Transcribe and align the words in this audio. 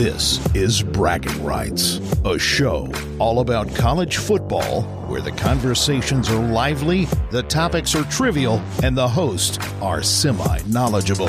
This 0.00 0.40
is 0.54 0.82
Bragging 0.82 1.44
Rights, 1.44 2.00
a 2.24 2.38
show 2.38 2.90
all 3.18 3.40
about 3.40 3.74
college 3.74 4.16
football 4.16 4.80
where 5.08 5.20
the 5.20 5.30
conversations 5.30 6.30
are 6.30 6.42
lively, 6.42 7.04
the 7.30 7.42
topics 7.42 7.94
are 7.94 8.04
trivial, 8.04 8.62
and 8.82 8.96
the 8.96 9.06
hosts 9.06 9.58
are 9.82 10.02
semi 10.02 10.58
knowledgeable. 10.68 11.28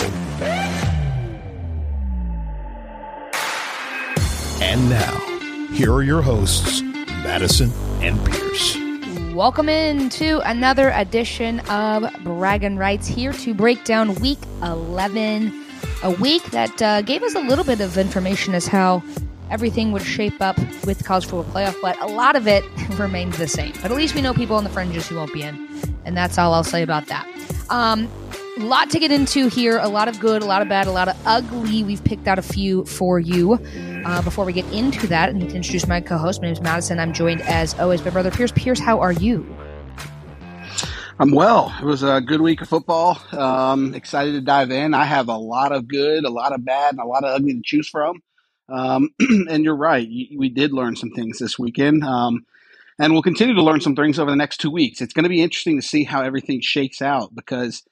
And 4.62 4.90
now, 4.90 5.20
here 5.74 5.92
are 5.92 6.04
your 6.04 6.22
hosts, 6.22 6.82
Madison 7.26 7.74
and 8.02 8.26
Pierce. 8.26 8.78
Welcome 9.36 9.68
into 9.68 10.40
another 10.50 10.92
edition 10.92 11.60
of 11.70 12.06
Bragging 12.24 12.78
Rights 12.78 13.06
here 13.06 13.34
to 13.34 13.54
break 13.54 13.84
down 13.84 14.16
week 14.16 14.40
11 14.64 15.61
a 16.04 16.12
week 16.12 16.44
that 16.52 16.82
uh, 16.82 17.02
gave 17.02 17.24
us 17.24 17.36
a 17.36 17.40
little 17.40 17.66
bit 17.66 17.82
of 17.82 17.98
information 17.98 18.56
as 18.56 18.68
how 18.68 19.04
everything 19.50 19.92
would 19.92 20.02
shape 20.02 20.42
up 20.42 20.58
with 20.86 21.04
college 21.06 21.26
football 21.26 21.44
playoff, 21.54 21.76
but 21.82 22.00
a 22.02 22.08
lot 22.08 22.36
of 22.36 22.48
it 22.48 22.64
remains 22.98 23.38
the 23.38 23.48
same. 23.48 23.74
But 23.82 23.92
at 23.92 23.98
least 23.98 24.16
we 24.16 24.22
know 24.22 24.34
people 24.34 24.56
on 24.56 24.64
the 24.64 24.70
fringes 24.70 25.08
who 25.08 25.16
won't 25.18 25.34
be 25.34 25.44
in, 25.44 25.68
and 26.06 26.16
that's 26.16 26.38
all 26.38 26.54
I'll 26.54 26.64
say 26.64 26.82
about 26.82 27.08
that. 27.08 27.28
Um, 27.70 28.10
a 28.58 28.64
lot 28.64 28.90
to 28.92 29.00
get 29.00 29.12
into 29.12 29.48
here. 29.48 29.78
A 29.78 29.88
lot 29.88 30.08
of 30.08 30.20
good, 30.20 30.42
a 30.42 30.46
lot 30.46 30.62
of 30.62 30.68
bad, 30.68 30.88
a 30.88 30.92
lot 30.92 31.08
of 31.08 31.18
ugly. 31.26 31.84
We've 31.84 32.04
picked 32.04 32.28
out 32.28 32.38
a 32.38 32.42
few 32.42 32.86
for 32.86 33.20
you. 33.20 33.54
Uh, 34.06 34.22
before 34.22 34.46
we 34.46 34.54
get 34.54 34.66
into 34.74 35.08
that, 35.08 35.30
I 35.30 35.32
need 35.32 35.50
to 35.50 35.56
introduce 35.56 35.88
my 35.88 36.02
co-host. 36.02 36.42
My 36.42 36.48
name 36.48 36.54
is 36.54 36.62
Madison. 36.62 37.00
I'm 37.00 37.14
joined 37.14 37.42
as 37.44 37.78
always 37.80 38.02
by 38.02 38.10
brother 38.10 38.32
Pierce. 38.32 38.52
Pierce, 38.52 38.80
how 38.80 39.00
are 39.00 39.14
you? 39.14 39.46
I'm 41.22 41.30
well. 41.30 41.72
It 41.80 41.86
was 41.86 42.02
a 42.02 42.20
good 42.20 42.42
week 42.42 42.62
of 42.62 42.70
football. 42.70 43.22
Um, 43.32 43.94
excited 43.94 44.32
to 44.32 44.42
dive 44.42 44.72
in. 44.72 44.96
I 44.96 45.06
have 45.06 45.28
a 45.28 45.38
lot 45.38 45.72
of 45.72 45.88
good, 45.88 46.26
a 46.26 46.32
lot 46.32 46.52
of 46.52 46.66
bad, 46.66 46.94
and 46.94 47.00
a 47.00 47.06
lot 47.06 47.24
of 47.24 47.36
ugly 47.36 47.54
to 47.54 47.62
choose 47.64 47.88
from. 47.88 48.24
Um, 48.68 49.12
and 49.20 49.64
you're 49.64 49.76
right. 49.76 50.10
We 50.36 50.50
did 50.50 50.74
learn 50.74 50.96
some 50.96 51.12
things 51.12 51.38
this 51.38 51.60
weekend. 51.60 52.04
Um, 52.04 52.48
and 52.98 53.14
we'll 53.14 53.22
continue 53.22 53.54
to 53.54 53.62
learn 53.62 53.82
some 53.82 53.96
things 53.96 54.18
over 54.18 54.32
the 54.32 54.36
next 54.36 54.62
two 54.62 54.72
weeks. 54.72 55.00
It's 55.00 55.14
going 55.14 55.26
to 55.26 55.30
be 55.30 55.44
interesting 55.44 55.80
to 55.80 55.88
see 55.88 56.06
how 56.06 56.24
everything 56.24 56.60
shakes 56.60 57.04
out 57.04 57.36
because, 57.36 57.84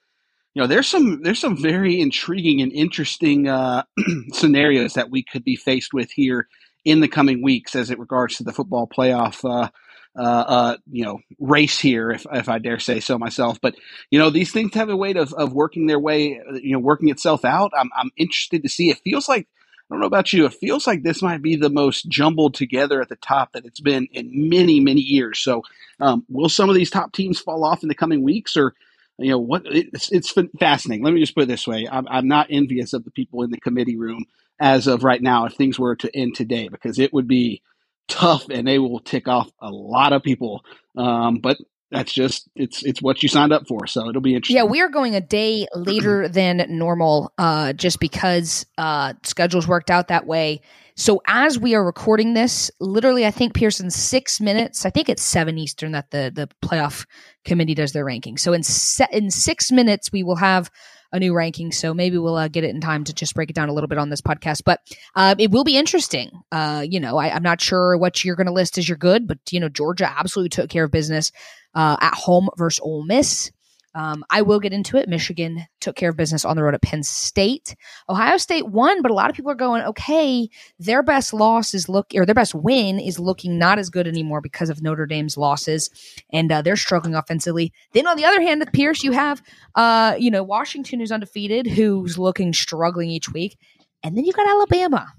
you 0.55 0.64
know, 0.64 0.67
there's 0.67 0.88
some 0.88 1.21
there's 1.21 1.39
some 1.39 1.55
very 1.55 2.02
intriguing 2.02 2.64
and 2.64 2.73
interesting 2.73 3.47
uh, 3.47 3.83
scenarios 4.33 4.95
that 4.95 5.11
we 5.11 5.21
could 5.21 5.43
be 5.43 5.55
faced 5.55 5.93
with 5.93 6.09
here 6.09 6.47
in 6.83 6.99
the 6.99 7.08
coming 7.08 7.43
weeks 7.43 7.75
as 7.75 7.91
it 7.91 7.99
regards 7.99 8.38
to 8.38 8.43
the 8.43 8.53
football 8.53 8.88
playoff 8.88 9.47
uh, 9.47 9.69
uh, 10.17 10.21
uh, 10.21 10.77
you 10.91 11.05
know 11.05 11.19
race 11.39 11.79
here, 11.79 12.11
if 12.11 12.25
if 12.31 12.49
I 12.49 12.59
dare 12.59 12.79
say 12.79 12.99
so 12.99 13.17
myself. 13.17 13.59
But 13.61 13.75
you 14.11 14.19
know 14.19 14.29
these 14.29 14.52
things 14.52 14.73
have 14.75 14.89
a 14.89 14.97
way 14.97 15.13
of, 15.13 15.33
of 15.33 15.53
working 15.53 15.88
their 15.88 15.99
way, 15.99 16.41
you 16.61 16.73
know, 16.73 16.79
working 16.79 17.09
itself 17.09 17.45
out. 17.45 17.71
I'm 17.77 17.89
I'm 17.95 18.11
interested 18.17 18.63
to 18.63 18.69
see. 18.69 18.89
It 18.89 18.99
feels 19.03 19.30
like 19.30 19.47
I 19.89 19.95
don't 19.95 20.02
know 20.02 20.07
about 20.07 20.33
you. 20.33 20.45
It 20.45 20.53
feels 20.55 20.87
like 20.87 21.03
this 21.03 21.21
might 21.21 21.41
be 21.41 21.55
the 21.55 21.69
most 21.69 22.09
jumbled 22.09 22.53
together 22.55 23.02
at 23.02 23.09
the 23.09 23.17
top 23.17 23.53
that 23.53 23.65
it's 23.65 23.81
been 23.81 24.07
in 24.11 24.49
many 24.49 24.80
many 24.80 25.02
years. 25.02 25.39
So 25.39 25.63
um, 25.99 26.25
will 26.30 26.49
some 26.49 26.69
of 26.69 26.75
these 26.75 26.91
top 26.91 27.13
teams 27.13 27.39
fall 27.39 27.65
off 27.65 27.83
in 27.83 27.89
the 27.89 27.95
coming 27.95 28.23
weeks 28.23 28.57
or? 28.57 28.75
You 29.19 29.31
know 29.31 29.39
what? 29.39 29.63
It's, 29.65 30.11
it's 30.11 30.33
fascinating. 30.59 31.05
Let 31.05 31.13
me 31.13 31.21
just 31.21 31.35
put 31.35 31.43
it 31.43 31.47
this 31.49 31.67
way: 31.67 31.87
I'm, 31.91 32.07
I'm 32.09 32.27
not 32.27 32.47
envious 32.49 32.93
of 32.93 33.05
the 33.05 33.11
people 33.11 33.43
in 33.43 33.52
the 33.52 33.59
committee 33.59 33.97
room 33.97 34.25
as 34.59 34.87
of 34.87 35.03
right 35.03 35.21
now. 35.21 35.45
If 35.45 35.53
things 35.53 35.77
were 35.80 35.95
to 35.97 36.15
end 36.17 36.35
today, 36.35 36.69
because 36.69 36.99
it 36.99 37.13
would 37.13 37.27
be 37.27 37.61
tough 38.09 38.49
and 38.49 38.67
they 38.67 38.79
will 38.79 38.99
tick 38.99 39.27
off 39.27 39.49
a 39.61 39.69
lot 39.69 40.13
of 40.13 40.23
people. 40.23 40.65
Um, 40.97 41.38
but 41.38 41.57
that's 41.91 42.13
just 42.13 42.47
it's 42.55 42.83
it's 42.83 43.02
what 43.02 43.23
you 43.23 43.29
signed 43.29 43.52
up 43.52 43.67
for, 43.67 43.88
so 43.88 44.09
it'll 44.09 44.21
be 44.21 44.35
interesting. 44.35 44.57
Yeah, 44.57 44.69
we 44.69 44.81
are 44.81 44.89
going 44.89 45.15
a 45.15 45.21
day 45.21 45.67
later 45.73 46.27
than 46.30 46.65
normal, 46.69 47.33
uh, 47.37 47.73
just 47.73 47.99
because 47.99 48.65
uh, 48.77 49.13
schedules 49.23 49.67
worked 49.67 49.89
out 49.89 50.09
that 50.09 50.27
way. 50.27 50.61
So 50.95 51.21
as 51.25 51.57
we 51.57 51.75
are 51.75 51.83
recording 51.83 52.33
this, 52.33 52.69
literally, 52.80 53.25
I 53.25 53.31
think 53.31 53.53
Pearson 53.53 53.89
six 53.89 54.39
minutes. 54.39 54.85
I 54.85 54.89
think 54.89 55.09
it's 55.09 55.23
seven 55.23 55.57
Eastern 55.57 55.93
that 55.93 56.11
the 56.11 56.31
the 56.33 56.49
playoff 56.64 57.08
committee 57.45 57.76
does 57.76 57.93
their 57.93 58.05
ranking. 58.05 58.37
So 58.37 58.53
in 58.53 58.64
se- 58.64 59.08
in 59.11 59.31
six 59.31 59.71
minutes, 59.71 60.11
we 60.11 60.23
will 60.23 60.36
have 60.36 60.70
a 61.11 61.20
new 61.20 61.33
ranking. 61.33 61.71
So 61.71 61.93
maybe 61.93 62.17
we'll 62.17 62.36
uh, 62.36 62.47
get 62.47 62.64
it 62.64 62.70
in 62.70 62.81
time 62.81 63.03
to 63.05 63.14
just 63.14 63.33
break 63.33 63.49
it 63.49 63.55
down 63.55 63.70
a 63.70 63.73
little 63.73 63.87
bit 63.87 63.97
on 63.97 64.09
this 64.09 64.21
podcast. 64.21 64.64
But 64.64 64.81
uh, 65.15 65.36
it 65.37 65.52
will 65.52 65.64
be 65.64 65.77
interesting. 65.77 66.31
Uh, 66.52 66.86
you 66.87 66.99
know, 66.99 67.17
I, 67.17 67.36
am 67.36 67.43
not 67.43 67.61
sure 67.61 67.97
what 67.97 68.23
you're 68.23 68.36
going 68.36 68.47
to 68.47 68.53
list 68.53 68.77
as 68.77 68.87
your 68.87 68.97
good, 68.97 69.27
but 69.27 69.39
you 69.52 69.59
know, 69.59 69.70
Georgia 69.70 70.09
absolutely 70.09 70.49
took 70.49 70.70
care 70.70 70.86
of 70.86 70.92
business 70.92 71.31
uh, 71.73 71.97
at 71.99 72.14
home 72.14 72.49
versus 72.58 72.80
Ole 72.83 73.05
Miss. 73.05 73.52
Um, 73.95 74.23
I 74.30 74.44
will 74.44 74.60
get 74.60 74.73
into 74.73 74.98
it. 74.98 75.10
Michigan 75.10 75.66
took 75.80 75.95
care 75.95 76.10
of 76.10 76.17
business 76.17 76.45
on 76.45 76.55
the 76.55 76.64
road 76.64 76.76
at 76.76 76.82
Penn 76.82 77.02
State. 77.02 77.76
Ohio 78.08 78.38
State 78.38 78.67
won, 78.67 79.02
but 79.02 79.10
a 79.10 79.14
lot 79.14 79.30
of 79.30 79.36
people 79.36 79.52
are 79.52 79.55
going, 79.55 79.82
okay, 79.83 80.48
their 80.77 81.02
best 81.02 81.33
loss 81.33 81.73
is 81.73 81.89
look 81.89 82.08
or 82.14 82.26
their 82.26 82.36
best 82.36 82.54
win 82.54 83.00
is 83.00 83.20
looking 83.20 83.58
not 83.58 83.80
as 83.80 83.89
good 83.89 84.08
anymore 84.08 84.42
because 84.42 84.70
of 84.70 84.82
Notre 84.82 85.08
Dame's 85.08 85.38
losses, 85.38 85.89
and 86.32 86.52
uh, 86.52 86.61
they're 86.61 86.76
struggling 86.76 87.16
offensively. 87.16 87.73
Then 87.94 88.08
on 88.08 88.17
the 88.17 88.26
other 88.26 88.42
hand, 88.42 88.60
with 88.60 88.72
Pierce, 88.73 89.04
you 89.04 89.11
have 89.11 89.42
uh, 89.76 90.16
you 90.20 90.30
know 90.30 90.44
Washington 90.44 91.00
who's 91.00 91.11
undefeated, 91.11 91.66
who's 91.66 92.17
looking 92.17 92.54
struggling 92.54 93.10
each 93.10 93.32
week, 93.33 93.58
and 94.04 94.16
then 94.16 94.26
you 94.26 94.33
got 94.33 94.48
Alabama, 94.48 95.14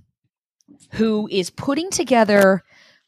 who 0.92 1.28
is 1.30 1.50
putting 1.50 1.90
together 1.90 2.62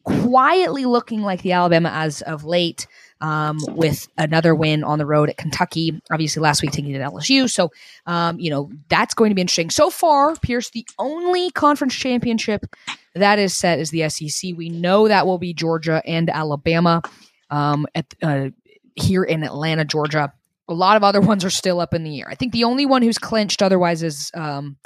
quietly 0.05 0.85
looking 0.85 1.23
like 1.23 1.43
the 1.43 1.53
Alabama 1.53 1.91
as 1.91 2.23
of 2.23 2.45
late 2.45 2.87
um, 3.23 3.59
with 3.69 4.09
another 4.19 4.55
win 4.55 4.85
on 4.85 4.99
the 4.99 5.07
road 5.07 5.31
at 5.31 5.39
Kentucky. 5.39 6.03
Obviously, 6.11 6.43
last 6.43 6.61
week 6.61 6.73
taking 6.73 6.91
it 6.91 7.01
at 7.01 7.11
LSU. 7.11 7.49
So, 7.49 7.71
um, 8.05 8.39
you 8.39 8.51
know, 8.51 8.71
that's 8.89 9.15
going 9.15 9.31
to 9.31 9.35
be 9.35 9.41
interesting. 9.41 9.71
So 9.71 9.89
far, 9.89 10.37
Pierce, 10.37 10.71
the 10.71 10.87
only 10.99 11.51
conference 11.53 11.95
championship 11.95 12.67
that 13.15 13.39
is 13.39 13.57
set 13.57 13.79
is 13.79 13.91
the 13.91 14.09
SEC. 14.09 14.53
We 14.57 14.69
know 14.69 15.09
that 15.09 15.27
will 15.27 15.39
be 15.39 15.55
Georgia 15.55 16.03
and 16.05 16.29
Alabama 16.29 17.03
um, 17.51 17.87
at 17.95 18.07
uh, 18.23 18.49
here 18.95 19.23
in 19.23 19.45
Atlanta, 19.45 19.85
Georgia. 19.85 20.33
A 20.69 20.75
lot 20.75 20.97
of 20.97 21.05
other 21.05 21.21
ones 21.23 21.45
are 21.45 21.51
still 21.51 21.81
up 21.81 21.95
in 21.95 22.05
the 22.05 22.21
air. 22.21 22.29
I 22.29 22.35
think 22.35 22.53
the 22.53 22.65
only 22.65 22.87
one 22.87 23.03
who's 23.03 23.19
clinched 23.19 23.63
otherwise 23.63 24.03
is 24.03 24.31
um, 24.35 24.77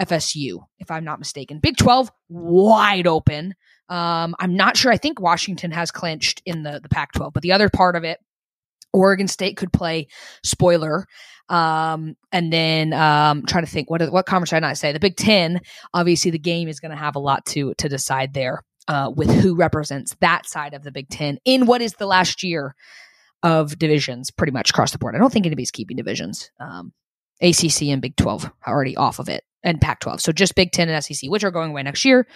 FSU, 0.00 0.64
if 0.78 0.90
I'm 0.90 1.04
not 1.04 1.18
mistaken. 1.18 1.58
Big 1.58 1.76
12, 1.76 2.10
wide 2.28 3.06
open. 3.06 3.54
Um, 3.88 4.34
I'm 4.38 4.54
not 4.54 4.76
sure. 4.76 4.92
I 4.92 4.98
think 4.98 5.20
Washington 5.20 5.70
has 5.70 5.90
clinched 5.90 6.42
in 6.44 6.62
the, 6.62 6.80
the 6.82 6.88
Pac 6.88 7.12
12, 7.12 7.32
but 7.32 7.42
the 7.42 7.52
other 7.52 7.70
part 7.70 7.96
of 7.96 8.04
it, 8.04 8.18
Oregon 8.92 9.28
State 9.28 9.56
could 9.56 9.72
play 9.72 10.08
spoiler. 10.42 11.06
Um, 11.48 12.16
and 12.30 12.52
then 12.52 12.92
um, 12.92 13.44
trying 13.46 13.64
to 13.64 13.70
think 13.70 13.88
what 13.88 14.02
what 14.12 14.26
conference 14.26 14.50
should 14.50 14.56
I 14.56 14.60
not 14.60 14.76
say? 14.76 14.92
The 14.92 15.00
Big 15.00 15.16
Ten. 15.16 15.60
Obviously, 15.94 16.30
the 16.30 16.38
game 16.38 16.68
is 16.68 16.78
going 16.78 16.90
to 16.90 16.96
have 16.96 17.16
a 17.16 17.20
lot 17.20 17.46
to 17.46 17.72
to 17.78 17.88
decide 17.88 18.34
there 18.34 18.64
uh, 18.86 19.10
with 19.14 19.30
who 19.30 19.54
represents 19.54 20.14
that 20.20 20.46
side 20.46 20.74
of 20.74 20.82
the 20.82 20.92
Big 20.92 21.08
Ten 21.08 21.38
in 21.46 21.64
what 21.64 21.80
is 21.80 21.94
the 21.94 22.06
last 22.06 22.42
year 22.42 22.74
of 23.42 23.78
divisions, 23.78 24.30
pretty 24.30 24.52
much 24.52 24.70
across 24.70 24.92
the 24.92 24.98
board. 24.98 25.14
I 25.14 25.18
don't 25.18 25.32
think 25.32 25.46
anybody's 25.46 25.70
keeping 25.70 25.96
divisions. 25.96 26.50
Um, 26.60 26.92
ACC 27.40 27.84
and 27.84 28.02
Big 28.02 28.16
Twelve 28.16 28.50
already 28.66 28.96
off 28.96 29.18
of 29.18 29.30
it, 29.30 29.42
and 29.62 29.80
Pac 29.80 30.00
twelve. 30.00 30.20
So 30.20 30.32
just 30.32 30.54
Big 30.54 30.72
Ten 30.72 30.90
and 30.90 31.02
SEC, 31.02 31.30
which 31.30 31.44
are 31.44 31.50
going 31.50 31.70
away 31.70 31.82
next 31.82 32.04
year 32.04 32.26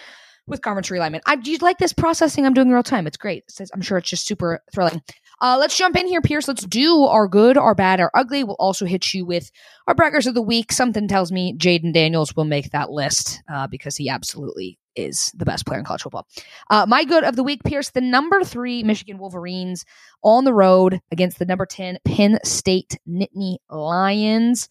with 0.47 0.61
conference 0.61 0.89
realignment. 0.89 1.21
I 1.25 1.35
do 1.35 1.51
you 1.51 1.57
like 1.61 1.77
this 1.77 1.93
processing 1.93 2.45
I'm 2.45 2.53
doing 2.53 2.67
in 2.67 2.73
real 2.73 2.83
time. 2.83 3.07
It's 3.07 3.17
great. 3.17 3.43
It's, 3.47 3.71
I'm 3.73 3.81
sure 3.81 3.97
it's 3.97 4.09
just 4.09 4.27
super 4.27 4.61
thrilling. 4.73 5.01
Uh, 5.41 5.57
let's 5.59 5.77
jump 5.77 5.97
in 5.97 6.07
here, 6.07 6.21
Pierce. 6.21 6.47
Let's 6.47 6.65
do 6.65 7.03
our 7.03 7.27
good, 7.27 7.57
our 7.57 7.75
bad, 7.75 7.99
our 7.99 8.11
ugly. 8.13 8.43
We'll 8.43 8.55
also 8.59 8.85
hit 8.85 9.13
you 9.13 9.25
with 9.25 9.51
our 9.87 9.95
braggers 9.95 10.27
of 10.27 10.35
the 10.35 10.41
week. 10.41 10.71
Something 10.71 11.07
tells 11.07 11.31
me 11.31 11.53
Jayden 11.57 11.93
Daniels 11.93 12.35
will 12.35 12.45
make 12.45 12.71
that 12.71 12.91
list 12.91 13.41
uh, 13.51 13.67
because 13.67 13.97
he 13.97 14.09
absolutely 14.09 14.79
is 14.95 15.31
the 15.35 15.45
best 15.45 15.65
player 15.65 15.79
in 15.79 15.85
college 15.85 16.03
football. 16.03 16.27
Uh, 16.69 16.85
my 16.87 17.03
good 17.03 17.23
of 17.23 17.35
the 17.35 17.43
week, 17.43 17.63
Pierce, 17.63 17.89
the 17.89 18.01
number 18.01 18.43
three 18.43 18.83
Michigan 18.83 19.17
Wolverines 19.17 19.85
on 20.23 20.45
the 20.45 20.53
road 20.53 21.01
against 21.11 21.39
the 21.39 21.45
number 21.45 21.65
10 21.65 21.97
Penn 22.05 22.39
State 22.43 22.97
Nittany 23.09 23.57
Lions. 23.69 24.69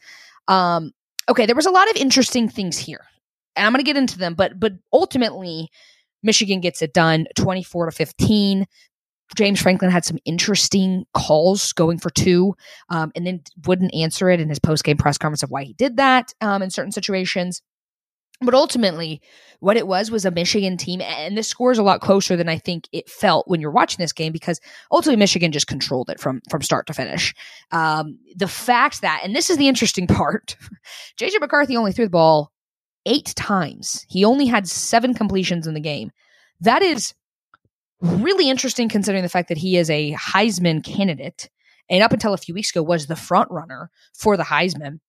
Um, 0.48 0.92
okay, 1.28 1.46
there 1.46 1.56
was 1.56 1.66
a 1.66 1.70
lot 1.70 1.90
of 1.90 1.96
interesting 1.96 2.48
things 2.48 2.78
here 2.78 3.04
and 3.56 3.66
I'm 3.66 3.72
going 3.72 3.84
to 3.84 3.88
get 3.88 3.96
into 3.96 4.18
them, 4.18 4.34
but 4.34 4.58
but 4.58 4.72
ultimately, 4.92 5.70
Michigan 6.22 6.60
gets 6.60 6.82
it 6.82 6.92
done, 6.92 7.26
24 7.36 7.86
to 7.86 7.92
15. 7.92 8.66
James 9.34 9.60
Franklin 9.60 9.90
had 9.90 10.04
some 10.04 10.18
interesting 10.24 11.04
calls 11.14 11.72
going 11.72 11.98
for 11.98 12.10
two, 12.10 12.54
um, 12.90 13.12
and 13.14 13.26
then 13.26 13.40
wouldn't 13.66 13.94
answer 13.94 14.28
it 14.28 14.40
in 14.40 14.48
his 14.48 14.58
post 14.58 14.84
game 14.84 14.96
press 14.96 15.18
conference 15.18 15.42
of 15.42 15.50
why 15.50 15.64
he 15.64 15.72
did 15.72 15.96
that 15.96 16.32
um, 16.40 16.62
in 16.62 16.70
certain 16.70 16.92
situations. 16.92 17.62
But 18.44 18.54
ultimately, 18.54 19.20
what 19.60 19.76
it 19.76 19.86
was 19.86 20.10
was 20.10 20.24
a 20.24 20.30
Michigan 20.30 20.76
team, 20.76 21.00
and 21.00 21.38
this 21.38 21.48
score 21.48 21.70
is 21.70 21.78
a 21.78 21.82
lot 21.82 22.00
closer 22.00 22.36
than 22.36 22.48
I 22.48 22.58
think 22.58 22.88
it 22.92 23.08
felt 23.08 23.46
when 23.46 23.60
you're 23.60 23.70
watching 23.70 24.02
this 24.02 24.12
game 24.12 24.32
because 24.32 24.60
ultimately 24.90 25.18
Michigan 25.18 25.52
just 25.52 25.68
controlled 25.68 26.10
it 26.10 26.20
from 26.20 26.40
from 26.50 26.62
start 26.62 26.86
to 26.88 26.92
finish. 26.92 27.34
Um, 27.70 28.18
the 28.34 28.48
fact 28.48 29.02
that, 29.02 29.20
and 29.24 29.34
this 29.34 29.48
is 29.48 29.58
the 29.58 29.68
interesting 29.68 30.06
part, 30.08 30.56
JJ 31.18 31.40
McCarthy 31.40 31.76
only 31.76 31.92
threw 31.92 32.06
the 32.06 32.10
ball 32.10 32.51
eight 33.06 33.34
times. 33.36 34.04
He 34.08 34.24
only 34.24 34.46
had 34.46 34.68
seven 34.68 35.14
completions 35.14 35.66
in 35.66 35.74
the 35.74 35.80
game. 35.80 36.10
That 36.60 36.82
is 36.82 37.14
really 38.00 38.50
interesting 38.50 38.88
considering 38.88 39.22
the 39.22 39.28
fact 39.28 39.48
that 39.48 39.58
he 39.58 39.76
is 39.76 39.90
a 39.90 40.12
Heisman 40.12 40.84
candidate 40.84 41.48
and 41.88 42.02
up 42.02 42.12
until 42.12 42.34
a 42.34 42.38
few 42.38 42.54
weeks 42.54 42.70
ago 42.70 42.82
was 42.82 43.06
the 43.06 43.16
front 43.16 43.50
runner 43.50 43.90
for 44.14 44.36
the 44.36 44.44
Heisman. 44.44 45.00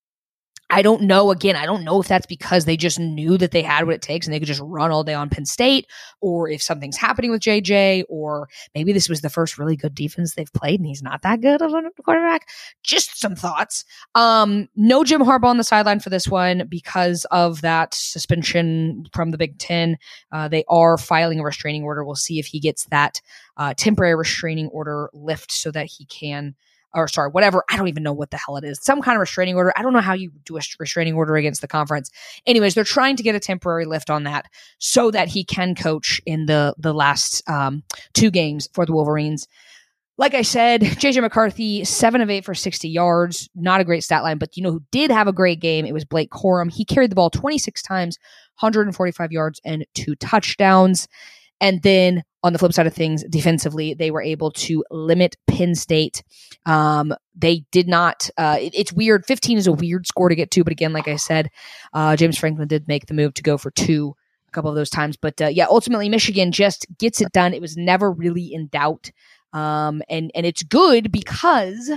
I 0.74 0.82
don't 0.82 1.02
know. 1.02 1.30
Again, 1.30 1.54
I 1.54 1.66
don't 1.66 1.84
know 1.84 2.00
if 2.00 2.08
that's 2.08 2.26
because 2.26 2.64
they 2.64 2.76
just 2.76 2.98
knew 2.98 3.38
that 3.38 3.52
they 3.52 3.62
had 3.62 3.86
what 3.86 3.94
it 3.94 4.02
takes 4.02 4.26
and 4.26 4.34
they 4.34 4.40
could 4.40 4.48
just 4.48 4.60
run 4.60 4.90
all 4.90 5.04
day 5.04 5.14
on 5.14 5.30
Penn 5.30 5.46
State, 5.46 5.86
or 6.20 6.48
if 6.48 6.60
something's 6.60 6.96
happening 6.96 7.30
with 7.30 7.42
JJ, 7.42 8.02
or 8.08 8.48
maybe 8.74 8.92
this 8.92 9.08
was 9.08 9.20
the 9.20 9.30
first 9.30 9.56
really 9.56 9.76
good 9.76 9.94
defense 9.94 10.34
they've 10.34 10.52
played 10.52 10.80
and 10.80 10.88
he's 10.88 11.00
not 11.00 11.22
that 11.22 11.40
good 11.40 11.62
of 11.62 11.72
a 11.72 12.02
quarterback. 12.02 12.48
Just 12.82 13.20
some 13.20 13.36
thoughts. 13.36 13.84
Um, 14.16 14.68
no 14.74 15.04
Jim 15.04 15.20
Harbaugh 15.20 15.44
on 15.44 15.58
the 15.58 15.64
sideline 15.64 16.00
for 16.00 16.10
this 16.10 16.26
one 16.26 16.66
because 16.68 17.24
of 17.30 17.60
that 17.60 17.94
suspension 17.94 19.06
from 19.12 19.30
the 19.30 19.38
Big 19.38 19.56
Ten. 19.58 19.96
Uh, 20.32 20.48
they 20.48 20.64
are 20.68 20.98
filing 20.98 21.38
a 21.38 21.44
restraining 21.44 21.84
order. 21.84 22.04
We'll 22.04 22.16
see 22.16 22.40
if 22.40 22.46
he 22.46 22.58
gets 22.58 22.86
that 22.86 23.20
uh, 23.56 23.74
temporary 23.76 24.16
restraining 24.16 24.66
order 24.70 25.08
lift 25.12 25.52
so 25.52 25.70
that 25.70 25.86
he 25.86 26.04
can 26.06 26.56
or 26.94 27.08
sorry, 27.08 27.30
whatever. 27.30 27.64
I 27.70 27.76
don't 27.76 27.88
even 27.88 28.02
know 28.02 28.12
what 28.12 28.30
the 28.30 28.36
hell 28.36 28.56
it 28.56 28.64
is. 28.64 28.78
Some 28.82 29.02
kind 29.02 29.16
of 29.16 29.20
restraining 29.20 29.56
order. 29.56 29.72
I 29.76 29.82
don't 29.82 29.92
know 29.92 30.00
how 30.00 30.14
you 30.14 30.30
do 30.44 30.56
a 30.56 30.60
restraining 30.78 31.14
order 31.14 31.36
against 31.36 31.60
the 31.60 31.68
conference. 31.68 32.10
Anyways, 32.46 32.74
they're 32.74 32.84
trying 32.84 33.16
to 33.16 33.22
get 33.22 33.34
a 33.34 33.40
temporary 33.40 33.84
lift 33.84 34.10
on 34.10 34.24
that 34.24 34.46
so 34.78 35.10
that 35.10 35.28
he 35.28 35.44
can 35.44 35.74
coach 35.74 36.20
in 36.26 36.46
the 36.46 36.74
the 36.78 36.94
last 36.94 37.48
um, 37.48 37.82
two 38.12 38.30
games 38.30 38.68
for 38.72 38.86
the 38.86 38.92
Wolverines. 38.92 39.48
Like 40.16 40.34
I 40.34 40.42
said, 40.42 40.80
JJ 40.82 41.22
McCarthy, 41.22 41.84
seven 41.84 42.20
of 42.20 42.30
eight 42.30 42.44
for 42.44 42.54
60 42.54 42.88
yards. 42.88 43.48
Not 43.54 43.80
a 43.80 43.84
great 43.84 44.04
stat 44.04 44.22
line, 44.22 44.38
but 44.38 44.56
you 44.56 44.62
know 44.62 44.70
who 44.70 44.82
did 44.92 45.10
have 45.10 45.26
a 45.26 45.32
great 45.32 45.60
game? 45.60 45.84
It 45.84 45.92
was 45.92 46.04
Blake 46.04 46.30
Corum. 46.30 46.72
He 46.72 46.84
carried 46.84 47.10
the 47.10 47.16
ball 47.16 47.30
26 47.30 47.82
times, 47.82 48.18
145 48.60 49.32
yards, 49.32 49.60
and 49.64 49.84
two 49.94 50.14
touchdowns. 50.16 51.08
And 51.60 51.82
then 51.82 52.22
on 52.44 52.52
the 52.52 52.58
flip 52.58 52.74
side 52.74 52.86
of 52.86 52.92
things, 52.94 53.24
defensively, 53.30 53.94
they 53.94 54.10
were 54.10 54.22
able 54.22 54.50
to 54.50 54.84
limit 54.90 55.36
Penn 55.46 55.74
State. 55.74 56.22
Um, 56.66 57.14
they 57.34 57.64
did 57.72 57.88
not. 57.88 58.28
Uh, 58.36 58.58
it, 58.60 58.74
it's 58.74 58.92
weird. 58.92 59.24
15 59.24 59.56
is 59.56 59.66
a 59.66 59.72
weird 59.72 60.06
score 60.06 60.28
to 60.28 60.34
get 60.34 60.50
to, 60.52 60.62
but 60.62 60.70
again, 60.70 60.92
like 60.92 61.08
I 61.08 61.16
said, 61.16 61.48
uh, 61.94 62.16
James 62.16 62.36
Franklin 62.38 62.68
did 62.68 62.86
make 62.86 63.06
the 63.06 63.14
move 63.14 63.32
to 63.34 63.42
go 63.42 63.56
for 63.56 63.70
two 63.70 64.14
a 64.46 64.50
couple 64.52 64.68
of 64.68 64.76
those 64.76 64.90
times. 64.90 65.16
But 65.16 65.40
uh, 65.40 65.46
yeah, 65.46 65.66
ultimately, 65.70 66.10
Michigan 66.10 66.52
just 66.52 66.86
gets 66.98 67.22
it 67.22 67.32
done. 67.32 67.54
It 67.54 67.62
was 67.62 67.78
never 67.78 68.12
really 68.12 68.52
in 68.52 68.68
doubt, 68.68 69.10
um, 69.54 70.02
and 70.10 70.30
and 70.34 70.44
it's 70.44 70.62
good 70.62 71.10
because 71.10 71.92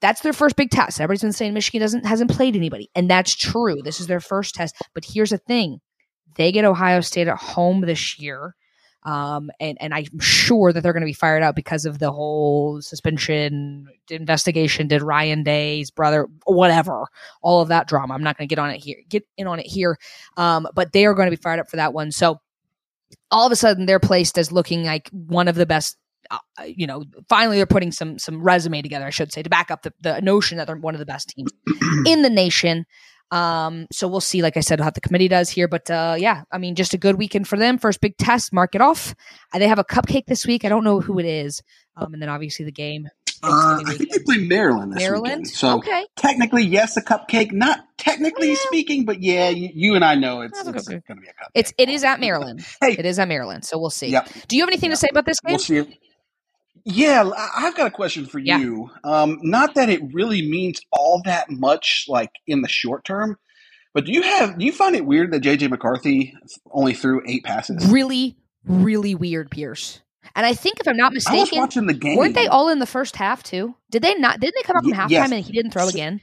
that's 0.00 0.22
their 0.22 0.32
first 0.32 0.56
big 0.56 0.70
test. 0.70 1.00
Everybody's 1.00 1.22
been 1.22 1.32
saying 1.32 1.54
Michigan 1.54 1.80
doesn't 1.80 2.04
hasn't 2.04 2.32
played 2.32 2.56
anybody, 2.56 2.90
and 2.96 3.08
that's 3.08 3.36
true. 3.36 3.80
This 3.82 4.00
is 4.00 4.08
their 4.08 4.20
first 4.20 4.56
test. 4.56 4.74
But 4.92 5.04
here's 5.04 5.30
the 5.30 5.38
thing: 5.38 5.78
they 6.34 6.50
get 6.50 6.64
Ohio 6.64 7.00
State 7.00 7.28
at 7.28 7.38
home 7.38 7.82
this 7.82 8.18
year. 8.18 8.56
Um, 9.08 9.50
and, 9.58 9.78
and 9.80 9.94
I'm 9.94 10.20
sure 10.20 10.70
that 10.70 10.82
they're 10.82 10.92
going 10.92 11.00
to 11.00 11.06
be 11.06 11.14
fired 11.14 11.42
up 11.42 11.56
because 11.56 11.86
of 11.86 11.98
the 11.98 12.12
whole 12.12 12.82
suspension 12.82 13.88
investigation. 14.10 14.86
Did 14.86 15.00
Ryan 15.00 15.42
Day's 15.42 15.90
brother, 15.90 16.28
whatever, 16.44 17.06
all 17.40 17.62
of 17.62 17.68
that 17.68 17.88
drama. 17.88 18.12
I'm 18.12 18.22
not 18.22 18.36
going 18.36 18.46
to 18.46 18.54
get 18.54 18.60
on 18.60 18.68
it 18.68 18.84
here, 18.84 18.98
get 19.08 19.26
in 19.38 19.46
on 19.46 19.60
it 19.60 19.66
here. 19.66 19.96
Um, 20.36 20.68
but 20.74 20.92
they 20.92 21.06
are 21.06 21.14
going 21.14 21.24
to 21.24 21.34
be 21.34 21.40
fired 21.40 21.58
up 21.58 21.70
for 21.70 21.76
that 21.76 21.94
one. 21.94 22.12
So 22.12 22.38
all 23.30 23.46
of 23.46 23.52
a 23.52 23.56
sudden 23.56 23.86
they're 23.86 23.98
placed 23.98 24.36
as 24.36 24.52
looking 24.52 24.84
like 24.84 25.08
one 25.10 25.48
of 25.48 25.54
the 25.54 25.64
best 25.64 25.96
uh, 26.30 26.38
you 26.66 26.86
know, 26.86 27.04
finally 27.30 27.56
they're 27.56 27.64
putting 27.64 27.90
some 27.90 28.18
some 28.18 28.42
resume 28.42 28.82
together, 28.82 29.06
I 29.06 29.10
should 29.10 29.32
say, 29.32 29.42
to 29.42 29.48
back 29.48 29.70
up 29.70 29.84
the, 29.84 29.94
the 30.02 30.20
notion 30.20 30.58
that 30.58 30.66
they're 30.66 30.76
one 30.76 30.94
of 30.94 30.98
the 30.98 31.06
best 31.06 31.30
teams 31.30 31.50
in 32.06 32.20
the 32.20 32.28
nation. 32.28 32.84
Um, 33.30 33.86
so 33.92 34.08
we'll 34.08 34.20
see, 34.20 34.42
like 34.42 34.56
I 34.56 34.60
said, 34.60 34.80
how 34.80 34.90
the 34.90 35.00
committee 35.00 35.28
does 35.28 35.50
here. 35.50 35.68
But 35.68 35.90
uh, 35.90 36.16
yeah, 36.18 36.42
I 36.50 36.58
mean, 36.58 36.74
just 36.74 36.94
a 36.94 36.98
good 36.98 37.16
weekend 37.16 37.46
for 37.46 37.58
them. 37.58 37.78
First 37.78 38.00
big 38.00 38.16
test, 38.16 38.52
mark 38.52 38.74
it 38.74 38.80
off. 38.80 39.14
Uh, 39.52 39.58
they 39.58 39.68
have 39.68 39.78
a 39.78 39.84
cupcake 39.84 40.26
this 40.26 40.46
week. 40.46 40.64
I 40.64 40.68
don't 40.68 40.84
know 40.84 41.00
who 41.00 41.18
it 41.18 41.26
is. 41.26 41.62
Um, 41.96 42.14
and 42.14 42.22
then 42.22 42.28
obviously 42.28 42.64
the 42.64 42.72
game. 42.72 43.08
Uh, 43.42 43.80
I 43.86 43.94
think 43.94 44.10
they 44.12 44.18
play 44.18 44.38
Maryland 44.38 44.92
this 44.92 45.02
Maryland? 45.02 45.42
weekend. 45.42 45.48
So 45.48 45.78
okay. 45.78 46.06
technically, 46.16 46.64
yes, 46.64 46.96
a 46.96 47.02
cupcake. 47.02 47.52
Not 47.52 47.84
technically 47.96 48.50
yeah. 48.50 48.56
speaking, 48.58 49.04
but 49.04 49.22
yeah, 49.22 49.48
you, 49.48 49.70
you, 49.72 49.94
and 49.94 50.04
I 50.04 50.16
know 50.16 50.40
it's, 50.40 50.58
it's 50.58 50.88
going 50.88 51.02
to 51.02 51.14
be 51.14 51.28
a 51.28 51.30
cupcake. 51.30 51.50
It's 51.54 51.72
it 51.78 51.88
is 51.88 52.02
at 52.02 52.18
Maryland. 52.18 52.64
hey, 52.80 52.96
it 52.98 53.06
is 53.06 53.18
at 53.18 53.28
Maryland. 53.28 53.64
So 53.64 53.78
we'll 53.78 53.90
see. 53.90 54.08
Yep. 54.08 54.28
Do 54.48 54.56
you 54.56 54.62
have 54.62 54.68
anything 54.68 54.90
yep. 54.90 54.98
to 54.98 55.00
say 55.00 55.08
about 55.10 55.24
this 55.24 55.38
game? 55.40 55.52
We'll 55.52 55.58
see. 55.60 56.00
Yeah, 56.90 57.30
I've 57.54 57.76
got 57.76 57.86
a 57.86 57.90
question 57.90 58.24
for 58.24 58.38
yeah. 58.38 58.58
you. 58.58 58.90
Um, 59.04 59.40
not 59.42 59.74
that 59.74 59.90
it 59.90 60.00
really 60.14 60.40
means 60.40 60.80
all 60.90 61.20
that 61.26 61.50
much, 61.50 62.06
like 62.08 62.30
in 62.46 62.62
the 62.62 62.68
short 62.68 63.04
term, 63.04 63.36
but 63.92 64.06
do 64.06 64.12
you 64.12 64.22
have 64.22 64.58
do 64.58 64.64
you 64.64 64.72
find 64.72 64.96
it 64.96 65.04
weird 65.04 65.32
that 65.32 65.42
JJ 65.42 65.68
McCarthy 65.68 66.34
only 66.70 66.94
threw 66.94 67.20
eight 67.26 67.44
passes? 67.44 67.86
Really, 67.90 68.38
really 68.64 69.14
weird, 69.14 69.50
Pierce. 69.50 70.00
And 70.34 70.46
I 70.46 70.54
think 70.54 70.80
if 70.80 70.88
I'm 70.88 70.96
not 70.96 71.12
mistaken, 71.12 71.38
I 71.38 71.42
was 71.42 71.52
watching 71.52 71.86
the 71.86 71.94
game. 71.94 72.16
Weren't 72.16 72.34
they 72.34 72.46
all 72.46 72.70
in 72.70 72.78
the 72.78 72.86
first 72.86 73.16
half 73.16 73.42
too? 73.42 73.74
Did 73.90 74.00
they 74.00 74.14
not? 74.14 74.40
Didn't 74.40 74.54
they 74.54 74.62
come 74.62 74.76
up 74.76 74.84
from 74.84 74.94
halftime 74.94 75.10
yes. 75.10 75.32
and 75.32 75.44
he 75.44 75.52
didn't 75.52 75.72
throw 75.72 75.84
so, 75.84 75.90
again? 75.90 76.22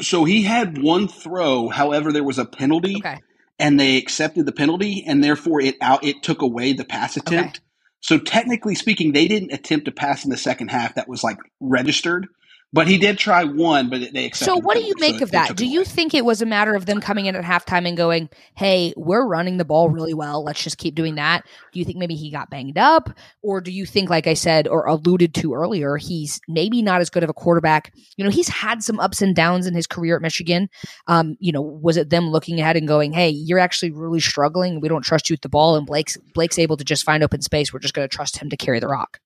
So 0.00 0.24
he 0.24 0.42
had 0.42 0.80
one 0.80 1.06
throw. 1.06 1.68
However, 1.68 2.12
there 2.12 2.24
was 2.24 2.38
a 2.38 2.46
penalty, 2.46 2.96
okay. 2.96 3.18
and 3.58 3.78
they 3.78 3.98
accepted 3.98 4.46
the 4.46 4.52
penalty, 4.52 5.04
and 5.06 5.22
therefore 5.22 5.60
it 5.60 5.76
out 5.82 6.02
it 6.02 6.22
took 6.22 6.40
away 6.40 6.72
the 6.72 6.84
pass 6.84 7.18
attempt. 7.18 7.58
Okay. 7.58 7.64
So 8.04 8.18
technically 8.18 8.74
speaking, 8.74 9.12
they 9.12 9.28
didn't 9.28 9.54
attempt 9.54 9.86
to 9.86 9.90
pass 9.90 10.24
in 10.24 10.30
the 10.30 10.36
second 10.36 10.68
half 10.68 10.96
that 10.96 11.08
was 11.08 11.24
like 11.24 11.38
registered. 11.58 12.26
But 12.74 12.88
he 12.88 12.98
did 12.98 13.18
try 13.18 13.44
one, 13.44 13.88
but 13.88 14.00
they 14.12 14.24
accepted. 14.24 14.52
So, 14.52 14.56
what 14.56 14.76
do 14.76 14.82
you 14.82 14.94
make 14.98 15.18
so 15.18 15.22
of 15.22 15.30
that? 15.30 15.56
Do 15.56 15.64
you 15.64 15.84
think 15.84 16.12
it 16.12 16.24
was 16.24 16.42
a 16.42 16.46
matter 16.46 16.74
of 16.74 16.86
them 16.86 17.00
coming 17.00 17.26
in 17.26 17.36
at 17.36 17.44
halftime 17.44 17.86
and 17.86 17.96
going, 17.96 18.28
"Hey, 18.56 18.92
we're 18.96 19.24
running 19.24 19.58
the 19.58 19.64
ball 19.64 19.90
really 19.90 20.12
well. 20.12 20.42
Let's 20.42 20.60
just 20.60 20.76
keep 20.76 20.96
doing 20.96 21.14
that"? 21.14 21.46
Do 21.72 21.78
you 21.78 21.84
think 21.84 21.98
maybe 21.98 22.16
he 22.16 22.32
got 22.32 22.50
banged 22.50 22.76
up, 22.76 23.16
or 23.42 23.60
do 23.60 23.70
you 23.70 23.86
think, 23.86 24.10
like 24.10 24.26
I 24.26 24.34
said 24.34 24.66
or 24.66 24.86
alluded 24.86 25.34
to 25.34 25.54
earlier, 25.54 25.96
he's 25.98 26.40
maybe 26.48 26.82
not 26.82 27.00
as 27.00 27.10
good 27.10 27.22
of 27.22 27.30
a 27.30 27.34
quarterback? 27.34 27.92
You 28.16 28.24
know, 28.24 28.30
he's 28.30 28.48
had 28.48 28.82
some 28.82 28.98
ups 28.98 29.22
and 29.22 29.36
downs 29.36 29.68
in 29.68 29.74
his 29.74 29.86
career 29.86 30.16
at 30.16 30.22
Michigan. 30.22 30.68
Um, 31.06 31.36
you 31.38 31.52
know, 31.52 31.62
was 31.62 31.96
it 31.96 32.10
them 32.10 32.30
looking 32.30 32.58
ahead 32.58 32.76
and 32.76 32.88
going, 32.88 33.12
"Hey, 33.12 33.30
you're 33.30 33.60
actually 33.60 33.92
really 33.92 34.20
struggling. 34.20 34.80
We 34.80 34.88
don't 34.88 35.02
trust 35.02 35.30
you 35.30 35.34
with 35.34 35.42
the 35.42 35.48
ball," 35.48 35.76
and 35.76 35.86
Blake's 35.86 36.18
Blake's 36.34 36.58
able 36.58 36.76
to 36.78 36.84
just 36.84 37.04
find 37.04 37.22
open 37.22 37.40
space. 37.40 37.72
We're 37.72 37.78
just 37.78 37.94
going 37.94 38.08
to 38.08 38.16
trust 38.16 38.38
him 38.38 38.50
to 38.50 38.56
carry 38.56 38.80
the 38.80 38.88
rock. 38.88 39.20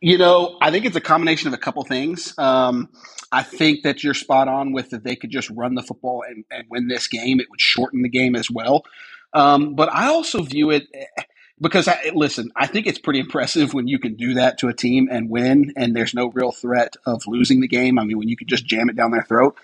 You 0.00 0.16
know, 0.16 0.56
I 0.60 0.70
think 0.70 0.84
it's 0.84 0.96
a 0.96 1.00
combination 1.00 1.48
of 1.48 1.54
a 1.54 1.58
couple 1.58 1.82
things. 1.84 2.32
Um, 2.38 2.88
I 3.32 3.42
think 3.42 3.82
that 3.82 4.04
you're 4.04 4.14
spot 4.14 4.48
on 4.48 4.72
with 4.72 4.90
that 4.90 5.02
they 5.02 5.16
could 5.16 5.30
just 5.30 5.50
run 5.50 5.74
the 5.74 5.82
football 5.82 6.22
and, 6.26 6.44
and 6.50 6.64
win 6.70 6.88
this 6.88 7.08
game. 7.08 7.40
It 7.40 7.50
would 7.50 7.60
shorten 7.60 8.02
the 8.02 8.08
game 8.08 8.36
as 8.36 8.50
well. 8.50 8.84
Um, 9.32 9.74
but 9.74 9.92
I 9.92 10.06
also 10.06 10.42
view 10.42 10.70
it 10.70 10.86
eh, 10.94 11.22
because 11.60 11.88
I 11.88 12.12
listen. 12.14 12.50
I 12.54 12.66
think 12.66 12.86
it's 12.86 12.98
pretty 12.98 13.18
impressive 13.18 13.74
when 13.74 13.88
you 13.88 13.98
can 13.98 14.14
do 14.14 14.34
that 14.34 14.58
to 14.58 14.68
a 14.68 14.74
team 14.74 15.08
and 15.10 15.28
win, 15.28 15.72
and 15.76 15.94
there's 15.94 16.14
no 16.14 16.30
real 16.32 16.52
threat 16.52 16.94
of 17.04 17.22
losing 17.26 17.60
the 17.60 17.68
game. 17.68 17.98
I 17.98 18.04
mean, 18.04 18.18
when 18.18 18.28
you 18.28 18.36
can 18.36 18.48
just 18.48 18.66
jam 18.66 18.88
it 18.88 18.96
down 18.96 19.10
their 19.10 19.22
throat. 19.22 19.56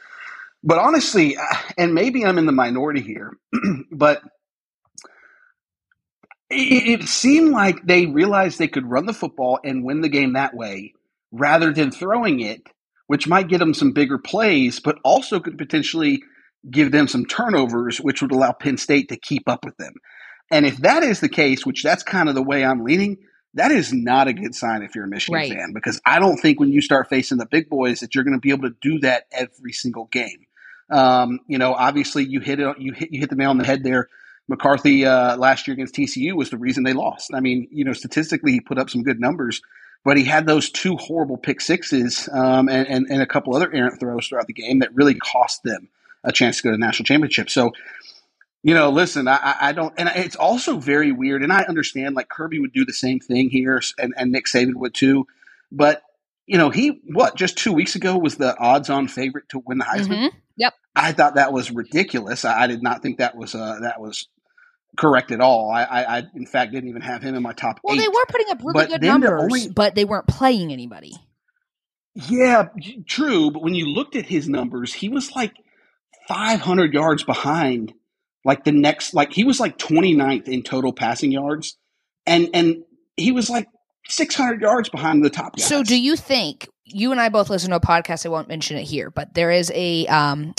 But 0.65 0.79
honestly, 0.79 1.37
and 1.79 1.95
maybe 1.95 2.25
I'm 2.25 2.39
in 2.39 2.47
the 2.47 2.53
minority 2.53 3.03
here, 3.03 3.33
but 3.93 4.23
it, 6.55 7.01
it 7.01 7.09
seemed 7.09 7.51
like 7.51 7.85
they 7.85 8.07
realized 8.07 8.59
they 8.59 8.69
could 8.69 8.87
run 8.87 9.07
the 9.07 9.13
football 9.13 9.59
and 9.65 9.85
win 9.85 10.01
the 10.01 10.09
game 10.09 10.35
that 10.35 10.55
way 10.55 10.95
rather 11.33 11.73
than 11.73 11.91
throwing 11.91 12.41
it, 12.41 12.63
which 13.07 13.27
might 13.27 13.49
get 13.49 13.59
them 13.59 13.75
some 13.75 13.93
bigger 13.93 14.19
plays, 14.19 14.81
but 14.81 14.99
also 15.05 15.41
could 15.41 15.59
potentially 15.59 16.23
give 16.71 16.93
them 16.93 17.09
some 17.09 17.27
turnovers, 17.27 17.99
which 17.99 18.23
would 18.23 18.33
allow 18.33 18.53
Penn 18.53 18.79
State 18.79 19.09
to 19.09 19.17
keep 19.17 19.49
up 19.49 19.65
with 19.65 19.77
them. 19.77 19.95
And 20.51 20.65
if 20.65 20.79
that 20.79 21.03
is 21.03 21.21
the 21.21 21.29
case, 21.29 21.67
which 21.67 21.83
that's 21.83 22.03
kind 22.03 22.29
of 22.29 22.35
the 22.35 22.43
way 22.43 22.65
I'm 22.65 22.85
leaning, 22.85 23.19
that 23.55 23.71
is 23.71 23.93
not 23.93 24.29
a 24.29 24.33
good 24.33 24.55
sign 24.55 24.83
if 24.83 24.95
you're 24.95 25.05
a 25.05 25.09
Michigan 25.09 25.35
right. 25.35 25.53
fan 25.53 25.73
because 25.73 26.01
I 26.05 26.19
don't 26.19 26.37
think 26.37 26.59
when 26.59 26.73
you 26.73 26.81
start 26.81 27.09
facing 27.09 27.39
the 27.39 27.47
big 27.47 27.69
boys 27.69 28.01
that 28.01 28.15
you're 28.15 28.25
going 28.25 28.37
to 28.37 28.41
be 28.41 28.51
able 28.51 28.69
to 28.69 28.77
do 28.81 28.99
that 29.01 29.25
every 29.33 29.73
single 29.73 30.07
game. 30.07 30.47
Um, 30.91 31.41
you 31.47 31.59
know, 31.59 31.73
obviously 31.73 32.25
you 32.25 32.41
hit 32.41 32.61
it, 32.61 32.79
you 32.79 32.93
hit 32.93 33.13
you 33.13 33.21
hit 33.21 33.31
the 33.31 33.37
nail 33.37 33.51
on 33.51 33.59
the 33.59 33.65
head 33.65 33.83
there 33.83 34.09
McCarthy 34.49 35.07
uh, 35.07 35.37
last 35.37 35.67
year 35.67 35.75
against 35.75 35.95
TCU 35.95 36.35
was 36.35 36.51
the 36.51 36.59
reason 36.59 36.85
they 36.85 36.93
lost. 36.93 37.33
I 37.35 37.41
mean, 37.41 37.69
you 37.71 37.85
know, 37.85 37.93
statistically, 37.93 38.53
he 38.53 38.61
put 38.61 38.79
up 38.79 38.91
some 38.91 39.03
good 39.03 39.21
numbers, 39.21 39.63
but 40.05 40.17
he 40.17 40.25
had 40.25 40.47
those 40.47 40.71
two 40.71 40.97
horrible 40.97 41.39
pick 41.39 41.61
sixes 41.61 42.29
um, 42.33 42.69
and, 42.69 42.87
and, 42.87 43.07
and 43.09 43.23
a 43.23 43.27
couple 43.27 43.57
other 43.57 43.73
errant 43.73 43.99
throws 43.99 44.29
throughout 44.29 44.47
the 44.47 44.53
game 44.53 44.81
that 44.81 44.95
really 44.95 45.15
cost 45.15 45.63
them 45.63 45.89
a 46.25 46.33
chance 46.33 46.59
to 46.59 46.65
go 46.65 46.71
to 46.71 46.77
the 46.77 46.79
national 46.79 47.05
championship. 47.05 47.49
So, 47.49 47.73
you 48.63 48.75
know, 48.75 48.91
listen, 48.91 49.29
I, 49.29 49.57
I 49.61 49.73
don't, 49.73 49.95
and 49.97 50.11
it's 50.15 50.37
also 50.37 50.79
very 50.79 51.13
weird. 51.13 51.43
And 51.43 51.53
I 51.53 51.63
understand 51.63 52.15
like 52.15 52.29
Kirby 52.29 52.59
would 52.59 52.73
do 52.73 52.85
the 52.85 52.93
same 52.93 53.21
thing 53.21 53.51
here, 53.51 53.81
and, 53.99 54.15
and 54.17 54.33
Nick 54.33 54.47
Saban 54.47 54.75
would 54.77 54.95
too. 54.95 55.27
But 55.73 56.03
you 56.47 56.59
know, 56.59 56.71
he 56.71 57.01
what 57.07 57.37
just 57.37 57.57
two 57.57 57.73
weeks 57.73 57.95
ago 57.95 58.19
was 58.19 58.37
the 58.37 58.57
odds-on 58.59 59.09
favorite 59.09 59.49
to 59.51 59.63
win 59.65 59.79
the 59.79 59.85
Heisman. 59.85 60.09
Mm-hmm. 60.09 60.37
Yep. 60.57 60.75
I 60.95 61.13
thought 61.13 61.35
that 61.35 61.53
was 61.53 61.71
ridiculous. 61.71 62.45
I, 62.45 62.63
I, 62.63 62.67
did 62.67 62.83
not 62.83 63.03
think 63.03 63.19
that 63.19 63.37
was 63.37 63.55
uh, 63.55 63.79
that 63.81 64.01
was 64.01 64.29
correct 64.97 65.31
at 65.31 65.41
all. 65.41 65.71
I, 65.71 65.83
I, 65.83 66.19
I, 66.19 66.23
in 66.35 66.47
fact, 66.47 66.73
didn't 66.73 66.89
even 66.89 67.03
have 67.03 67.23
him 67.23 67.35
in 67.35 67.43
my 67.43 67.53
top. 67.53 67.81
Well, 67.83 67.95
eight. 67.95 68.01
they 68.01 68.09
were 68.09 68.25
putting 68.29 68.51
up 68.51 68.59
really 68.61 68.73
but 68.73 68.89
good 68.89 69.03
numbers, 69.03 69.43
only, 69.43 69.69
but 69.69 69.95
they 69.95 70.05
weren't 70.05 70.27
playing 70.27 70.73
anybody. 70.73 71.15
Yeah, 72.15 72.69
true. 73.07 73.51
But 73.51 73.63
when 73.63 73.75
you 73.75 73.87
looked 73.87 74.17
at 74.17 74.27
his 74.27 74.49
numbers, 74.49 74.93
he 74.93 75.09
was 75.09 75.35
like 75.35 75.55
500 76.29 76.93
yards 76.93 77.25
behind. 77.25 77.93
Like 78.45 78.65
the 78.65 78.73
next, 78.73 79.15
like 79.15 79.33
he 79.33 79.45
was 79.45 79.59
like 79.59 79.79
29th 79.79 80.49
in 80.49 80.63
total 80.63 80.93
passing 80.93 81.33
yards, 81.33 81.79
and 82.27 82.51
and 82.53 82.85
he 83.17 83.33
was 83.33 83.49
like 83.49 83.69
600 84.09 84.61
yards 84.61 84.91
behind 84.91 85.25
the 85.25 85.31
top 85.31 85.57
guys. 85.57 85.67
So, 85.67 85.83
do 85.83 85.99
you 85.99 86.15
think 86.15 86.69
you 86.85 87.11
and 87.11 87.21
I 87.21 87.29
both 87.29 87.51
listen 87.51 87.71
to 87.71 87.77
a 87.77 87.81
podcast. 87.81 88.27
I 88.27 88.29
won't 88.29 88.49
mention 88.49 88.77
it 88.77 88.85
here, 88.85 89.11
but 89.11 89.35
there 89.35 89.51
is 89.51 89.73
a 89.75 90.07
um, 90.07 90.55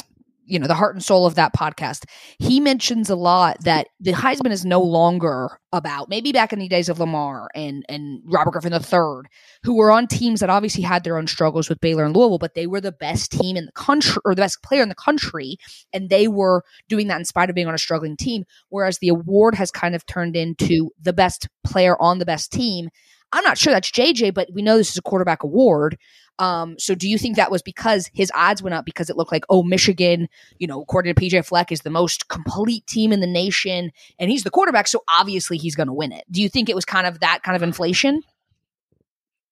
you 0.46 0.60
know 0.60 0.68
the 0.68 0.76
heart 0.76 0.96
and 0.96 1.04
soul 1.04 1.26
of 1.26 1.36
that 1.36 1.54
podcast. 1.54 2.06
He 2.40 2.60
mentions 2.60 3.10
a 3.10 3.16
lot 3.16 3.64
that 3.64 3.88
the 4.00 4.14
heisman 4.14 4.52
is 4.52 4.66
no 4.66 4.82
longer 4.82 5.60
about 5.72 6.08
maybe 6.08 6.32
back 6.32 6.54
in 6.54 6.60
the 6.60 6.70
days 6.70 6.88
of 6.88 7.00
lamar 7.00 7.50
and 7.54 7.84
and 7.90 8.22
robert 8.28 8.52
griffin 8.52 8.72
iii 8.72 9.30
who 9.64 9.76
were 9.76 9.92
on 9.92 10.08
teams 10.08 10.40
that 10.40 10.50
obviously 10.50 10.82
had 10.82 11.04
their 11.04 11.18
own 11.18 11.28
struggles 11.28 11.68
with 11.68 11.82
baylor 11.82 12.06
and 12.06 12.16
louisville 12.16 12.38
but 12.38 12.54
they 12.54 12.66
were 12.66 12.80
the 12.80 12.94
best 12.94 13.30
team 13.30 13.58
in 13.58 13.66
the 13.66 13.72
country 13.74 14.22
or 14.24 14.34
the 14.34 14.42
best 14.42 14.64
player 14.64 14.82
in 14.82 14.88
the 14.88 14.96
country 14.96 15.58
and 15.92 16.10
they 16.10 16.28
were 16.28 16.64
doing 16.90 17.08
that 17.08 17.20
in 17.20 17.26
spite 17.26 17.50
of 17.50 17.56
being 17.56 17.68
on 17.68 17.76
a 17.76 17.80
struggling 17.80 18.18
team. 18.18 18.44
Whereas 18.70 19.00
the 19.00 19.10
award 19.10 19.56
has 19.56 19.72
kind 19.72 19.96
of 19.96 20.06
turned 20.06 20.36
into 20.36 20.92
the 21.02 21.14
best 21.14 21.48
player 21.66 22.00
on 22.02 22.20
the 22.20 22.26
best 22.26 22.52
team. 22.52 22.90
I'm 23.32 23.44
not 23.44 23.58
sure 23.58 23.74
that's 23.74 23.92
jj 23.92 24.34
but 24.34 24.50
we 24.54 24.62
know 24.62 24.78
this 24.78 24.92
is 24.92 24.98
a 24.98 25.02
quarterback 25.02 25.44
award 25.44 25.98
um, 26.40 26.78
so 26.78 26.96
do 26.96 27.08
you 27.08 27.18
think 27.18 27.38
that 27.38 27.52
was 27.52 27.62
because 27.62 28.10
his 28.14 28.32
odds 28.36 28.62
went 28.62 28.74
up 28.74 28.86
because 28.86 29.10
it 29.10 29.18
looked 29.18 29.32
like, 29.32 29.46
oh, 29.50 29.64
Michigan, 29.64 30.28
you 30.58 30.68
know, 30.68 30.82
according 30.82 31.14
to 31.14 31.22
PJ 31.22 31.46
Fleck, 31.46 31.72
is 31.72 31.82
the 31.82 31.90
most 31.90 32.28
complete 32.28 32.86
team 32.88 33.12
in 33.12 33.20
the 33.20 33.28
nation 33.28 33.92
and 34.20 34.30
he's 34.30 34.44
the 34.44 34.50
quarterback, 34.50 34.88
so 34.88 35.04
obviously 35.08 35.58
he's 35.58 35.76
going 35.76 35.88
to 35.88 35.94
win 35.94 36.12
it. 36.12 36.24
Do 36.30 36.42
you 36.42 36.50
think 36.50 36.70
it 36.70 36.76
was 36.76 36.86
kind 36.86 37.08
of 37.08 37.22
that 37.22 37.44
kind 37.44 37.56
of 37.56 37.64
inflation? 37.64 38.22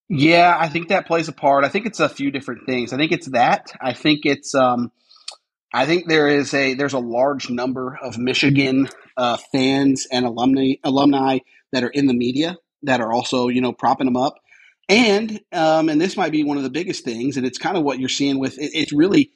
Yeah, 0.09 0.55
I 0.59 0.69
think 0.69 0.89
that 0.89 1.07
plays 1.07 1.27
a 1.27 1.33
part. 1.33 1.63
I 1.63 1.69
think 1.69 1.85
it's 1.85 1.99
a 1.99 2.09
few 2.09 2.29
different 2.29 2.65
things. 2.65 2.93
I 2.93 2.97
think 2.97 3.11
it's 3.11 3.27
that. 3.27 3.71
I 3.81 3.93
think 3.93 4.25
it's 4.25 4.53
um 4.53 4.91
I 5.73 5.87
think 5.87 6.07
there 6.07 6.27
is 6.27 6.53
a 6.53 6.75
there's 6.75 6.93
a 6.93 6.99
large 6.99 7.49
number 7.49 7.97
of 8.01 8.17
Michigan 8.19 8.87
uh, 9.17 9.37
fans 9.51 10.07
and 10.11 10.25
alumni 10.25 10.73
alumni 10.83 11.39
that 11.71 11.83
are 11.83 11.89
in 11.89 12.05
the 12.05 12.13
media 12.13 12.57
that 12.83 13.01
are 13.01 13.11
also, 13.11 13.47
you 13.47 13.59
know, 13.59 13.73
propping 13.73 14.05
them 14.05 14.17
up. 14.17 14.35
And 14.89 15.39
um, 15.51 15.89
and 15.89 15.99
this 15.99 16.17
might 16.17 16.31
be 16.31 16.43
one 16.43 16.57
of 16.57 16.63
the 16.63 16.69
biggest 16.69 17.05
things, 17.05 17.37
and 17.37 17.45
it's 17.45 17.57
kind 17.57 17.77
of 17.77 17.83
what 17.83 17.99
you're 17.99 18.09
seeing 18.09 18.39
with 18.39 18.57
it, 18.59 18.71
it's 18.73 18.91
really 18.91 19.31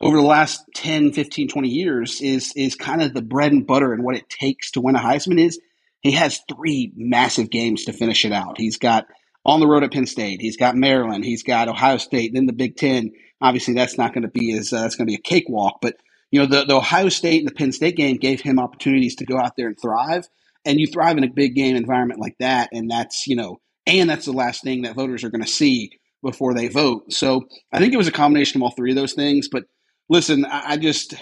over 0.00 0.16
the 0.16 0.22
last 0.22 0.62
10, 0.74 1.12
15, 1.12 1.48
20 1.48 1.68
years 1.68 2.20
is 2.20 2.52
is 2.56 2.74
kind 2.74 3.02
of 3.02 3.14
the 3.14 3.22
bread 3.22 3.52
and 3.52 3.66
butter 3.66 3.92
and 3.92 4.04
what 4.04 4.16
it 4.16 4.28
takes 4.28 4.72
to 4.72 4.80
win 4.80 4.96
a 4.96 5.00
Heisman 5.00 5.40
is 5.40 5.58
he 6.00 6.12
has 6.12 6.40
three 6.54 6.92
massive 6.96 7.50
games 7.50 7.84
to 7.84 7.92
finish 7.92 8.24
it 8.24 8.32
out. 8.32 8.58
He's 8.58 8.76
got 8.76 9.06
on 9.44 9.60
the 9.60 9.66
road 9.66 9.82
at 9.82 9.92
Penn 9.92 10.06
State, 10.06 10.40
he's 10.40 10.56
got 10.56 10.76
Maryland, 10.76 11.24
he's 11.24 11.42
got 11.42 11.68
Ohio 11.68 11.96
State, 11.96 12.32
then 12.34 12.46
the 12.46 12.52
Big 12.52 12.76
Ten. 12.76 13.12
Obviously, 13.40 13.74
that's 13.74 13.98
not 13.98 14.14
going 14.14 14.22
to 14.22 14.28
be 14.28 14.52
as 14.52 14.72
uh, 14.72 14.82
that's 14.82 14.96
going 14.96 15.06
to 15.06 15.10
be 15.10 15.16
a 15.16 15.22
cakewalk, 15.22 15.78
but 15.82 15.96
you 16.30 16.40
know 16.40 16.46
the, 16.46 16.64
the 16.64 16.76
Ohio 16.76 17.08
State 17.08 17.40
and 17.40 17.48
the 17.48 17.54
Penn 17.54 17.72
State 17.72 17.96
game 17.96 18.16
gave 18.16 18.40
him 18.40 18.58
opportunities 18.58 19.16
to 19.16 19.26
go 19.26 19.38
out 19.38 19.56
there 19.56 19.66
and 19.66 19.80
thrive. 19.80 20.28
And 20.66 20.80
you 20.80 20.86
thrive 20.86 21.18
in 21.18 21.24
a 21.24 21.28
big 21.28 21.54
game 21.54 21.76
environment 21.76 22.20
like 22.20 22.36
that, 22.38 22.70
and 22.72 22.90
that's 22.90 23.26
you 23.26 23.36
know 23.36 23.60
and 23.86 24.08
that's 24.08 24.26
the 24.26 24.32
last 24.32 24.62
thing 24.62 24.82
that 24.82 24.94
voters 24.94 25.24
are 25.24 25.30
going 25.30 25.44
to 25.44 25.50
see 25.50 25.90
before 26.22 26.54
they 26.54 26.68
vote. 26.68 27.12
So 27.12 27.48
I 27.72 27.78
think 27.78 27.92
it 27.92 27.98
was 27.98 28.08
a 28.08 28.12
combination 28.12 28.60
of 28.60 28.64
all 28.64 28.70
three 28.70 28.90
of 28.90 28.96
those 28.96 29.12
things. 29.12 29.48
But 29.48 29.64
listen, 30.08 30.44
I, 30.46 30.72
I 30.72 30.76
just, 30.76 31.14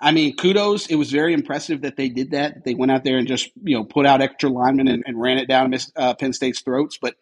I 0.00 0.12
mean, 0.12 0.36
kudos. 0.36 0.86
It 0.86 0.94
was 0.94 1.10
very 1.10 1.34
impressive 1.34 1.82
that 1.82 1.96
they 1.96 2.08
did 2.08 2.30
that. 2.30 2.64
They 2.64 2.74
went 2.74 2.92
out 2.92 3.04
there 3.04 3.18
and 3.18 3.26
just 3.26 3.50
you 3.62 3.76
know 3.76 3.84
put 3.84 4.06
out 4.06 4.22
extra 4.22 4.48
linemen 4.48 4.88
and, 4.88 5.02
and 5.06 5.20
ran 5.20 5.38
it 5.38 5.48
down 5.48 5.74
uh, 5.96 6.14
Penn 6.14 6.32
State's 6.32 6.60
throats. 6.60 6.98
But 7.00 7.16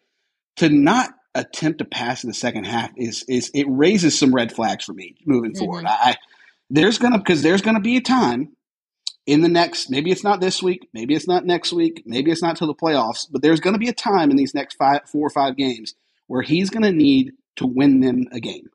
to 0.57 0.69
not 0.69 1.09
attempt 1.35 1.79
to 1.79 1.85
pass 1.85 2.23
in 2.23 2.29
the 2.29 2.33
second 2.33 2.65
half 2.65 2.91
is 2.97 3.23
is 3.27 3.51
it 3.53 3.65
raises 3.69 4.17
some 4.17 4.33
red 4.33 4.51
flags 4.51 4.85
for 4.85 4.93
me 4.93 5.15
moving 5.25 5.51
mm-hmm. 5.51 5.65
forward. 5.65 5.85
I, 5.87 6.15
there's 6.69 6.99
gonna 6.99 7.17
because 7.17 7.41
there's 7.41 7.61
gonna 7.61 7.81
be 7.81 7.97
a 7.97 8.01
time 8.01 8.55
in 9.25 9.41
the 9.41 9.49
next, 9.49 9.89
maybe 9.89 10.11
it's 10.11 10.23
not 10.23 10.41
this 10.41 10.63
week, 10.63 10.87
maybe 10.93 11.13
it's 11.13 11.27
not 11.27 11.45
next 11.45 11.71
week, 11.71 12.03
maybe 12.05 12.31
it's 12.31 12.41
not 12.41 12.57
till 12.57 12.67
the 12.67 12.73
playoffs, 12.73 13.27
but 13.29 13.41
there's 13.41 13.59
going 13.59 13.73
to 13.73 13.79
be 13.79 13.89
a 13.89 13.93
time 13.93 14.31
in 14.31 14.37
these 14.37 14.55
next 14.55 14.75
five, 14.75 15.01
four 15.05 15.27
or 15.27 15.29
five 15.29 15.55
games 15.55 15.93
where 16.27 16.41
he's 16.41 16.69
going 16.69 16.83
to 16.83 16.91
need 16.91 17.33
to 17.57 17.67
win 17.67 17.99
them 17.99 18.25
a 18.31 18.39
game. 18.39 18.69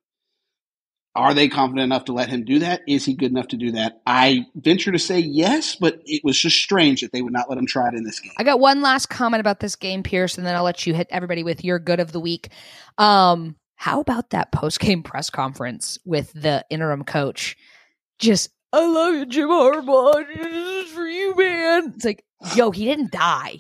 Are 1.17 1.33
they 1.33 1.49
confident 1.49 1.85
enough 1.85 2.07
to 2.07 2.13
let 2.13 2.29
him 2.29 2.45
do 2.45 2.59
that? 2.59 2.83
Is 2.89 3.05
he 3.05 3.15
good 3.15 3.31
enough 3.31 3.49
to 3.49 3.57
do 3.57 3.73
that? 3.73 4.01
I 4.05 4.47
venture 4.57 4.91
to 4.91 4.99
say 4.99 5.21
yes, 5.21 5.77
but 5.77 6.01
it 6.05 6.23
was 6.25 6.39
just 6.39 6.57
strange 6.57 7.03
that 7.03 7.13
they 7.13 7.23
would 7.23 7.33
not 7.33 7.49
let 7.49 7.57
him 7.57 7.67
try 7.67 7.87
it 7.89 7.95
in 7.95 8.03
this 8.03 8.19
game. 8.19 8.33
I 8.37 8.43
got 8.43 8.59
one 8.59 8.83
last 8.83 9.07
comment 9.11 9.41
about 9.41 9.61
this 9.61 9.77
game, 9.77 10.03
Pierce, 10.03 10.37
and 10.39 10.47
then 10.47 10.57
I'll 10.57 10.65
let 10.65 10.87
you 10.89 10.95
hit 10.95 11.07
everybody 11.11 11.45
with 11.45 11.65
your 11.65 11.79
good 11.79 12.01
of 12.01 12.11
the 12.11 12.19
week. 12.19 12.49
Um, 12.99 13.55
how 13.77 14.01
about 14.01 14.31
that 14.31 14.51
post 14.51 14.81
game 14.81 15.05
press 15.05 15.31
conference 15.31 15.99
with 16.05 16.33
the 16.33 16.65
interim 16.69 17.05
coach? 17.05 17.57
Just 18.19 18.51
I 18.75 18.87
love 18.87 19.15
you, 19.15 19.27
Jim 19.27 19.49
Harbaugh. 19.49 20.27
This 20.27 20.87
is 20.87 20.93
for 20.93 21.07
you, 21.07 21.37
man. 21.37 21.93
It's 21.95 22.05
like, 22.05 22.25
yo, 22.57 22.73
he 22.73 22.85
didn't 22.85 23.13
die. 23.13 23.59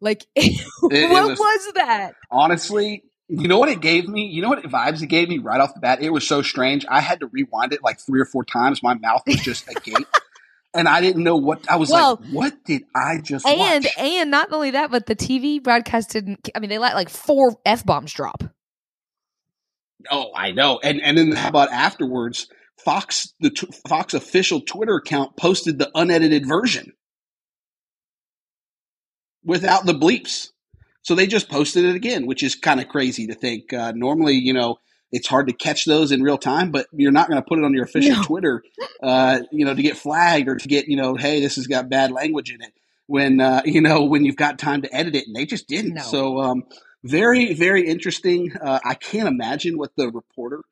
Like, 0.00 0.24
it, 0.34 0.66
what 0.80 0.92
it 0.94 1.10
was, 1.10 1.38
was, 1.38 1.72
that? 1.74 2.14
Honestly, 2.30 3.02
you 3.28 3.46
know 3.46 3.58
what 3.58 3.68
it 3.68 3.82
gave 3.82 4.08
me? 4.08 4.24
You 4.24 4.40
know 4.40 4.48
what 4.48 4.62
vibes 4.62 5.02
it 5.02 5.08
gave 5.08 5.28
me 5.28 5.36
right 5.36 5.60
off 5.60 5.74
the 5.74 5.80
bat? 5.80 6.00
It 6.00 6.14
was 6.14 6.26
so 6.26 6.40
strange. 6.40 6.86
I 6.88 7.00
had 7.00 7.20
to 7.20 7.26
rewind 7.26 7.74
it 7.74 7.82
like 7.82 8.00
three 8.00 8.18
or 8.18 8.24
four 8.24 8.42
times. 8.42 8.82
My 8.82 8.94
mouth 8.94 9.20
was 9.26 9.36
just 9.36 9.68
agape. 9.68 10.06
and 10.74 10.88
I 10.88 11.02
didn't 11.02 11.24
know 11.24 11.36
what 11.36 11.70
I 11.70 11.76
was 11.76 11.90
well, 11.90 12.18
like. 12.22 12.30
What 12.30 12.64
did 12.64 12.84
I 12.96 13.18
just 13.22 13.46
and 13.46 13.58
watch? 13.58 13.92
and 13.98 14.30
not 14.30 14.50
only 14.50 14.70
that, 14.70 14.90
but 14.90 15.04
the 15.04 15.16
TV 15.16 15.62
broadcast 15.62 16.10
didn't. 16.10 16.48
I 16.54 16.60
mean, 16.60 16.70
they 16.70 16.78
let 16.78 16.94
like 16.94 17.10
four 17.10 17.58
f 17.66 17.84
bombs 17.84 18.14
drop. 18.14 18.42
Oh, 20.10 20.30
I 20.34 20.52
know. 20.52 20.80
And 20.82 21.02
and 21.02 21.18
then 21.18 21.32
how 21.32 21.50
about 21.50 21.70
afterwards? 21.70 22.48
Fox, 22.78 23.32
the 23.40 23.50
t- 23.50 23.68
Fox 23.88 24.14
official 24.14 24.60
Twitter 24.60 24.96
account 24.96 25.36
posted 25.36 25.78
the 25.78 25.90
unedited 25.94 26.46
version 26.46 26.92
without 29.44 29.86
the 29.86 29.94
bleeps. 29.94 30.48
So 31.02 31.14
they 31.14 31.26
just 31.26 31.50
posted 31.50 31.84
it 31.84 31.94
again, 31.94 32.26
which 32.26 32.42
is 32.42 32.54
kind 32.54 32.80
of 32.80 32.88
crazy 32.88 33.26
to 33.26 33.34
think. 33.34 33.72
Uh, 33.72 33.92
normally, 33.94 34.34
you 34.34 34.54
know, 34.54 34.78
it's 35.12 35.28
hard 35.28 35.46
to 35.48 35.52
catch 35.52 35.84
those 35.84 36.12
in 36.12 36.22
real 36.22 36.38
time, 36.38 36.70
but 36.70 36.86
you're 36.92 37.12
not 37.12 37.28
going 37.28 37.40
to 37.40 37.46
put 37.46 37.58
it 37.58 37.64
on 37.64 37.74
your 37.74 37.84
official 37.84 38.16
no. 38.16 38.22
Twitter, 38.24 38.62
uh, 39.02 39.40
you 39.52 39.64
know, 39.64 39.74
to 39.74 39.82
get 39.82 39.96
flagged 39.96 40.48
or 40.48 40.56
to 40.56 40.68
get, 40.68 40.88
you 40.88 40.96
know, 40.96 41.14
hey, 41.14 41.40
this 41.40 41.56
has 41.56 41.66
got 41.66 41.88
bad 41.88 42.10
language 42.10 42.50
in 42.50 42.62
it. 42.62 42.72
When 43.06 43.40
uh, 43.40 43.62
you 43.66 43.82
know 43.82 44.04
when 44.04 44.24
you've 44.24 44.36
got 44.36 44.58
time 44.58 44.82
to 44.82 44.94
edit 44.94 45.14
it, 45.14 45.26
and 45.26 45.36
they 45.36 45.44
just 45.44 45.68
didn't. 45.68 45.94
No. 45.94 46.02
So 46.02 46.40
um, 46.40 46.64
very, 47.04 47.52
very 47.52 47.86
interesting. 47.86 48.56
Uh, 48.56 48.80
I 48.82 48.94
can't 48.94 49.28
imagine 49.28 49.76
what 49.76 49.92
the 49.96 50.10
reporter 50.10 50.62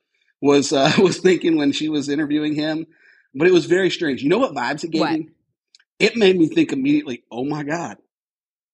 was 0.43 0.75
uh, 0.75 0.93
was 0.99 1.19
thinking 1.19 1.57
when 1.57 1.73
she 1.73 1.89
was 1.89 2.11
interviewing 2.11 2.55
him. 2.55 2.87
But 3.35 3.49
it 3.49 3.53
was 3.53 3.65
very 3.65 3.89
strange. 3.89 4.23
You 4.23 4.29
know 4.29 4.39
what 4.39 4.55
vibes 4.55 4.85
it 4.85 4.91
gave 4.91 5.01
what? 5.01 5.13
me? 5.13 5.29
It 5.99 6.17
made 6.17 6.37
me 6.37 6.49
think 6.49 6.73
immediately, 6.73 7.23
oh 7.31 7.45
my 7.45 7.63
God, 7.63 7.97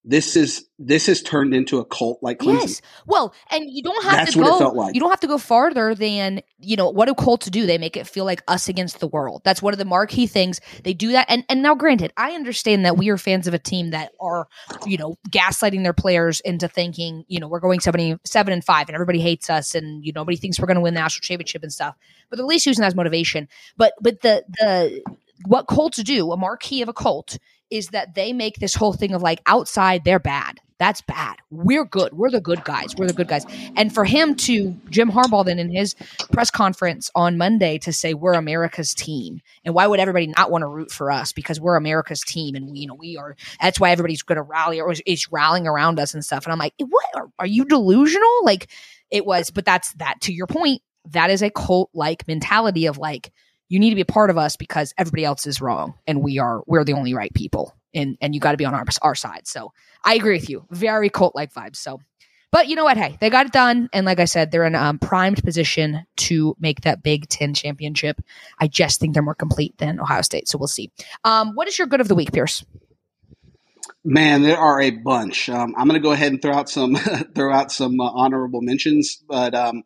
this 0.09 0.37
is 0.37 0.67
this 0.79 1.07
has 1.07 1.21
turned 1.21 1.53
into 1.53 1.79
a 1.79 1.85
cult 1.85 2.19
like 2.23 2.39
Clemson. 2.39 2.61
Yes. 2.63 2.83
Well, 3.07 3.35
and 3.51 3.67
you 3.69 3.83
don't 3.83 4.03
have 4.05 4.13
That's 4.13 4.33
to 4.33 4.43
go. 4.43 4.57
Like. 4.71 4.95
You 4.95 5.01
don't 5.01 5.11
have 5.11 5.21
to 5.21 5.27
go 5.27 5.37
farther 5.37 5.95
than 5.95 6.41
you 6.61 6.77
know 6.77 6.89
what 6.89 7.09
do 7.09 7.15
cults 7.15 7.51
do? 7.51 7.67
They 7.67 7.77
make 7.77 7.95
it 7.95 8.07
feel 8.07 8.25
like 8.25 8.43
us 8.49 8.71
against 8.71 9.01
the 9.01 9.07
world. 9.07 9.43
That's 9.45 9.61
one 9.61 9.75
of 9.75 9.79
the 9.79 9.85
marquee 9.85 10.27
things. 10.27 10.63
They 10.83 10.95
do 10.95 11.13
that. 11.13 11.27
And 11.29 11.45
and 11.51 11.61
now, 11.63 11.75
granted, 11.75 12.15
I 12.17 12.33
understand 12.33 12.87
that 12.87 12.97
we 12.97 13.11
are 13.11 13.19
fans 13.19 13.47
of 13.47 13.53
a 13.53 13.59
team 13.59 13.91
that 13.91 14.13
are 14.19 14.49
you 14.87 14.97
know 14.97 15.19
gaslighting 15.29 15.83
their 15.83 15.93
players 15.93 16.41
into 16.41 16.69
thinking 16.69 17.25
you 17.29 17.39
know 17.39 17.47
we're 17.47 17.61
going 17.61 17.81
seventy 17.81 18.17
seven 18.25 18.55
and 18.55 18.65
five 18.65 18.89
and 18.89 18.95
everybody 18.95 19.21
hates 19.21 19.51
us 19.51 19.75
and 19.75 20.03
you 20.03 20.15
know 20.15 20.23
nobody 20.23 20.39
thinks 20.39 20.59
we're 20.59 20.67
going 20.67 20.77
to 20.77 20.81
win 20.81 20.95
the 20.95 21.01
national 21.01 21.21
championship 21.21 21.63
and 21.63 21.73
stuff. 21.73 21.95
But 22.31 22.39
at 22.39 22.47
least 22.47 22.65
using 22.65 22.81
that 22.81 22.89
as 22.89 22.95
motivation. 22.95 23.47
But 23.77 23.93
but 24.01 24.23
the 24.23 24.43
the 24.59 25.03
what 25.45 25.69
cults 25.69 26.03
do, 26.03 26.33
a 26.33 26.37
marquee 26.39 26.81
of 26.81 26.89
a 26.89 26.95
cult 26.95 27.37
is 27.71 27.89
that 27.89 28.15
they 28.15 28.33
make 28.33 28.57
this 28.57 28.75
whole 28.75 28.93
thing 28.93 29.13
of 29.13 29.23
like 29.23 29.41
outside 29.47 30.05
they're 30.05 30.19
bad. 30.19 30.61
That's 30.79 31.01
bad. 31.01 31.39
We're 31.51 31.85
good. 31.85 32.13
We're 32.13 32.31
the 32.31 32.41
good 32.41 32.63
guys. 32.63 32.95
We're 32.97 33.09
the 33.09 33.13
good 33.13 33.27
guys. 33.27 33.45
And 33.77 33.93
for 33.93 34.05
him 34.05 34.37
to 34.37 34.77
Jim 34.91 35.11
Harbaugh 35.11 35.45
then 35.45 35.59
in 35.59 35.71
his 35.71 35.95
press 36.31 36.53
conference 36.53 37.11
on 37.17 37.37
Monday 37.37 37.79
to 37.79 37.93
say 37.93 38.15
we're 38.15 38.35
America's 38.35 38.95
team, 38.95 39.41
and 39.65 39.75
why 39.75 39.89
would 39.89 39.99
everybody 39.99 40.29
not 40.29 40.53
want 40.53 40.63
to 40.63 40.69
root 40.69 40.93
for 40.93 41.11
us 41.11 41.33
because 41.33 41.61
we're 41.61 41.75
America's 41.75 42.21
team 42.21 42.55
and 42.55 42.71
we, 42.71 42.81
you 42.81 42.87
know 42.87 42.95
we 42.95 43.17
are. 43.17 43.37
That's 43.61 43.81
why 43.81 43.91
everybody's 43.91 44.23
going 44.23 44.37
to 44.37 44.43
rally 44.43 44.81
or 44.81 44.95
is 45.05 45.33
rallying 45.33 45.67
around 45.67 45.99
us 45.99 46.15
and 46.15 46.25
stuff. 46.25 46.45
And 46.45 46.53
I'm 46.53 46.61
like, 46.61 46.75
what 46.79 47.07
are, 47.17 47.29
are 47.41 47.47
you 47.47 47.65
delusional? 47.65 48.45
Like 48.45 48.69
it 49.11 49.27
was, 49.27 49.51
but 49.51 49.65
that's 49.65 49.93
that. 49.95 50.21
To 50.23 50.33
your 50.33 50.47
point, 50.47 50.81
that 51.11 51.31
is 51.31 51.43
a 51.43 51.51
cult 51.51 51.91
like 51.93 52.29
mentality 52.29 52.87
of 52.87 52.99
like 52.99 53.33
you 53.69 53.79
need 53.79 53.91
to 53.91 53.97
be 53.97 54.03
a 54.03 54.07
part 54.07 54.31
of 54.31 54.39
us 54.39 54.57
because 54.57 54.95
everybody 54.99 55.25
else 55.25 55.47
is 55.47 55.61
wrong 55.61 55.95
and 56.07 56.23
we 56.23 56.39
are 56.39 56.63
we're 56.67 56.85
the 56.85 56.95
only 56.95 57.15
right 57.15 57.33
people. 57.33 57.75
And 57.95 58.17
and 58.21 58.35
you 58.35 58.41
got 58.41 58.53
to 58.53 58.57
be 58.57 58.65
on 58.65 58.75
our 58.75 58.85
our 59.03 59.15
side. 59.15 59.47
So 59.47 59.73
i 60.05 60.15
agree 60.15 60.37
with 60.37 60.49
you. 60.49 60.65
Very 60.71 61.11
cult 61.11 61.35
like 61.35 61.53
vibes. 61.53 61.77
So 61.77 62.01
but 62.51 62.69
you 62.69 62.77
know 62.77 62.85
what? 62.85 62.97
Hey 62.97 63.17
they 63.21 63.31
got 63.31 63.47
it 63.47 63.53
done. 63.53 63.89
And 63.93 64.07
like 64.07 64.21
i 64.21 64.25
said 64.25 64.51
they're 64.51 64.65
in 64.65 64.75
a 64.75 64.79
um, 64.79 64.99
primed 64.99 65.43
position 65.45 66.07
to 66.17 66.57
make 66.59 66.83
that 66.83 67.03
big 67.03 67.29
10 67.29 67.55
championship. 67.55 68.21
I 68.59 68.69
just 68.69 69.01
think 69.01 69.15
they're 69.15 69.23
more 69.23 69.35
complete 69.35 69.77
than 69.79 70.01
ohio 70.01 70.23
state. 70.23 70.49
So 70.49 70.59
we'll 70.59 70.69
see. 70.69 70.91
Um, 71.25 71.55
what 71.55 71.69
is 71.69 71.79
your 71.79 71.87
good 71.87 72.01
of 72.01 72.09
the 72.09 72.15
week 72.15 72.33
pierce? 72.33 72.65
Man, 74.05 74.43
there 74.43 74.57
are 74.57 74.81
a 74.81 74.91
bunch. 74.91 75.49
Um, 75.49 75.75
I'm 75.77 75.89
going 75.89 76.01
to 76.01 76.03
go 76.03 76.13
ahead 76.13 76.33
and 76.33 76.41
throw 76.41 76.55
out 76.55 76.71
some 76.71 76.95
throw 77.35 77.53
out 77.53 77.73
some 77.73 78.01
uh, 78.01 78.11
honorable 78.11 78.63
mentions, 78.63 79.23
but 79.29 79.55
um, 79.55 79.83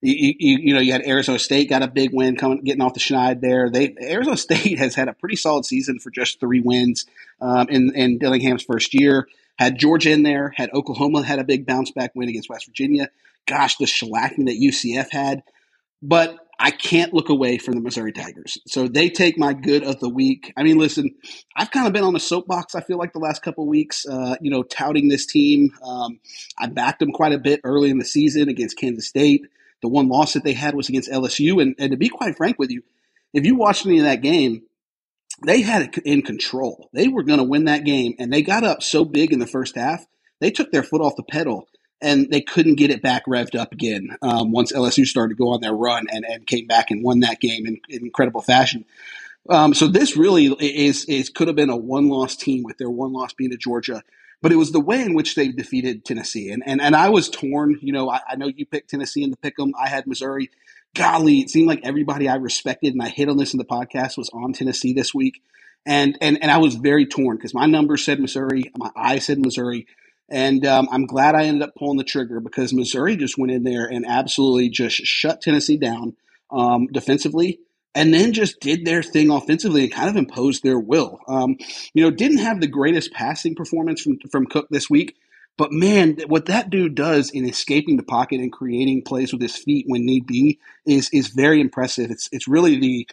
you, 0.00 0.34
you, 0.38 0.58
you, 0.58 0.74
know, 0.74 0.80
you 0.80 0.92
had 0.92 1.06
Arizona 1.06 1.38
State 1.38 1.68
got 1.68 1.82
a 1.82 1.88
big 1.88 2.10
win 2.12 2.36
coming, 2.36 2.62
getting 2.62 2.82
off 2.82 2.94
the 2.94 3.00
schneid 3.00 3.40
there. 3.40 3.70
They 3.70 3.94
Arizona 4.00 4.36
State 4.38 4.78
has 4.78 4.94
had 4.94 5.08
a 5.08 5.12
pretty 5.12 5.36
solid 5.36 5.64
season 5.64 5.98
for 5.98 6.10
just 6.10 6.40
three 6.40 6.60
wins 6.60 7.06
um, 7.40 7.68
in 7.68 7.94
in 7.94 8.18
Dillingham's 8.18 8.62
first 8.62 8.94
year. 8.94 9.28
Had 9.58 9.78
Georgia 9.78 10.12
in 10.12 10.22
there, 10.22 10.52
had 10.56 10.70
Oklahoma 10.72 11.22
had 11.22 11.40
a 11.40 11.44
big 11.44 11.66
bounce 11.66 11.90
back 11.90 12.12
win 12.14 12.28
against 12.28 12.48
West 12.48 12.66
Virginia. 12.66 13.08
gosh, 13.46 13.76
the 13.76 13.86
shellacking 13.86 14.46
that 14.46 14.60
UCF 14.60 15.08
had. 15.10 15.42
But 16.00 16.36
I 16.60 16.70
can't 16.70 17.14
look 17.14 17.28
away 17.28 17.58
from 17.58 17.74
the 17.74 17.80
Missouri 17.80 18.12
Tigers. 18.12 18.58
So 18.66 18.88
they 18.88 19.10
take 19.10 19.38
my 19.38 19.52
good 19.52 19.84
of 19.84 20.00
the 20.00 20.08
week. 20.08 20.52
I 20.56 20.64
mean, 20.64 20.78
listen, 20.78 21.14
I've 21.56 21.70
kind 21.70 21.86
of 21.86 21.92
been 21.92 22.02
on 22.02 22.14
the 22.14 22.20
soapbox, 22.20 22.74
I 22.74 22.80
feel 22.80 22.98
like, 22.98 23.12
the 23.12 23.20
last 23.20 23.42
couple 23.42 23.66
weeks, 23.66 24.04
uh, 24.06 24.36
you 24.40 24.50
know, 24.50 24.64
touting 24.64 25.08
this 25.08 25.24
team. 25.24 25.70
Um, 25.82 26.18
I 26.58 26.66
backed 26.66 26.98
them 26.98 27.12
quite 27.12 27.32
a 27.32 27.38
bit 27.38 27.60
early 27.62 27.90
in 27.90 27.98
the 27.98 28.04
season 28.04 28.48
against 28.48 28.76
Kansas 28.76 29.06
State. 29.06 29.46
The 29.82 29.88
one 29.88 30.08
loss 30.08 30.32
that 30.32 30.44
they 30.44 30.52
had 30.52 30.74
was 30.74 30.88
against 30.88 31.10
LSU. 31.10 31.62
And, 31.62 31.74
and 31.78 31.92
to 31.92 31.96
be 31.96 32.08
quite 32.08 32.36
frank 32.36 32.58
with 32.58 32.70
you, 32.70 32.82
if 33.32 33.44
you 33.44 33.56
watched 33.56 33.86
any 33.86 33.98
of 33.98 34.04
that 34.04 34.22
game, 34.22 34.62
they 35.44 35.60
had 35.60 35.82
it 35.82 35.98
in 36.04 36.22
control. 36.22 36.88
They 36.92 37.08
were 37.08 37.22
going 37.22 37.38
to 37.38 37.44
win 37.44 37.66
that 37.66 37.84
game, 37.84 38.14
and 38.18 38.32
they 38.32 38.42
got 38.42 38.64
up 38.64 38.82
so 38.82 39.04
big 39.04 39.32
in 39.32 39.38
the 39.38 39.46
first 39.46 39.76
half, 39.76 40.04
they 40.40 40.50
took 40.50 40.72
their 40.72 40.82
foot 40.82 41.00
off 41.00 41.16
the 41.16 41.22
pedal 41.22 41.68
and 42.00 42.30
they 42.30 42.40
couldn't 42.40 42.76
get 42.76 42.90
it 42.90 43.02
back 43.02 43.26
revved 43.26 43.58
up 43.58 43.72
again 43.72 44.16
um, 44.22 44.52
once 44.52 44.72
LSU 44.72 45.04
started 45.04 45.34
to 45.36 45.42
go 45.42 45.50
on 45.50 45.60
their 45.60 45.74
run 45.74 46.06
and, 46.10 46.24
and 46.24 46.46
came 46.46 46.66
back 46.66 46.90
and 46.90 47.02
won 47.02 47.20
that 47.20 47.40
game 47.40 47.66
in, 47.66 47.80
in 47.88 48.04
incredible 48.04 48.40
fashion. 48.40 48.84
Um, 49.48 49.74
so 49.74 49.88
this 49.88 50.16
really 50.16 50.46
is, 50.46 51.04
is 51.06 51.30
could 51.30 51.48
have 51.48 51.56
been 51.56 51.70
a 51.70 51.76
one 51.76 52.08
loss 52.08 52.36
team 52.36 52.62
with 52.62 52.78
their 52.78 52.90
one 52.90 53.12
loss 53.12 53.32
being 53.32 53.50
to 53.50 53.56
Georgia, 53.56 54.02
but 54.40 54.52
it 54.52 54.56
was 54.56 54.72
the 54.72 54.80
way 54.80 55.02
in 55.02 55.14
which 55.14 55.34
they 55.34 55.48
defeated 55.48 56.04
Tennessee. 56.04 56.50
And 56.50 56.62
and, 56.66 56.80
and 56.80 56.94
I 56.94 57.08
was 57.08 57.28
torn. 57.28 57.78
You 57.80 57.92
know, 57.92 58.10
I, 58.10 58.20
I 58.28 58.36
know 58.36 58.46
you 58.46 58.66
picked 58.66 58.90
Tennessee 58.90 59.22
in 59.22 59.30
the 59.30 59.36
pick 59.36 59.54
'em. 59.60 59.72
I 59.78 59.88
had 59.88 60.06
Missouri. 60.06 60.50
Golly, 60.94 61.40
it 61.40 61.50
seemed 61.50 61.68
like 61.68 61.80
everybody 61.84 62.28
I 62.28 62.36
respected 62.36 62.94
and 62.94 63.02
I 63.02 63.08
hit 63.08 63.28
on 63.28 63.36
this 63.36 63.52
in 63.52 63.58
the 63.58 63.64
podcast 63.64 64.16
was 64.16 64.30
on 64.32 64.52
Tennessee 64.52 64.94
this 64.94 65.14
week. 65.14 65.42
And 65.86 66.16
and 66.20 66.38
and 66.42 66.50
I 66.50 66.58
was 66.58 66.74
very 66.74 67.06
torn 67.06 67.36
because 67.36 67.54
my 67.54 67.66
numbers 67.66 68.04
said 68.04 68.20
Missouri, 68.20 68.70
my 68.76 68.90
eyes 68.96 69.26
said 69.26 69.38
Missouri. 69.38 69.86
And 70.30 70.66
um, 70.66 70.88
I'm 70.92 71.06
glad 71.06 71.34
I 71.34 71.44
ended 71.44 71.62
up 71.62 71.74
pulling 71.74 71.96
the 71.96 72.04
trigger 72.04 72.38
because 72.40 72.74
Missouri 72.74 73.16
just 73.16 73.38
went 73.38 73.50
in 73.50 73.62
there 73.62 73.86
and 73.86 74.04
absolutely 74.06 74.68
just 74.68 74.96
shut 74.96 75.40
Tennessee 75.40 75.78
down 75.78 76.16
um, 76.50 76.86
defensively 76.88 77.60
and 77.94 78.12
then 78.12 78.32
just 78.32 78.60
did 78.60 78.84
their 78.84 79.02
thing 79.02 79.30
offensively 79.30 79.84
and 79.84 79.92
kind 79.92 80.08
of 80.08 80.16
imposed 80.16 80.62
their 80.62 80.78
will. 80.78 81.18
Um, 81.26 81.56
you 81.94 82.02
know, 82.02 82.10
didn't 82.10 82.38
have 82.38 82.60
the 82.60 82.66
greatest 82.66 83.12
passing 83.12 83.54
performance 83.54 84.02
from, 84.02 84.18
from 84.30 84.46
Cook 84.46 84.68
this 84.70 84.88
week, 84.88 85.16
but 85.58 85.72
man, 85.72 86.18
what 86.28 86.46
that 86.46 86.70
dude 86.70 86.94
does 86.94 87.30
in 87.30 87.44
escaping 87.46 87.96
the 87.96 88.04
pocket 88.04 88.40
and 88.40 88.52
creating 88.52 89.02
plays 89.02 89.32
with 89.32 89.42
his 89.42 89.56
feet 89.56 89.86
when 89.88 90.06
need 90.06 90.26
be 90.26 90.60
is 90.86 91.10
is 91.12 91.28
very 91.28 91.60
impressive. 91.60 92.10
It's 92.10 92.28
it's 92.30 92.46
really 92.46 92.78
the 92.78 93.08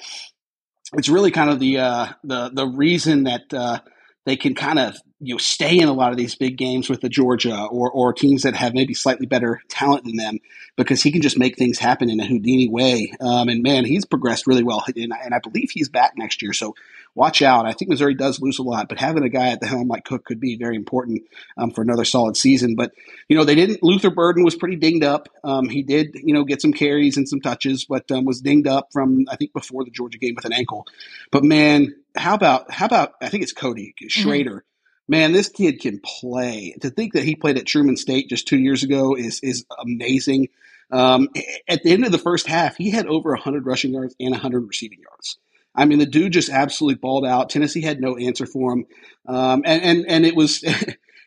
it's 0.94 1.10
really 1.10 1.32
kind 1.32 1.50
of 1.50 1.60
the 1.60 1.80
uh, 1.80 2.08
the 2.24 2.50
the 2.50 2.68
reason 2.68 3.24
that 3.24 3.52
uh, 3.52 3.80
they 4.28 4.36
can 4.38 4.54
kind 4.54 4.78
of 4.78 4.96
you 5.26 5.34
know 5.34 5.38
stay 5.38 5.80
in 5.80 5.88
a 5.88 5.94
lot 5.94 6.12
of 6.12 6.18
these 6.18 6.36
big 6.36 6.58
games 6.58 6.90
with 6.90 7.02
the 7.02 7.10
Georgia 7.10 7.66
or 7.66 7.90
or 7.90 8.14
teams 8.14 8.44
that 8.44 8.56
have 8.56 8.74
maybe 8.74 8.94
slightly 8.94 9.26
better 9.26 9.62
talent 9.70 10.06
than 10.06 10.18
them 10.18 10.40
because 10.76 11.02
he 11.02 11.12
can 11.12 11.22
just 11.22 11.38
make 11.38 11.58
things 11.58 11.80
happen 11.80 12.10
in 12.10 12.20
a 12.20 12.26
Houdini 12.26 12.70
way. 12.70 13.14
Um, 13.20 13.50
and 13.50 13.64
man, 13.64 13.86
he's 13.86 14.06
progressed 14.06 14.46
really 14.46 14.64
well, 14.64 14.84
and, 14.88 15.14
and, 15.24 15.34
I 15.34 15.40
believe 15.40 15.72
he's 15.72 15.90
back 15.90 16.14
next 16.18 16.42
year. 16.42 16.54
So 16.54 16.76
watch 17.16 17.42
out. 17.42 17.66
I 17.66 17.72
think 17.72 17.90
Missouri 17.90 18.14
does 18.14 18.40
lose 18.40 18.60
a 18.60 18.64
lot, 18.64 18.88
but 18.88 19.00
having 19.00 19.24
a 19.24 19.30
guy 19.30 19.50
at 19.50 19.62
the 19.62 19.68
helm 19.68 19.88
like 19.88 20.06
Cook 20.06 20.26
could 20.26 20.40
be 20.40 20.58
very 20.58 20.76
important 20.76 21.24
um, 21.58 21.72
for 21.72 21.82
another 21.82 22.06
solid 22.06 22.38
season. 22.38 22.76
But 22.76 22.92
you 23.28 23.36
know 23.36 23.44
they 23.44 23.56
didn't. 23.56 23.82
Luther 23.82 24.12
Burden 24.12 24.44
was 24.44 24.56
pretty 24.56 24.76
dinged 24.76 25.04
up. 25.04 25.30
Um, 25.44 25.70
he 25.70 25.82
did 25.82 26.16
you 26.16 26.34
know 26.34 26.44
get 26.44 26.62
some 26.62 26.74
carries 26.74 27.18
and 27.18 27.28
some 27.28 27.42
touches, 27.42 27.86
but 27.86 28.10
um, 28.12 28.26
was 28.26 28.42
dinged 28.42 28.68
up 28.68 28.90
from 28.94 29.26
I 29.30 29.38
think 29.38 29.54
before 29.54 29.84
the 29.84 29.92
Georgia 29.92 30.20
game 30.20 30.36
with 30.36 30.46
an 30.46 30.54
ankle. 30.54 30.86
But 31.32 31.44
man, 31.44 31.96
how 32.16 32.36
about 32.36 32.72
how 32.72 32.86
about 32.86 33.14
I 33.22 33.30
think 33.30 33.44
it's 33.44 33.54
Cody 33.54 33.96
Schrader. 34.08 34.52
Mm-hmm 34.52 34.75
man, 35.08 35.32
this 35.32 35.50
kid 35.50 35.80
can 35.80 36.00
play. 36.04 36.76
To 36.82 36.90
think 36.90 37.14
that 37.14 37.24
he 37.24 37.36
played 37.36 37.58
at 37.58 37.66
Truman 37.66 37.98
State 37.98 38.30
just 38.30 38.48
two 38.48 38.60
years 38.60 38.84
ago 38.84 39.16
is 39.16 39.40
is 39.42 39.66
amazing. 39.80 40.50
Um, 40.92 41.30
at 41.68 41.84
the 41.84 41.92
end 41.92 42.06
of 42.06 42.12
the 42.12 42.18
first 42.18 42.48
half, 42.48 42.78
he 42.78 42.92
had 42.92 43.08
over 43.08 43.32
100 43.32 43.66
rushing 43.66 43.94
yards 43.94 44.16
and 44.20 44.32
100 44.32 44.68
receiving 44.68 45.00
yards. 45.00 45.38
I 45.74 45.86
mean, 45.86 46.00
the 46.00 46.06
dude 46.06 46.34
just 46.34 46.50
absolutely 46.50 46.96
balled 46.96 47.26
out. 47.26 47.50
Tennessee 47.50 47.82
had 47.82 48.00
no 48.00 48.18
answer 48.18 48.46
for 48.46 48.74
him, 48.74 48.86
um, 49.28 49.64
and 49.66 49.82
and 49.82 50.06
and 50.08 50.26
it 50.26 50.36
was. 50.36 50.64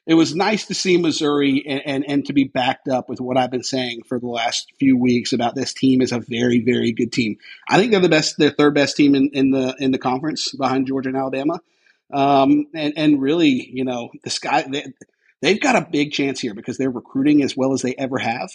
it 0.07 0.15
was 0.15 0.35
nice 0.35 0.65
to 0.65 0.75
see 0.75 0.97
Missouri 0.97 1.63
and, 1.69 1.83
and, 1.85 2.05
and, 2.09 2.25
to 2.25 2.33
be 2.33 2.45
backed 2.45 2.89
up 2.89 3.11
with 3.11 3.21
what 3.21 3.37
I've 3.37 3.51
been 3.51 3.63
saying 3.63 4.05
for 4.09 4.19
the 4.19 4.27
last 4.27 4.73
few 4.79 4.97
weeks 4.97 5.35
about 5.35 5.55
this 5.55 5.75
team 5.75 6.01
is 6.01 6.13
a 6.13 6.19
very, 6.19 6.61
very 6.61 6.93
good 6.93 7.13
team. 7.13 7.37
I 7.69 7.77
think 7.77 7.91
they're 7.91 8.01
the 8.01 8.09
best, 8.09 8.37
they're 8.39 8.49
third 8.49 8.73
best 8.73 8.97
team 8.97 9.15
in, 9.15 9.29
in 9.35 9.51
the 9.51 9.77
in 9.79 9.93
the 9.93 9.99
conference 9.99 10.51
behind 10.53 10.87
Georgia 10.87 11.11
and 11.11 11.19
Alabama. 11.19 11.61
Um, 12.13 12.67
and, 12.75 12.95
and 12.97 13.21
really, 13.21 13.71
you 13.73 13.85
know, 13.85 14.11
the 14.25 14.31
sky, 14.31 14.65
they, 14.71 14.87
they've 15.43 15.61
got 15.61 15.77
a 15.77 15.87
big 15.91 16.13
chance 16.13 16.41
here 16.41 16.55
because 16.55 16.79
they're 16.79 16.91
recruiting 16.91 17.43
as 17.43 17.57
well 17.57 17.73
as 17.73 17.83
they 17.83 17.95
ever 17.95 18.19
have. 18.19 18.51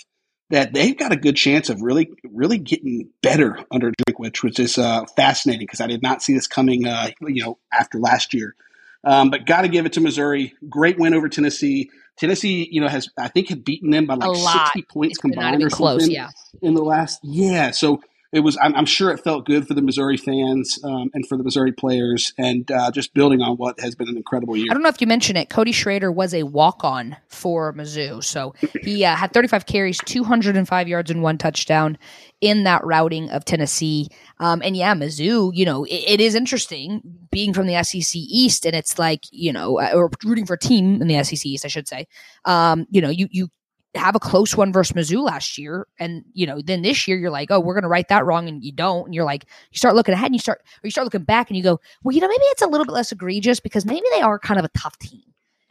That 0.49 0.73
they've 0.73 0.97
got 0.97 1.11
a 1.11 1.15
good 1.15 1.35
chance 1.35 1.69
of 1.69 1.81
really, 1.81 2.11
really 2.23 2.57
getting 2.57 3.09
better 3.23 3.59
under 3.71 3.91
Drinkwitz, 3.91 4.43
which 4.43 4.59
is 4.59 4.77
uh, 4.77 5.05
fascinating 5.15 5.65
because 5.65 5.81
I 5.81 5.87
did 5.87 6.03
not 6.03 6.21
see 6.21 6.33
this 6.33 6.47
coming, 6.47 6.85
uh, 6.85 7.09
you 7.21 7.43
know, 7.43 7.57
after 7.71 7.97
last 7.97 8.33
year. 8.33 8.55
Um, 9.03 9.31
but 9.31 9.45
got 9.45 9.61
to 9.61 9.67
give 9.67 9.85
it 9.85 9.93
to 9.93 10.01
Missouri. 10.01 10.53
Great 10.69 10.99
win 10.99 11.13
over 11.13 11.27
Tennessee. 11.27 11.89
Tennessee, 12.17 12.67
you 12.71 12.81
know, 12.81 12.87
has 12.87 13.09
I 13.17 13.29
think 13.29 13.49
had 13.49 13.63
beaten 13.63 13.89
them 13.89 14.05
by 14.05 14.15
like 14.15 14.35
sixty 14.35 14.83
points 14.83 15.13
it's 15.13 15.21
combined 15.21 15.63
or 15.63 15.69
close, 15.69 16.07
yeah. 16.07 16.29
in 16.61 16.73
the 16.75 16.83
last 16.83 17.19
yeah. 17.23 17.71
So 17.71 18.01
it 18.33 18.39
was 18.39 18.57
I'm, 18.61 18.75
I'm, 18.75 18.85
sure 18.85 19.11
it 19.11 19.19
felt 19.19 19.45
good 19.45 19.67
for 19.67 19.75
the 19.75 19.81
Missouri 19.81 20.17
fans 20.17 20.79
um, 20.83 21.11
and 21.13 21.25
for 21.27 21.37
the 21.37 21.43
Missouri 21.43 21.71
players, 21.71 22.33
and 22.37 22.69
uh, 22.71 22.89
just 22.91 23.13
building 23.13 23.41
on 23.41 23.57
what 23.57 23.79
has 23.79 23.93
been 23.93 24.09
an 24.09 24.17
incredible 24.17 24.57
year. 24.57 24.67
I 24.71 24.73
don't 24.73 24.81
know 24.81 24.89
if 24.89 24.99
you 24.99 25.07
mentioned 25.07 25.37
it. 25.37 25.49
Cody 25.49 25.71
Schrader 25.71 26.11
was 26.11 26.33
a 26.33 26.41
walk 26.43 26.83
on 26.83 27.15
for 27.29 27.73
Mizzou, 27.73 28.23
so 28.23 28.55
he 28.81 29.05
uh, 29.05 29.15
had 29.15 29.33
35 29.33 29.67
carries, 29.67 29.99
205 30.05 30.87
yards, 30.87 31.11
and 31.11 31.21
one 31.21 31.37
touchdown 31.37 31.97
in 32.41 32.63
that 32.63 32.83
routing 32.83 33.29
of 33.29 33.45
Tennessee. 33.45 34.09
Um, 34.39 34.63
and 34.63 34.75
yeah, 34.75 34.95
Mizzou, 34.95 35.51
you 35.53 35.65
know, 35.65 35.83
it, 35.83 36.03
it 36.07 36.21
is 36.21 36.33
interesting 36.33 37.01
being 37.31 37.53
from 37.53 37.67
the 37.67 37.83
SEC 37.83 38.15
East, 38.15 38.65
and 38.65 38.75
it's 38.75 38.97
like 38.97 39.21
you 39.31 39.53
know, 39.53 39.79
uh, 39.79 39.91
or 39.93 40.09
rooting 40.25 40.47
for 40.47 40.55
a 40.55 40.59
team 40.59 41.01
in 41.03 41.07
the 41.07 41.23
SEC 41.23 41.45
East, 41.45 41.65
I 41.65 41.67
should 41.67 41.87
say. 41.87 42.07
Um, 42.45 42.87
you 42.89 42.99
know, 42.99 43.09
you 43.09 43.27
you 43.29 43.49
have 43.95 44.15
a 44.15 44.19
close 44.19 44.57
one 44.57 44.73
versus 44.73 44.95
Mizzou 44.95 45.23
last 45.23 45.57
year, 45.57 45.87
and 45.99 46.23
you 46.33 46.45
know, 46.45 46.61
then 46.61 46.81
this 46.81 47.07
year 47.07 47.17
you're 47.17 47.31
like, 47.31 47.51
oh, 47.51 47.59
we're 47.59 47.73
going 47.73 47.83
to 47.83 47.89
write 47.89 48.07
that 48.09 48.25
wrong, 48.25 48.47
and 48.47 48.63
you 48.63 48.71
don't, 48.71 49.05
and 49.05 49.15
you're 49.15 49.25
like, 49.25 49.45
you 49.71 49.77
start 49.77 49.95
looking 49.95 50.13
ahead, 50.13 50.27
and 50.27 50.35
you 50.35 50.39
start, 50.39 50.59
or 50.61 50.87
you 50.87 50.91
start 50.91 51.05
looking 51.05 51.23
back, 51.23 51.49
and 51.49 51.57
you 51.57 51.63
go, 51.63 51.79
well, 52.03 52.13
you 52.13 52.21
know, 52.21 52.27
maybe 52.27 52.43
it's 52.45 52.61
a 52.61 52.67
little 52.67 52.85
bit 52.85 52.93
less 52.93 53.11
egregious 53.11 53.59
because 53.59 53.85
maybe 53.85 54.05
they 54.15 54.21
are 54.21 54.39
kind 54.39 54.59
of 54.59 54.65
a 54.65 54.69
tough 54.77 54.97
team, 54.97 55.21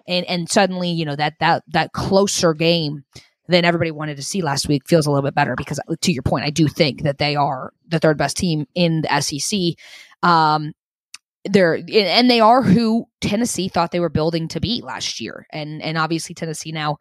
and 0.06 0.24
and 0.26 0.48
suddenly, 0.48 0.90
you 0.90 1.04
know, 1.04 1.16
that 1.16 1.34
that 1.40 1.64
that 1.68 1.92
closer 1.92 2.54
game 2.54 3.04
than 3.48 3.64
everybody 3.64 3.90
wanted 3.90 4.16
to 4.16 4.22
see 4.22 4.40
last 4.40 4.68
week 4.68 4.86
feels 4.86 5.06
a 5.06 5.10
little 5.10 5.26
bit 5.26 5.34
better 5.34 5.56
because, 5.56 5.80
to 6.00 6.12
your 6.12 6.22
point, 6.22 6.44
I 6.44 6.50
do 6.50 6.68
think 6.68 7.02
that 7.02 7.18
they 7.18 7.36
are 7.36 7.72
the 7.88 7.98
third 7.98 8.16
best 8.18 8.36
team 8.36 8.66
in 8.74 9.02
the 9.02 9.20
SEC. 9.20 9.76
Um, 10.28 10.72
they're 11.44 11.74
and 11.74 12.30
they 12.30 12.40
are 12.40 12.62
who 12.62 13.06
Tennessee 13.20 13.68
thought 13.68 13.90
they 13.90 14.00
were 14.00 14.08
building 14.08 14.48
to 14.48 14.60
be 14.60 14.80
last 14.82 15.20
year, 15.20 15.46
and 15.52 15.82
and 15.82 15.98
obviously 15.98 16.34
Tennessee 16.34 16.72
now 16.72 16.98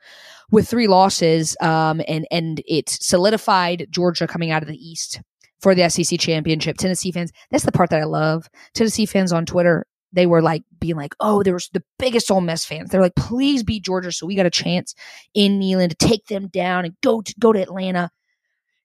with 0.51 0.67
three 0.67 0.87
losses, 0.87 1.55
um, 1.61 2.01
and 2.07 2.27
and 2.31 2.61
it 2.67 2.89
solidified 2.89 3.87
Georgia 3.91 4.27
coming 4.27 4.51
out 4.51 4.63
of 4.63 4.67
the 4.67 4.77
East 4.77 5.21
for 5.59 5.75
the 5.75 5.87
SEC 5.89 6.19
championship. 6.19 6.77
Tennessee 6.77 7.11
fans, 7.11 7.31
that's 7.51 7.65
the 7.65 7.71
part 7.71 7.91
that 7.91 8.01
I 8.01 8.05
love. 8.05 8.47
Tennessee 8.73 9.05
fans 9.05 9.31
on 9.31 9.45
Twitter, 9.45 9.85
they 10.11 10.25
were 10.25 10.41
like 10.41 10.63
being 10.79 10.95
like, 10.95 11.13
"Oh, 11.19 11.43
there 11.43 11.53
was 11.53 11.69
the 11.73 11.83
biggest 11.99 12.31
Ole 12.31 12.41
Miss 12.41 12.65
fans." 12.65 12.89
They're 12.89 13.01
like, 13.01 13.15
"Please 13.15 13.63
beat 13.63 13.85
Georgia, 13.85 14.11
so 14.11 14.25
we 14.25 14.35
got 14.35 14.47
a 14.47 14.51
chance 14.51 14.95
in 15.35 15.59
Neyland 15.59 15.89
to 15.89 16.07
take 16.07 16.25
them 16.27 16.47
down 16.47 16.85
and 16.85 16.95
go 17.03 17.21
to 17.21 17.33
go 17.39 17.53
to 17.53 17.61
Atlanta." 17.61 18.09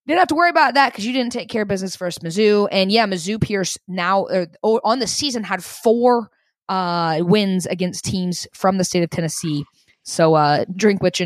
Didn't 0.06 0.20
have 0.20 0.28
to 0.28 0.34
worry 0.36 0.50
about 0.50 0.74
that 0.74 0.92
because 0.92 1.04
you 1.04 1.12
didn't 1.12 1.32
take 1.32 1.48
care 1.48 1.62
of 1.62 1.68
business 1.68 1.96
first, 1.96 2.22
Mizzou. 2.22 2.68
And 2.70 2.92
yeah, 2.92 3.06
Mizzou 3.06 3.40
Pierce 3.40 3.76
now 3.88 4.24
uh, 4.26 4.46
on 4.62 5.00
the 5.00 5.06
season 5.06 5.42
had 5.42 5.64
four 5.64 6.30
uh, 6.68 7.18
wins 7.22 7.66
against 7.66 8.04
teams 8.04 8.46
from 8.52 8.78
the 8.78 8.84
state 8.84 9.02
of 9.02 9.10
Tennessee. 9.10 9.64
So 10.04 10.34
uh, 10.34 10.64
Drinkwitz 10.66 11.20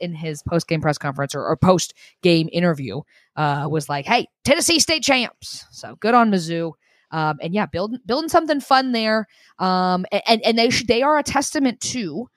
in, 0.00 0.14
his 0.14 0.42
post 0.42 0.66
game 0.66 0.80
press 0.80 0.96
conference 0.96 1.34
or, 1.34 1.44
or 1.44 1.56
post 1.58 1.92
game 2.22 2.48
interview 2.50 3.02
uh, 3.36 3.68
was 3.70 3.86
like, 3.90 4.06
"Hey, 4.06 4.28
Tennessee 4.44 4.80
state 4.80 5.02
champs." 5.02 5.66
So 5.70 5.96
good 6.00 6.14
on 6.14 6.30
Mizzou. 6.30 6.72
Um, 7.10 7.36
and 7.42 7.54
yeah, 7.54 7.66
building 7.66 7.98
building 8.06 8.30
something 8.30 8.60
fun 8.60 8.92
there. 8.92 9.26
Um, 9.58 10.06
and 10.26 10.42
and 10.42 10.58
they 10.58 10.70
should, 10.70 10.88
they 10.88 11.02
are 11.02 11.18
a 11.18 11.22
testament 11.22 11.80
to 11.80 12.28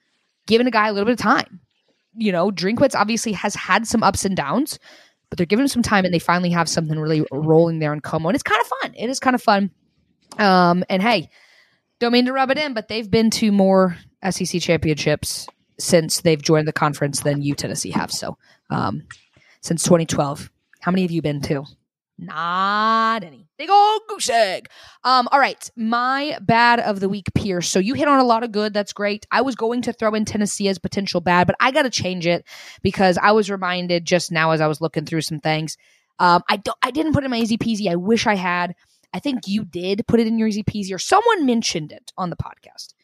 giving 0.46 0.66
a 0.66 0.70
guy 0.70 0.88
a 0.88 0.92
little 0.92 1.06
bit 1.06 1.12
of 1.12 1.18
time. 1.18 1.60
You 2.14 2.32
know, 2.32 2.50
Drinkwitz 2.50 2.94
obviously 2.94 3.32
has 3.32 3.54
had 3.54 3.86
some 3.86 4.02
ups 4.02 4.26
and 4.26 4.36
downs, 4.36 4.78
but 5.30 5.36
they're 5.36 5.46
giving 5.46 5.64
him 5.64 5.68
some 5.68 5.82
time 5.82 6.04
and 6.04 6.12
they 6.12 6.18
finally 6.18 6.50
have 6.50 6.68
something 6.68 6.98
really 6.98 7.24
rolling 7.32 7.78
there 7.78 7.92
in 7.92 8.00
Como. 8.00 8.28
And 8.28 8.34
it's 8.34 8.42
kind 8.42 8.60
of 8.60 8.66
fun. 8.66 8.94
It 8.96 9.08
is 9.08 9.20
kind 9.20 9.34
of 9.34 9.42
fun. 9.42 9.70
Um, 10.38 10.84
and 10.90 11.00
hey, 11.00 11.30
don't 12.00 12.12
mean 12.12 12.26
to 12.26 12.32
rub 12.32 12.50
it 12.50 12.58
in, 12.58 12.74
but 12.74 12.88
they've 12.88 13.10
been 13.10 13.30
to 13.30 13.52
more 13.52 13.96
SEC 14.28 14.60
championships 14.60 15.46
since 15.78 16.20
they've 16.20 16.42
joined 16.42 16.68
the 16.68 16.72
conference 16.72 17.20
than 17.20 17.42
you 17.42 17.54
Tennessee 17.54 17.90
have. 17.90 18.10
So, 18.10 18.36
um, 18.70 19.04
since 19.62 19.82
2012, 19.84 20.50
how 20.80 20.90
many 20.90 21.02
have 21.02 21.10
you 21.10 21.22
been 21.22 21.40
to? 21.42 21.64
Not 22.18 23.24
any. 23.24 23.49
Big 23.60 23.68
old 23.68 24.00
goose 24.08 24.30
egg. 24.30 24.70
Um, 25.04 25.28
all 25.30 25.38
right. 25.38 25.70
My 25.76 26.38
bad 26.40 26.80
of 26.80 26.98
the 26.98 27.10
week, 27.10 27.26
Pierce. 27.34 27.68
So 27.68 27.78
you 27.78 27.92
hit 27.92 28.08
on 28.08 28.18
a 28.18 28.24
lot 28.24 28.42
of 28.42 28.52
good. 28.52 28.72
That's 28.72 28.94
great. 28.94 29.26
I 29.30 29.42
was 29.42 29.54
going 29.54 29.82
to 29.82 29.92
throw 29.92 30.14
in 30.14 30.24
Tennessee 30.24 30.68
as 30.68 30.78
potential 30.78 31.20
bad, 31.20 31.46
but 31.46 31.56
I 31.60 31.70
got 31.70 31.82
to 31.82 31.90
change 31.90 32.26
it 32.26 32.46
because 32.80 33.18
I 33.18 33.32
was 33.32 33.50
reminded 33.50 34.06
just 34.06 34.32
now 34.32 34.52
as 34.52 34.62
I 34.62 34.66
was 34.66 34.80
looking 34.80 35.04
through 35.04 35.20
some 35.20 35.40
things. 35.40 35.76
Um, 36.18 36.42
I 36.48 36.56
don't. 36.56 36.78
I 36.80 36.90
didn't 36.90 37.12
put 37.12 37.22
in 37.22 37.30
my 37.30 37.36
easy 37.36 37.58
peasy. 37.58 37.90
I 37.90 37.96
wish 37.96 38.26
I 38.26 38.34
had. 38.34 38.74
I 39.12 39.18
think 39.18 39.46
you 39.46 39.66
did 39.66 40.06
put 40.06 40.20
it 40.20 40.26
in 40.26 40.38
your 40.38 40.48
easy 40.48 40.62
peasy, 40.62 40.94
or 40.94 40.98
someone 40.98 41.44
mentioned 41.44 41.92
it 41.92 42.14
on 42.16 42.30
the 42.30 42.36
podcast. 42.36 42.94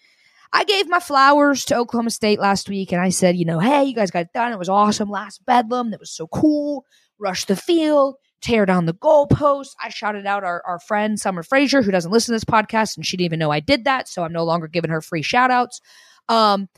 I 0.54 0.64
gave 0.64 0.88
my 0.88 1.00
flowers 1.00 1.66
to 1.66 1.76
Oklahoma 1.76 2.12
State 2.12 2.40
last 2.40 2.70
week, 2.70 2.92
and 2.92 3.02
I 3.02 3.10
said, 3.10 3.36
you 3.36 3.44
know, 3.44 3.58
hey, 3.58 3.84
you 3.84 3.94
guys 3.94 4.10
got 4.10 4.20
it 4.20 4.32
done. 4.32 4.54
It 4.54 4.58
was 4.58 4.70
awesome. 4.70 5.10
Last 5.10 5.44
Bedlam, 5.44 5.90
that 5.90 6.00
was 6.00 6.10
so 6.10 6.26
cool. 6.26 6.86
Rush 7.18 7.44
the 7.44 7.56
field 7.56 8.16
tear 8.42 8.66
down 8.66 8.86
the 8.86 8.94
goalpost. 8.94 9.70
I 9.82 9.88
shouted 9.88 10.26
out 10.26 10.44
our, 10.44 10.62
our 10.66 10.78
friend 10.78 11.18
Summer 11.18 11.42
Frazier, 11.42 11.82
who 11.82 11.90
doesn't 11.90 12.10
listen 12.10 12.32
to 12.32 12.36
this 12.36 12.44
podcast, 12.44 12.96
and 12.96 13.04
she 13.04 13.16
didn't 13.16 13.26
even 13.26 13.38
know 13.38 13.50
I 13.50 13.60
did 13.60 13.84
that. 13.84 14.08
So 14.08 14.22
I'm 14.22 14.32
no 14.32 14.44
longer 14.44 14.68
giving 14.68 14.90
her 14.90 15.00
free 15.00 15.22
shout 15.22 15.50
outs. 15.50 15.80
Um, 16.28 16.68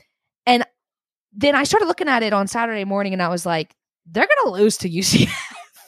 and 0.45 0.65
then 1.33 1.55
I 1.55 1.63
started 1.63 1.87
looking 1.87 2.09
at 2.09 2.23
it 2.23 2.33
on 2.33 2.47
Saturday 2.47 2.85
morning 2.85 3.13
and 3.13 3.21
I 3.21 3.29
was 3.29 3.45
like, 3.45 3.75
they're 4.05 4.27
going 4.27 4.53
to 4.53 4.61
lose 4.61 4.77
to 4.77 4.89
UCF. 4.89 5.31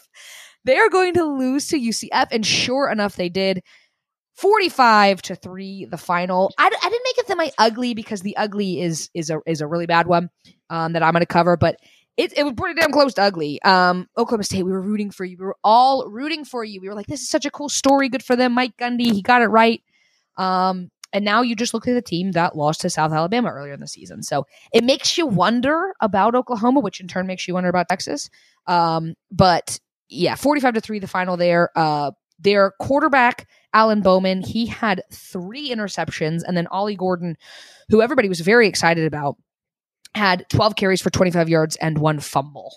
they 0.66 0.78
are 0.78 0.90
going 0.90 1.16
to 1.16 1.24
lose 1.24 1.68
to 1.70 1.80
UCF. 1.80 2.28
And 2.32 2.46
sure 2.46 2.90
enough, 2.90 3.16
they 3.16 3.30
did. 3.30 3.64
45 4.38 5.22
to 5.24 5.36
3 5.36 5.86
the 5.86 5.98
final 5.98 6.52
I, 6.58 6.66
I 6.66 6.90
didn't 6.90 7.04
make 7.04 7.18
it 7.18 7.38
my 7.38 7.52
ugly 7.60 7.94
because 7.94 8.22
the 8.22 8.36
ugly 8.38 8.82
is 8.82 9.10
is 9.14 9.30
a 9.30 9.40
is 9.46 9.62
a 9.62 9.68
really 9.68 9.86
bad 9.86 10.08
one 10.08 10.30
um, 10.70 10.94
that 10.94 11.04
i'm 11.04 11.12
going 11.12 11.22
to 11.22 11.28
cover 11.28 11.58
but 11.58 11.76
it, 12.18 12.38
it 12.38 12.44
was 12.44 12.54
pretty 12.56 12.80
damn 12.80 12.92
close 12.92 13.14
to 13.16 13.24
ugly. 13.24 13.62
Um, 13.64 14.08
Oklahoma 14.18 14.44
State, 14.44 14.64
we 14.64 14.72
were 14.72 14.82
rooting 14.82 15.12
for 15.12 15.26
you. 15.26 15.38
We 15.38 15.46
were 15.46 15.58
all 15.64 16.08
rooting 16.10 16.46
for 16.46 16.64
you. 16.64 16.82
We 16.82 16.90
were 16.90 16.96
like, 16.96 17.08
this 17.08 17.22
is 17.22 17.30
such 17.30 17.46
a 17.46 17.52
cool 17.52 17.70
story. 17.70 18.10
Good 18.10 18.24
for 18.24 18.36
them. 18.36 18.54
Mike 18.54 18.78
Gundy, 18.78 19.12
he 19.12 19.22
got 19.22 19.42
it 19.42 19.48
right. 19.48 19.82
Um, 20.38 20.90
and 21.14 21.26
now 21.26 21.42
you 21.42 21.56
just 21.56 21.74
look 21.74 21.88
at 21.88 21.94
the 21.94 22.02
team 22.02 22.32
that 22.34 22.56
lost 22.56 22.82
to 22.82 22.90
South 22.90 23.12
Alabama 23.12 23.50
earlier 23.50 23.74
in 23.74 23.80
the 23.80 23.88
season. 23.88 24.24
So 24.24 24.46
it 24.74 24.84
makes 24.84 25.18
you 25.18 25.28
wonder 25.28 25.94
about 26.00 26.36
Oklahoma, 26.36 26.80
which 26.80 27.00
in 27.00 27.08
turn 27.08 27.28
makes 27.28 27.48
you 27.48 27.54
wonder 27.54 27.70
about 27.70 27.90
Texas. 27.90 28.30
Um, 28.68 29.16
but 29.32 29.80
yeah, 30.10 30.36
45 30.36 30.76
to 30.76 30.82
3, 30.82 31.00
the 31.00 31.08
final 31.08 31.38
there. 31.38 31.70
Uh, 31.76 32.12
their 32.40 32.72
quarterback, 32.80 33.48
Alan 33.74 34.02
Bowman, 34.02 34.42
he 34.42 34.66
had 34.66 35.04
three 35.12 35.70
interceptions. 35.70 36.44
And 36.46 36.58
then 36.58 36.68
Ollie 36.68 36.96
Gordon, 36.96 37.38
who 37.90 38.02
everybody 38.02 38.30
was 38.30 38.40
very 38.40 38.68
excited 38.68 39.06
about, 39.06 39.38
had 40.16 40.46
12 40.50 40.76
carries 40.76 41.02
for 41.02 41.10
25 41.10 41.50
yards 41.50 41.76
and 41.78 41.98
one 41.98 42.20
fumble. 42.20 42.74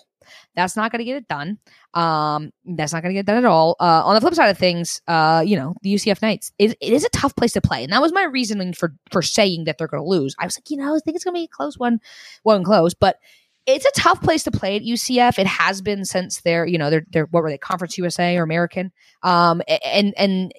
That's 0.55 0.75
not 0.75 0.91
going 0.91 0.99
to 0.99 1.05
get 1.05 1.17
it 1.17 1.27
done. 1.27 1.59
Um, 1.93 2.51
that's 2.65 2.93
not 2.93 3.03
going 3.03 3.13
to 3.13 3.19
get 3.19 3.25
done 3.25 3.37
at 3.37 3.45
all. 3.45 3.75
Uh, 3.79 4.03
on 4.05 4.15
the 4.15 4.21
flip 4.21 4.33
side 4.33 4.49
of 4.49 4.57
things, 4.57 5.01
uh, 5.07 5.43
you 5.45 5.55
know, 5.55 5.75
the 5.81 5.93
UCF 5.93 6.21
Knights, 6.21 6.51
it, 6.57 6.77
it 6.81 6.93
is 6.93 7.03
a 7.03 7.09
tough 7.09 7.35
place 7.35 7.53
to 7.53 7.61
play. 7.61 7.83
And 7.83 7.91
that 7.91 8.01
was 8.01 8.13
my 8.13 8.23
reasoning 8.23 8.73
for, 8.73 8.95
for 9.11 9.21
saying 9.21 9.65
that 9.65 9.77
they're 9.77 9.87
going 9.87 10.03
to 10.03 10.09
lose. 10.09 10.35
I 10.39 10.45
was 10.45 10.57
like, 10.57 10.69
you 10.69 10.77
know, 10.77 10.95
I 10.95 10.99
think 10.99 11.15
it's 11.15 11.23
going 11.23 11.35
to 11.35 11.39
be 11.39 11.45
a 11.45 11.47
close 11.47 11.77
one, 11.77 11.99
one 12.43 12.63
close, 12.63 12.93
but 12.93 13.17
it's 13.65 13.85
a 13.85 13.91
tough 13.99 14.21
place 14.21 14.43
to 14.43 14.51
play 14.51 14.75
at 14.75 14.83
UCF. 14.83 15.39
It 15.39 15.47
has 15.47 15.81
been 15.81 16.05
since 16.05 16.41
they're, 16.41 16.65
you 16.65 16.77
know, 16.77 16.89
they're, 16.89 17.05
they're 17.11 17.25
what 17.31 17.43
were 17.43 17.49
they, 17.49 17.57
Conference 17.57 17.97
USA 17.97 18.37
or 18.37 18.43
American? 18.43 18.91
Um, 19.23 19.61
and, 19.85 20.13
and 20.17 20.53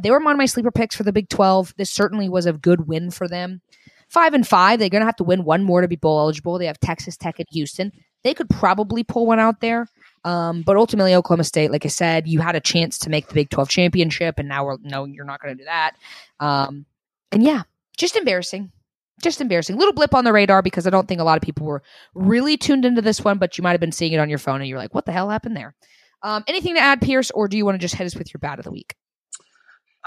they 0.00 0.10
were 0.10 0.20
one 0.20 0.32
of 0.32 0.38
my 0.38 0.46
sleeper 0.46 0.70
picks 0.70 0.94
for 0.94 1.02
the 1.02 1.12
Big 1.12 1.28
12. 1.28 1.74
This 1.76 1.90
certainly 1.90 2.28
was 2.28 2.46
a 2.46 2.52
good 2.52 2.86
win 2.86 3.10
for 3.10 3.26
them 3.26 3.62
five 4.10 4.34
and 4.34 4.46
five. 4.46 4.78
They're 4.78 4.90
going 4.90 5.00
to 5.00 5.06
have 5.06 5.16
to 5.16 5.24
win 5.24 5.44
one 5.44 5.64
more 5.64 5.80
to 5.80 5.88
be 5.88 5.96
bowl 5.96 6.18
eligible. 6.18 6.58
They 6.58 6.66
have 6.66 6.80
Texas 6.80 7.16
Tech 7.16 7.38
and 7.38 7.48
Houston. 7.52 7.92
They 8.22 8.34
could 8.34 8.50
probably 8.50 9.02
pull 9.02 9.26
one 9.26 9.38
out 9.38 9.60
there. 9.60 9.86
Um, 10.24 10.62
but 10.62 10.76
ultimately, 10.76 11.14
Oklahoma 11.14 11.44
State, 11.44 11.70
like 11.70 11.86
I 11.86 11.88
said, 11.88 12.28
you 12.28 12.40
had 12.40 12.54
a 12.54 12.60
chance 12.60 12.98
to 12.98 13.10
make 13.10 13.28
the 13.28 13.34
Big 13.34 13.48
12 13.48 13.70
championship, 13.70 14.38
and 14.38 14.48
now 14.48 14.66
we're 14.66 14.76
no, 14.82 15.06
you're 15.06 15.24
not 15.24 15.40
going 15.40 15.56
to 15.56 15.62
do 15.62 15.64
that. 15.64 15.92
Um, 16.38 16.84
and 17.32 17.42
yeah, 17.42 17.62
just 17.96 18.16
embarrassing. 18.16 18.70
Just 19.22 19.40
embarrassing. 19.40 19.76
Little 19.76 19.94
blip 19.94 20.14
on 20.14 20.24
the 20.24 20.32
radar 20.32 20.62
because 20.62 20.86
I 20.86 20.90
don't 20.90 21.06
think 21.06 21.20
a 21.20 21.24
lot 21.24 21.36
of 21.36 21.42
people 21.42 21.66
were 21.66 21.82
really 22.14 22.56
tuned 22.56 22.84
into 22.84 23.02
this 23.02 23.22
one, 23.22 23.38
but 23.38 23.56
you 23.56 23.62
might 23.62 23.72
have 23.72 23.80
been 23.80 23.92
seeing 23.92 24.12
it 24.12 24.18
on 24.18 24.28
your 24.28 24.38
phone 24.38 24.60
and 24.60 24.68
you're 24.68 24.78
like, 24.78 24.94
what 24.94 25.06
the 25.06 25.12
hell 25.12 25.28
happened 25.28 25.56
there? 25.56 25.74
Um, 26.22 26.44
anything 26.46 26.74
to 26.74 26.80
add, 26.80 27.00
Pierce, 27.00 27.30
or 27.30 27.48
do 27.48 27.56
you 27.56 27.64
want 27.64 27.74
to 27.74 27.78
just 27.78 27.94
hit 27.94 28.06
us 28.06 28.14
with 28.14 28.32
your 28.32 28.38
bad 28.38 28.58
of 28.58 28.64
the 28.64 28.70
week? 28.70 28.94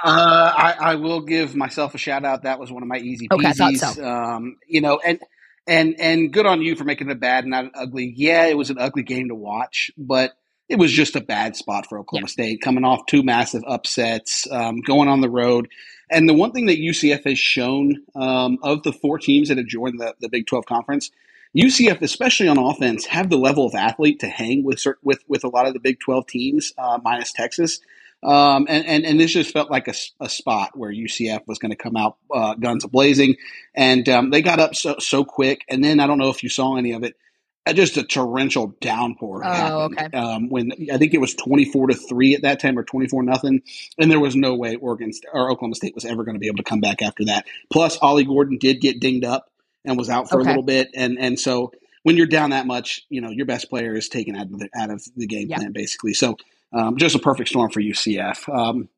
Uh, 0.01 0.53
I, 0.55 0.75
I, 0.79 0.95
will 0.95 1.21
give 1.21 1.55
myself 1.55 1.93
a 1.93 1.97
shout 1.97 2.25
out. 2.25 2.43
That 2.43 2.59
was 2.59 2.71
one 2.71 2.81
of 2.81 2.89
my 2.89 2.97
easy 2.97 3.27
peasies. 3.27 3.61
Okay, 3.61 3.75
so. 3.75 4.05
um, 4.05 4.57
you 4.67 4.81
know, 4.81 4.99
and 5.03 5.19
and 5.67 5.95
and 5.99 6.33
good 6.33 6.45
on 6.45 6.61
you 6.61 6.75
for 6.75 6.83
making 6.83 7.09
it 7.09 7.19
bad, 7.19 7.45
not 7.45 7.71
ugly. 7.75 8.11
Yeah, 8.15 8.47
it 8.47 8.57
was 8.57 8.69
an 8.69 8.79
ugly 8.79 9.03
game 9.03 9.29
to 9.29 9.35
watch, 9.35 9.91
but 9.97 10.33
it 10.67 10.77
was 10.77 10.91
just 10.91 11.15
a 11.15 11.21
bad 11.21 11.55
spot 11.55 11.87
for 11.87 11.99
Oklahoma 11.99 12.27
yeah. 12.27 12.31
State, 12.31 12.61
coming 12.61 12.83
off 12.83 13.05
two 13.05 13.21
massive 13.21 13.63
upsets, 13.67 14.47
um, 14.51 14.81
going 14.81 15.09
on 15.09 15.21
the 15.21 15.29
road. 15.29 15.69
And 16.09 16.27
the 16.27 16.33
one 16.33 16.51
thing 16.51 16.67
that 16.67 16.79
UCF 16.79 17.23
has 17.25 17.39
shown 17.39 17.97
um, 18.15 18.57
of 18.61 18.83
the 18.83 18.93
four 18.93 19.19
teams 19.19 19.49
that 19.49 19.57
have 19.57 19.67
joined 19.67 19.99
the, 19.99 20.15
the 20.19 20.29
Big 20.29 20.47
Twelve 20.47 20.65
conference, 20.65 21.11
UCF, 21.55 22.01
especially 22.01 22.47
on 22.47 22.57
offense, 22.57 23.05
have 23.05 23.29
the 23.29 23.37
level 23.37 23.65
of 23.65 23.75
athlete 23.75 24.19
to 24.19 24.27
hang 24.27 24.63
with 24.63 24.83
with 25.03 25.23
with 25.27 25.43
a 25.43 25.49
lot 25.49 25.67
of 25.67 25.73
the 25.73 25.79
Big 25.79 25.99
Twelve 25.99 26.27
teams, 26.27 26.73
uh, 26.77 26.99
minus 27.03 27.31
Texas. 27.31 27.79
Um, 28.23 28.67
and, 28.69 28.85
and, 28.85 29.05
and, 29.05 29.19
this 29.19 29.33
just 29.33 29.51
felt 29.51 29.69
like 29.69 29.89
a, 29.89 29.93
a 30.21 30.29
spot 30.29 30.77
where 30.77 30.91
UCF 30.91 31.45
was 31.45 31.59
going 31.59 31.71
to 31.71 31.75
come 31.75 31.97
out 31.97 32.17
uh, 32.33 32.55
guns 32.55 32.85
blazing. 32.85 33.35
And 33.75 34.07
um, 34.07 34.29
they 34.29 34.41
got 34.41 34.59
up 34.59 34.75
so, 34.75 34.95
so 34.99 35.25
quick. 35.25 35.65
And 35.67 35.83
then 35.83 35.99
I 35.99 36.07
don't 36.07 36.19
know 36.19 36.29
if 36.29 36.41
you 36.41 36.47
saw 36.47 36.77
any 36.77 36.93
of 36.93 37.03
it, 37.03 37.17
uh, 37.65 37.73
just 37.73 37.97
a 37.97 38.03
torrential 38.03 38.75
downpour. 38.79 39.41
Oh, 39.43 39.49
happened, 39.49 39.99
okay. 39.99 40.17
Um, 40.17 40.49
when 40.49 40.71
I 40.91 40.97
think 40.97 41.13
it 41.13 41.19
was 41.19 41.35
24 41.35 41.87
to 41.87 41.95
3 41.95 42.35
at 42.35 42.41
that 42.43 42.61
time 42.61 42.79
or 42.79 42.83
24 42.83 43.23
nothing. 43.23 43.61
And 43.97 44.09
there 44.09 44.19
was 44.19 44.35
no 44.35 44.55
way 44.55 44.75
Oregon 44.75 45.11
or 45.33 45.51
Oklahoma 45.51 45.75
State 45.75 45.95
was 45.95 46.05
ever 46.05 46.23
going 46.23 46.35
to 46.35 46.39
be 46.39 46.47
able 46.47 46.57
to 46.57 46.63
come 46.63 46.79
back 46.79 47.01
after 47.01 47.25
that. 47.25 47.45
Plus, 47.71 47.97
Ollie 47.97 48.23
Gordon 48.23 48.57
did 48.57 48.79
get 48.79 49.01
dinged 49.01 49.25
up 49.25 49.49
and 49.83 49.97
was 49.97 50.09
out 50.09 50.29
for 50.29 50.39
okay. 50.39 50.47
a 50.47 50.49
little 50.49 50.63
bit. 50.63 50.91
And, 50.95 51.19
and 51.19 51.37
so 51.37 51.73
when 52.03 52.17
you're 52.17 52.27
down 52.27 52.51
that 52.51 52.67
much, 52.67 53.05
you 53.09 53.21
know, 53.21 53.31
your 53.31 53.45
best 53.45 53.69
player 53.69 53.95
is 53.95 54.07
taken 54.07 54.35
out 54.35 54.45
of 54.45 54.59
the, 54.59 54.69
out 54.75 54.91
of 54.91 55.03
the 55.15 55.27
game 55.27 55.49
yeah. 55.49 55.57
plan, 55.57 55.71
basically. 55.71 56.13
So 56.13 56.37
um, 56.73 56.97
just 56.97 57.15
a 57.15 57.19
perfect 57.19 57.49
storm 57.49 57.69
for 57.69 57.81
UCF. 57.81 58.49
Um, 58.53 58.89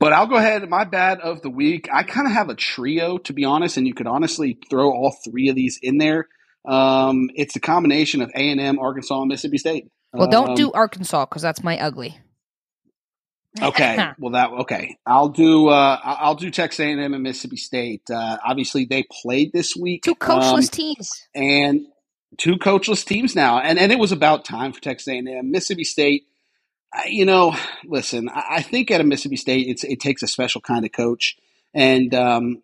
but 0.00 0.12
I'll 0.12 0.26
go 0.26 0.36
ahead. 0.36 0.68
My 0.68 0.84
bad 0.84 1.20
of 1.20 1.42
the 1.42 1.50
week. 1.50 1.88
I 1.92 2.02
kind 2.02 2.26
of 2.26 2.32
have 2.32 2.50
a 2.50 2.54
trio, 2.54 3.18
to 3.18 3.32
be 3.32 3.44
honest, 3.44 3.76
and 3.76 3.86
you 3.86 3.94
could 3.94 4.06
honestly 4.06 4.58
throw 4.70 4.90
all 4.90 5.16
three 5.24 5.48
of 5.48 5.56
these 5.56 5.78
in 5.82 5.98
there. 5.98 6.28
Um, 6.64 7.30
it's 7.34 7.56
a 7.56 7.60
combination 7.60 8.20
of 8.20 8.30
A 8.34 8.50
and 8.50 8.60
M, 8.60 8.78
Arkansas, 8.78 9.20
and 9.20 9.28
Mississippi 9.28 9.58
State. 9.58 9.90
Well, 10.12 10.28
don't 10.28 10.56
do 10.56 10.66
um, 10.68 10.72
Arkansas 10.74 11.26
because 11.26 11.42
that's 11.42 11.62
my 11.62 11.78
ugly. 11.78 12.16
okay. 13.60 14.10
well, 14.18 14.32
that 14.32 14.50
okay. 14.50 14.96
I'll 15.04 15.30
do. 15.30 15.68
Uh, 15.68 15.98
I'll 16.02 16.34
do 16.34 16.50
Texas 16.50 16.80
A 16.80 16.92
and 16.92 17.00
M 17.00 17.14
and 17.14 17.22
Mississippi 17.22 17.56
State. 17.56 18.02
Uh, 18.10 18.38
obviously, 18.44 18.84
they 18.84 19.04
played 19.22 19.52
this 19.52 19.74
week. 19.74 20.04
Two 20.04 20.14
coachless 20.14 20.64
um, 20.64 20.68
teams. 20.68 21.28
And 21.34 21.86
two 22.36 22.56
coachless 22.56 23.04
teams 23.04 23.34
now, 23.34 23.58
and 23.58 23.78
and 23.78 23.90
it 23.90 23.98
was 23.98 24.12
about 24.12 24.44
time 24.44 24.72
for 24.72 24.80
Texas 24.80 25.08
A 25.08 25.18
and 25.18 25.28
M. 25.28 25.50
Mississippi 25.50 25.84
State 25.84 26.28
you 27.06 27.24
know, 27.24 27.54
listen, 27.84 28.28
I 28.28 28.62
think 28.62 28.90
at 28.90 29.00
a 29.00 29.04
Mississippi 29.04 29.36
State, 29.36 29.84
it 29.84 30.00
takes 30.00 30.22
a 30.22 30.26
special 30.26 30.60
kind 30.60 30.84
of 30.84 30.92
coach. 30.92 31.36
And 31.74 32.14
um, 32.14 32.62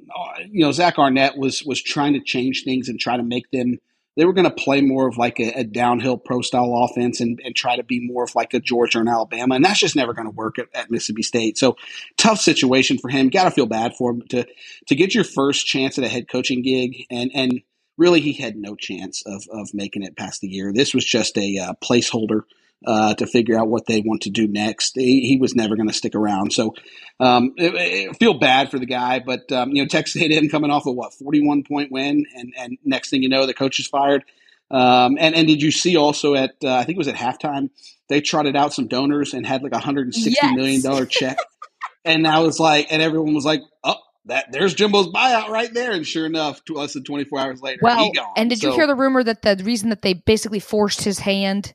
you 0.51 0.65
know, 0.65 0.73
Zach 0.73 0.99
Arnett 0.99 1.37
was 1.37 1.63
was 1.63 1.83
trying 1.83 2.15
to 2.15 2.21
change 2.21 2.65
things 2.65 2.89
and 2.89 2.99
try 2.99 3.17
to 3.17 3.23
make 3.23 3.51
them. 3.51 3.79
They 4.17 4.25
were 4.25 4.33
going 4.33 4.49
to 4.49 4.51
play 4.51 4.81
more 4.81 5.09
of 5.09 5.19
like 5.19 5.41
a, 5.41 5.51
a 5.59 5.65
downhill 5.65 6.17
pro 6.17 6.41
style 6.41 6.73
offense 6.85 7.21
and, 7.21 7.41
and, 7.45 7.55
try 7.57 7.75
to 7.75 7.83
be 7.83 7.99
more 7.99 8.23
of 8.23 8.37
like 8.37 8.55
a 8.55 8.61
Georgia 8.61 9.01
and 9.01 9.09
Alabama, 9.09 9.57
and 9.57 9.65
that's 9.65 9.81
just 9.81 9.97
never 9.97 10.15
going 10.15 10.29
to 10.29 10.35
work 10.35 10.61
at, 10.61 10.69
at, 10.73 10.89
Mississippi 10.89 11.25
State. 11.25 11.59
So 11.59 11.77
tough 12.17 12.39
situation 12.39 12.97
for 12.97 13.09
him. 13.09 13.29
Got 13.29 13.45
to 13.45 13.51
feel 13.51 13.67
bad 13.67 13.97
for 13.97 14.13
him 14.13 14.23
to 14.29 14.47
to 14.87 14.95
get 14.95 15.15
your 15.15 15.25
first 15.25 15.67
chance 15.67 15.99
at 15.99 16.05
a 16.05 16.09
head 16.09 16.29
coaching 16.29 16.63
gig, 16.63 17.05
and 17.11 17.31
and 17.35 17.61
really 17.99 18.21
he 18.21 18.33
had 18.33 18.57
no 18.57 18.77
chance 18.77 19.23
of 19.27 19.45
of 19.51 19.75
making 19.75 20.03
it 20.03 20.17
past 20.17 20.41
the 20.41 20.49
year. 20.49 20.73
This 20.73 20.95
was 20.95 21.05
just 21.05 21.37
a 21.37 21.59
uh, 21.59 21.75
placeholder 21.83 22.43
uh, 22.87 23.15
to 23.15 23.27
figure 23.27 23.59
out 23.59 23.69
what 23.69 23.87
they 23.87 24.01
want 24.01 24.23
to 24.23 24.31
do 24.31 24.47
next. 24.47 24.93
He, 24.97 25.27
he 25.27 25.39
was 25.39 25.55
never 25.55 25.77
going 25.77 25.89
to 25.89 25.95
stick 25.95 26.15
around. 26.15 26.53
So 26.53 26.75
um, 27.21 27.55
it, 27.57 27.75
it, 27.75 28.17
feel 28.17 28.35
bad 28.35 28.71
for 28.71 28.79
the 28.79 28.87
guy, 28.87 29.21
but 29.21 29.51
um, 29.53 29.71
you 29.71 29.83
know 29.83 29.89
Texas 29.89 30.21
A&M 30.23 30.49
coming 30.49 30.71
off 30.71 30.87
a 30.87 30.93
what 30.93 31.15
forty 31.15 31.45
one 31.45 31.65
point 31.65 31.91
win, 31.93 32.27
and 32.35 32.53
and 32.57 32.79
next 32.85 33.11
thing 33.11 33.23
you 33.23 33.29
know 33.29 33.47
the 33.47 33.55
coach 33.55 33.79
is 33.79 33.87
fired. 33.87 34.25
Um, 34.71 35.17
and 35.21 35.35
and 35.35 35.47
did 35.47 35.63
you 35.63 35.71
see 35.71 35.97
also 35.97 36.35
at 36.35 36.55
uh, 36.65 36.75
I 36.75 36.85
think 36.85 36.97
it 36.97 36.99
was 36.99 37.09
at 37.09 37.15
halftime 37.15 37.71
they 38.09 38.21
trotted 38.21 38.57
out 38.57 38.73
some 38.73 38.87
donors 38.89 39.33
and 39.35 39.47
had 39.47 39.63
like 39.63 39.73
a 39.73 39.79
hundred 39.79 40.07
and 40.07 40.15
sixty 40.15 40.41
yes. 40.43 40.57
million 40.57 40.83
dollar 40.83 41.07
check, 41.07 41.39
and 42.05 42.27
I 42.27 42.41
was 42.41 42.59
like, 42.59 42.89
and 42.91 43.01
everyone 43.01 43.35
was 43.35 43.45
like, 43.45 43.63
oh 43.83 43.97
that 44.27 44.51
there's 44.53 44.75
Jimbo's 44.75 45.09
buyout 45.09 45.49
right 45.49 45.73
there. 45.73 45.93
And 45.93 46.07
sure 46.07 46.27
enough, 46.27 46.65
to 46.65 46.75
less 46.75 46.95
than 46.95 47.05
24 47.05 47.41
hours 47.41 47.63
later, 47.63 47.81
well, 47.83 48.11
and 48.37 48.51
did 48.51 48.61
so, 48.61 48.69
you 48.69 48.75
hear 48.75 48.87
the 48.87 48.95
rumor 48.95 49.23
that 49.23 49.43
the 49.43 49.61
reason 49.65 49.91
that 49.91 50.03
they 50.03 50.15
basically 50.15 50.61
forced 50.61 51.03
his 51.03 51.19
hand 51.19 51.75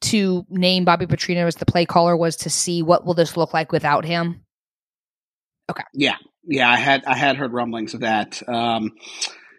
to 0.00 0.46
name 0.48 0.84
Bobby 0.84 1.06
Petrino 1.06 1.46
as 1.46 1.56
the 1.56 1.66
play 1.66 1.86
caller 1.86 2.16
was 2.16 2.36
to 2.36 2.50
see 2.50 2.82
what 2.82 3.04
will 3.04 3.14
this 3.14 3.36
look 3.36 3.52
like 3.52 3.72
without 3.72 4.04
him? 4.04 4.44
Okay. 5.70 5.84
Yeah. 5.92 6.16
Yeah, 6.44 6.70
I 6.70 6.76
had 6.76 7.04
I 7.04 7.14
had 7.14 7.36
heard 7.36 7.52
rumblings 7.52 7.94
of 7.94 8.00
that. 8.00 8.42
Um, 8.48 8.92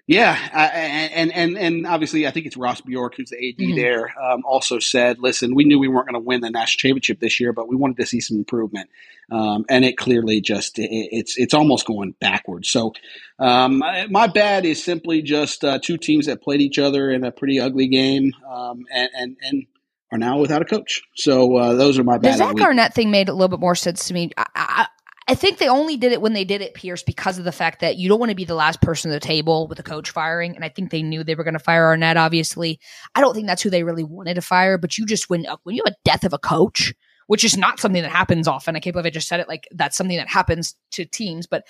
Yeah, 0.09 0.35
I, 0.55 0.65
and 0.65 1.31
and 1.31 1.55
and 1.55 1.85
obviously, 1.85 2.25
I 2.25 2.31
think 2.31 2.47
it's 2.47 2.57
Ross 2.57 2.81
Bjork 2.81 3.13
who's 3.15 3.29
the 3.29 3.37
AD 3.37 3.59
mm-hmm. 3.59 3.75
there. 3.75 4.11
Um, 4.19 4.41
also 4.43 4.79
said, 4.79 5.19
"Listen, 5.19 5.53
we 5.53 5.65
knew 5.65 5.77
we 5.77 5.87
weren't 5.87 6.07
going 6.07 6.19
to 6.19 6.27
win 6.27 6.41
the 6.41 6.49
national 6.49 6.79
championship 6.79 7.19
this 7.19 7.39
year, 7.39 7.53
but 7.53 7.67
we 7.69 7.75
wanted 7.75 7.97
to 7.97 8.07
see 8.07 8.19
some 8.19 8.35
improvement." 8.35 8.89
Um, 9.31 9.65
and 9.69 9.85
it 9.85 9.97
clearly 9.97 10.41
just 10.41 10.79
it, 10.79 10.89
it's 10.89 11.37
it's 11.37 11.53
almost 11.53 11.85
going 11.85 12.15
backwards. 12.19 12.71
So 12.71 12.93
um, 13.37 13.83
my 14.09 14.25
bad 14.25 14.65
is 14.65 14.83
simply 14.83 15.21
just 15.21 15.63
uh, 15.63 15.77
two 15.77 15.97
teams 15.97 16.25
that 16.25 16.41
played 16.41 16.61
each 16.61 16.79
other 16.79 17.11
in 17.11 17.23
a 17.23 17.31
pretty 17.31 17.59
ugly 17.59 17.87
game, 17.87 18.31
um, 18.51 18.85
and, 18.91 19.09
and 19.13 19.37
and 19.43 19.67
are 20.11 20.17
now 20.17 20.39
without 20.39 20.61
a 20.61 20.65
coach. 20.65 21.01
So 21.15 21.55
uh, 21.57 21.73
those 21.75 21.99
are 21.99 22.03
my 22.03 22.17
bad. 22.17 22.33
The 22.33 22.37
Zach 22.37 22.59
Arnett 22.61 22.93
thing 22.93 23.11
made 23.11 23.29
a 23.29 23.33
little 23.33 23.47
bit 23.47 23.59
more 23.59 23.75
sense 23.75 24.07
to 24.07 24.13
me. 24.13 24.31
I, 24.37 24.45
I, 24.55 24.87
I 25.27 25.35
think 25.35 25.59
they 25.59 25.69
only 25.69 25.95
did 25.95 26.11
it 26.11 26.21
when 26.21 26.33
they 26.33 26.43
did 26.43 26.61
it, 26.61 26.73
Pierce, 26.73 27.03
because 27.03 27.37
of 27.37 27.43
the 27.43 27.51
fact 27.51 27.81
that 27.81 27.97
you 27.97 28.09
don't 28.09 28.19
want 28.19 28.31
to 28.31 28.35
be 28.35 28.45
the 28.45 28.55
last 28.55 28.81
person 28.81 29.11
at 29.11 29.13
the 29.13 29.27
table 29.27 29.67
with 29.67 29.77
a 29.77 29.83
coach 29.83 30.09
firing. 30.09 30.55
And 30.55 30.65
I 30.65 30.69
think 30.69 30.89
they 30.89 31.03
knew 31.03 31.23
they 31.23 31.35
were 31.35 31.43
going 31.43 31.53
to 31.53 31.59
fire 31.59 31.85
Arnett. 31.85 32.17
Obviously, 32.17 32.79
I 33.13 33.21
don't 33.21 33.35
think 33.35 33.45
that's 33.45 33.61
who 33.61 33.69
they 33.69 33.83
really 33.83 34.03
wanted 34.03 34.33
to 34.35 34.41
fire. 34.41 34.79
But 34.79 34.97
you 34.97 35.05
just 35.05 35.29
when 35.29 35.45
when 35.63 35.75
you 35.75 35.83
have 35.85 35.93
a 35.93 35.97
death 36.03 36.23
of 36.23 36.33
a 36.33 36.39
coach, 36.39 36.93
which 37.27 37.43
is 37.43 37.55
not 37.55 37.79
something 37.79 38.01
that 38.01 38.11
happens 38.11 38.47
often. 38.47 38.75
I 38.75 38.79
can't 38.79 38.93
believe 38.93 39.05
I 39.05 39.11
just 39.11 39.27
said 39.27 39.39
it 39.39 39.47
like 39.47 39.67
that's 39.71 39.95
something 39.95 40.17
that 40.17 40.27
happens 40.27 40.73
to 40.93 41.05
teams, 41.05 41.45
but 41.45 41.63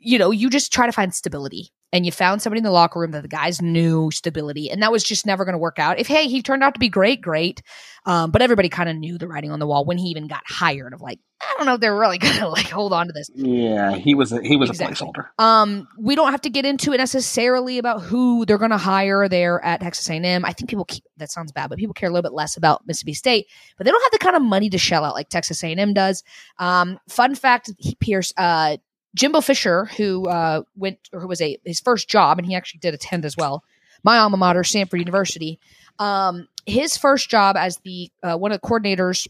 you 0.00 0.18
know, 0.18 0.32
you 0.32 0.50
just 0.50 0.72
try 0.72 0.86
to 0.86 0.92
find 0.92 1.14
stability 1.14 1.70
and 1.92 2.04
you 2.04 2.12
found 2.12 2.42
somebody 2.42 2.58
in 2.58 2.64
the 2.64 2.70
locker 2.70 3.00
room 3.00 3.12
that 3.12 3.22
the 3.22 3.28
guys 3.28 3.62
knew 3.62 4.10
stability 4.10 4.70
and 4.70 4.82
that 4.82 4.92
was 4.92 5.02
just 5.02 5.26
never 5.26 5.44
going 5.44 5.54
to 5.54 5.58
work 5.58 5.78
out. 5.78 5.98
If 5.98 6.06
hey 6.06 6.28
he 6.28 6.42
turned 6.42 6.62
out 6.62 6.74
to 6.74 6.80
be 6.80 6.88
great 6.88 7.20
great 7.20 7.62
um, 8.06 8.30
but 8.30 8.40
everybody 8.40 8.68
kind 8.68 8.88
of 8.88 8.96
knew 8.96 9.18
the 9.18 9.28
writing 9.28 9.50
on 9.50 9.58
the 9.58 9.66
wall 9.66 9.84
when 9.84 9.98
he 9.98 10.08
even 10.08 10.28
got 10.28 10.42
hired 10.46 10.94
of 10.94 11.00
like 11.00 11.18
i 11.40 11.54
don't 11.56 11.66
know 11.66 11.74
if 11.74 11.80
they're 11.80 11.96
really 11.96 12.18
going 12.18 12.34
to 12.34 12.48
like 12.48 12.68
hold 12.68 12.92
on 12.92 13.06
to 13.06 13.12
this. 13.12 13.30
Yeah 13.34 13.94
he 13.96 14.14
was 14.14 14.32
a, 14.32 14.42
he 14.42 14.56
was 14.56 14.70
exactly. 14.70 15.08
a 15.08 15.12
placeholder. 15.12 15.42
Um 15.42 15.88
we 15.98 16.14
don't 16.14 16.30
have 16.30 16.40
to 16.42 16.50
get 16.50 16.64
into 16.64 16.92
it 16.92 16.98
necessarily 16.98 17.78
about 17.78 18.02
who 18.02 18.44
they're 18.46 18.58
going 18.58 18.70
to 18.70 18.78
hire 18.78 19.28
there 19.28 19.64
at 19.64 19.80
texas 19.80 20.08
a&m 20.10 20.44
i 20.44 20.52
think 20.52 20.68
people 20.68 20.84
keep 20.84 21.04
that 21.16 21.30
sounds 21.30 21.52
bad 21.52 21.68
but 21.68 21.78
people 21.78 21.94
care 21.94 22.08
a 22.08 22.12
little 22.12 22.28
bit 22.28 22.34
less 22.34 22.56
about 22.56 22.86
mississippi 22.86 23.14
state 23.14 23.46
but 23.76 23.84
they 23.84 23.90
don't 23.90 24.02
have 24.02 24.12
the 24.12 24.18
kind 24.18 24.36
of 24.36 24.42
money 24.42 24.70
to 24.70 24.78
shell 24.78 25.04
out 25.04 25.14
like 25.14 25.28
texas 25.28 25.62
a&m 25.62 25.94
does. 25.94 26.22
Um 26.58 26.98
fun 27.08 27.34
fact 27.34 27.70
pierce 28.00 28.32
uh 28.36 28.76
Jimbo 29.14 29.40
Fisher, 29.40 29.86
who 29.96 30.26
uh, 30.26 30.62
went 30.76 30.98
or 31.12 31.20
who 31.20 31.28
was 31.28 31.40
a 31.40 31.58
his 31.64 31.80
first 31.80 32.08
job, 32.08 32.38
and 32.38 32.46
he 32.46 32.54
actually 32.54 32.80
did 32.80 32.94
attend 32.94 33.24
as 33.24 33.36
well. 33.36 33.64
My 34.04 34.18
alma 34.18 34.36
mater, 34.36 34.62
Samford 34.62 34.98
University. 34.98 35.58
Um, 35.98 36.48
his 36.66 36.96
first 36.96 37.28
job 37.30 37.56
as 37.56 37.78
the 37.78 38.10
uh, 38.22 38.36
one 38.36 38.52
of 38.52 38.60
the 38.60 38.66
coordinators 38.66 39.26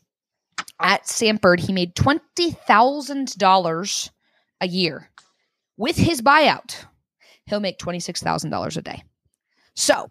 at 0.81 1.05
Samford, 1.05 1.61
he 1.61 1.73
made 1.73 1.95
twenty 1.95 2.51
thousand 2.51 3.39
dollars 3.39 4.11
a 4.61 4.69
year. 4.69 5.11
With 5.77 5.97
his 5.97 6.21
buyout, 6.21 6.85
he'll 7.47 7.61
make 7.61 7.79
twenty 7.79 8.01
six 8.01 8.23
thousand 8.23 8.51
dollars 8.51 8.77
a 8.77 8.83
day. 8.83 9.05
So 9.75 10.11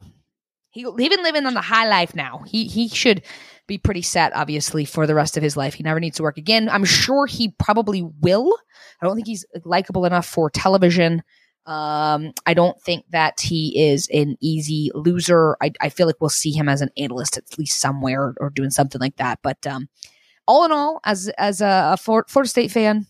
he 0.70 0.82
he 0.98 1.10
been 1.10 1.24
living 1.24 1.46
on 1.46 1.54
the 1.54 1.62
high 1.62 1.88
life 1.88 2.16
now. 2.16 2.44
He 2.48 2.66
he 2.68 2.88
should 2.88 3.22
be 3.68 3.78
pretty 3.78 4.02
set, 4.02 4.36
obviously, 4.36 4.86
for 4.86 5.06
the 5.06 5.16
rest 5.16 5.38
of 5.38 5.44
his 5.44 5.58
life. 5.58 5.74
He 5.74 5.84
never 5.84 6.00
needs 6.00 6.18
to 6.18 6.24
work 6.24 6.38
again. 6.38 6.70
I'm 6.70 6.86
sure 6.86 7.26
he 7.26 7.50
probably 7.50 8.02
will. 8.02 8.58
I 9.02 9.06
don't 9.06 9.16
think 9.16 9.28
he's 9.28 9.46
likable 9.66 10.06
enough 10.06 10.26
for 10.26 10.50
television. 10.50 11.22
Um, 11.66 12.32
I 12.46 12.54
don't 12.54 12.82
think 12.82 13.06
that 13.10 13.42
he 13.42 13.90
is 13.90 14.08
an 14.14 14.38
easy 14.40 14.90
loser. 14.96 15.58
I, 15.62 15.74
I, 15.82 15.90
feel 15.90 16.08
like 16.08 16.16
we'll 16.22 16.30
see 16.30 16.54
him 16.54 16.70
as 16.70 16.80
an 16.80 16.92
analyst 16.96 17.38
at 17.38 17.60
least 17.60 17.82
somewhere 17.82 18.34
or 18.40 18.50
doing 18.52 18.70
something 18.70 19.02
like 19.02 19.18
that. 19.18 19.40
But 19.44 19.68
um, 19.68 19.90
all 20.48 20.64
in 20.64 20.72
all, 20.72 21.02
as 21.04 21.28
as 21.38 21.60
a, 21.60 21.92
a 21.92 21.98
Florida 21.98 22.48
State 22.48 22.72
fan, 22.72 23.06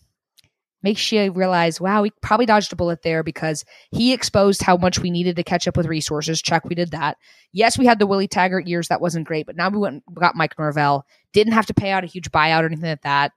makes 0.88 1.12
you 1.12 1.34
realize, 1.34 1.82
wow, 1.82 2.02
we 2.02 2.12
probably 2.22 2.46
dodged 2.46 2.72
a 2.72 2.78
bullet 2.78 3.02
there 3.02 3.22
because 3.22 3.66
he 3.92 4.14
exposed 4.14 4.62
how 4.62 4.78
much 4.78 5.00
we 5.00 5.12
needed 5.12 5.36
to 5.36 5.44
catch 5.44 5.68
up 5.68 5.76
with 5.76 5.86
resources. 5.86 6.42
Check, 6.42 6.64
we 6.64 6.76
did 6.76 6.92
that. 6.92 7.18
Yes, 7.52 7.78
we 7.78 7.86
had 7.86 8.00
the 8.00 8.08
Willie 8.08 8.30
Taggart 8.30 8.68
years. 8.68 8.88
That 8.88 9.02
wasn't 9.02 9.28
great, 9.28 9.46
but 9.46 9.58
now 9.58 9.68
we 9.68 9.80
went 9.80 10.04
got 10.14 10.38
Mike 10.38 10.58
Norvell. 10.58 11.06
Didn't 11.34 11.52
have 11.52 11.66
to 11.66 11.74
pay 11.74 11.92
out 11.92 12.06
a 12.06 12.08
huge 12.08 12.32
buyout 12.32 12.64
or 12.64 12.68
anything 12.68 12.90
like 12.90 13.02
that 13.02 13.34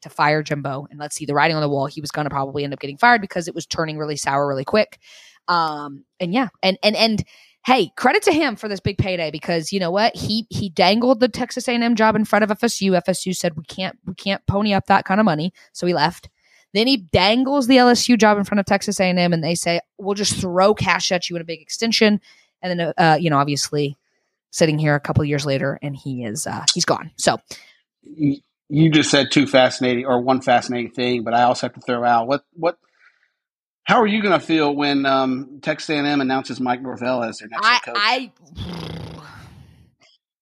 to 0.00 0.08
fire 0.08 0.42
Jimbo. 0.42 0.86
And 0.90 0.98
let's 0.98 1.14
see, 1.14 1.26
the 1.26 1.34
writing 1.34 1.56
on 1.56 1.62
the 1.62 1.68
wall, 1.68 1.84
he 1.84 2.00
was 2.00 2.10
going 2.10 2.24
to 2.24 2.30
probably 2.30 2.64
end 2.64 2.72
up 2.72 2.80
getting 2.80 2.96
fired 2.96 3.20
because 3.20 3.48
it 3.48 3.54
was 3.54 3.66
turning 3.66 3.98
really 3.98 4.16
sour 4.16 4.48
really 4.48 4.64
quick. 4.64 4.98
Um, 5.46 6.06
and 6.20 6.32
yeah, 6.32 6.48
and 6.62 6.78
and 6.82 6.96
and 6.96 7.22
hey, 7.66 7.90
credit 7.98 8.22
to 8.22 8.32
him 8.32 8.56
for 8.56 8.66
this 8.66 8.80
big 8.80 8.96
payday 8.96 9.30
because 9.30 9.74
you 9.74 9.80
know 9.80 9.90
what 9.90 10.16
he 10.16 10.46
he 10.48 10.70
dangled 10.70 11.20
the 11.20 11.28
Texas 11.28 11.68
A&M 11.68 11.96
job 11.96 12.16
in 12.16 12.24
front 12.24 12.44
of 12.44 12.58
FSU. 12.58 12.98
FSU 13.06 13.36
said 13.36 13.58
we 13.58 13.64
can't 13.64 13.98
we 14.06 14.14
can't 14.14 14.46
pony 14.46 14.72
up 14.72 14.86
that 14.86 15.04
kind 15.04 15.20
of 15.20 15.26
money, 15.26 15.52
so 15.74 15.86
he 15.86 15.92
left. 15.92 16.30
Then 16.74 16.88
he 16.88 16.96
dangles 16.96 17.68
the 17.68 17.76
LSU 17.76 18.18
job 18.18 18.36
in 18.36 18.42
front 18.42 18.58
of 18.58 18.66
Texas 18.66 18.98
A&M, 18.98 19.32
and 19.32 19.44
they 19.44 19.54
say 19.54 19.80
we'll 19.96 20.14
just 20.14 20.40
throw 20.40 20.74
cash 20.74 21.12
at 21.12 21.30
you 21.30 21.36
in 21.36 21.42
a 21.42 21.44
big 21.44 21.62
extension. 21.62 22.20
And 22.60 22.80
then, 22.80 22.92
uh, 22.98 23.16
you 23.18 23.30
know, 23.30 23.38
obviously, 23.38 23.96
sitting 24.50 24.78
here 24.78 24.96
a 24.96 25.00
couple 25.00 25.24
years 25.24 25.46
later, 25.46 25.78
and 25.82 25.94
he 25.94 26.24
is 26.24 26.48
uh, 26.48 26.64
he's 26.74 26.84
gone. 26.84 27.12
So 27.16 27.38
you 28.02 28.90
just 28.90 29.08
said 29.10 29.30
two 29.30 29.46
fascinating 29.46 30.04
or 30.04 30.20
one 30.20 30.40
fascinating 30.40 30.90
thing, 30.90 31.22
but 31.22 31.32
I 31.32 31.44
also 31.44 31.68
have 31.68 31.74
to 31.74 31.80
throw 31.80 32.04
out 32.04 32.26
what 32.26 32.44
what. 32.54 32.76
How 33.84 34.00
are 34.00 34.06
you 34.06 34.22
going 34.22 34.32
to 34.32 34.44
feel 34.44 34.74
when 34.74 35.04
um, 35.04 35.60
Texas 35.60 35.90
A&M 35.90 36.22
announces 36.22 36.58
Mike 36.58 36.80
Norvell 36.80 37.22
as 37.22 37.38
their 37.38 37.48
next 37.48 37.66
I, 37.66 37.78
coach? 37.80 37.96
I 37.98 38.32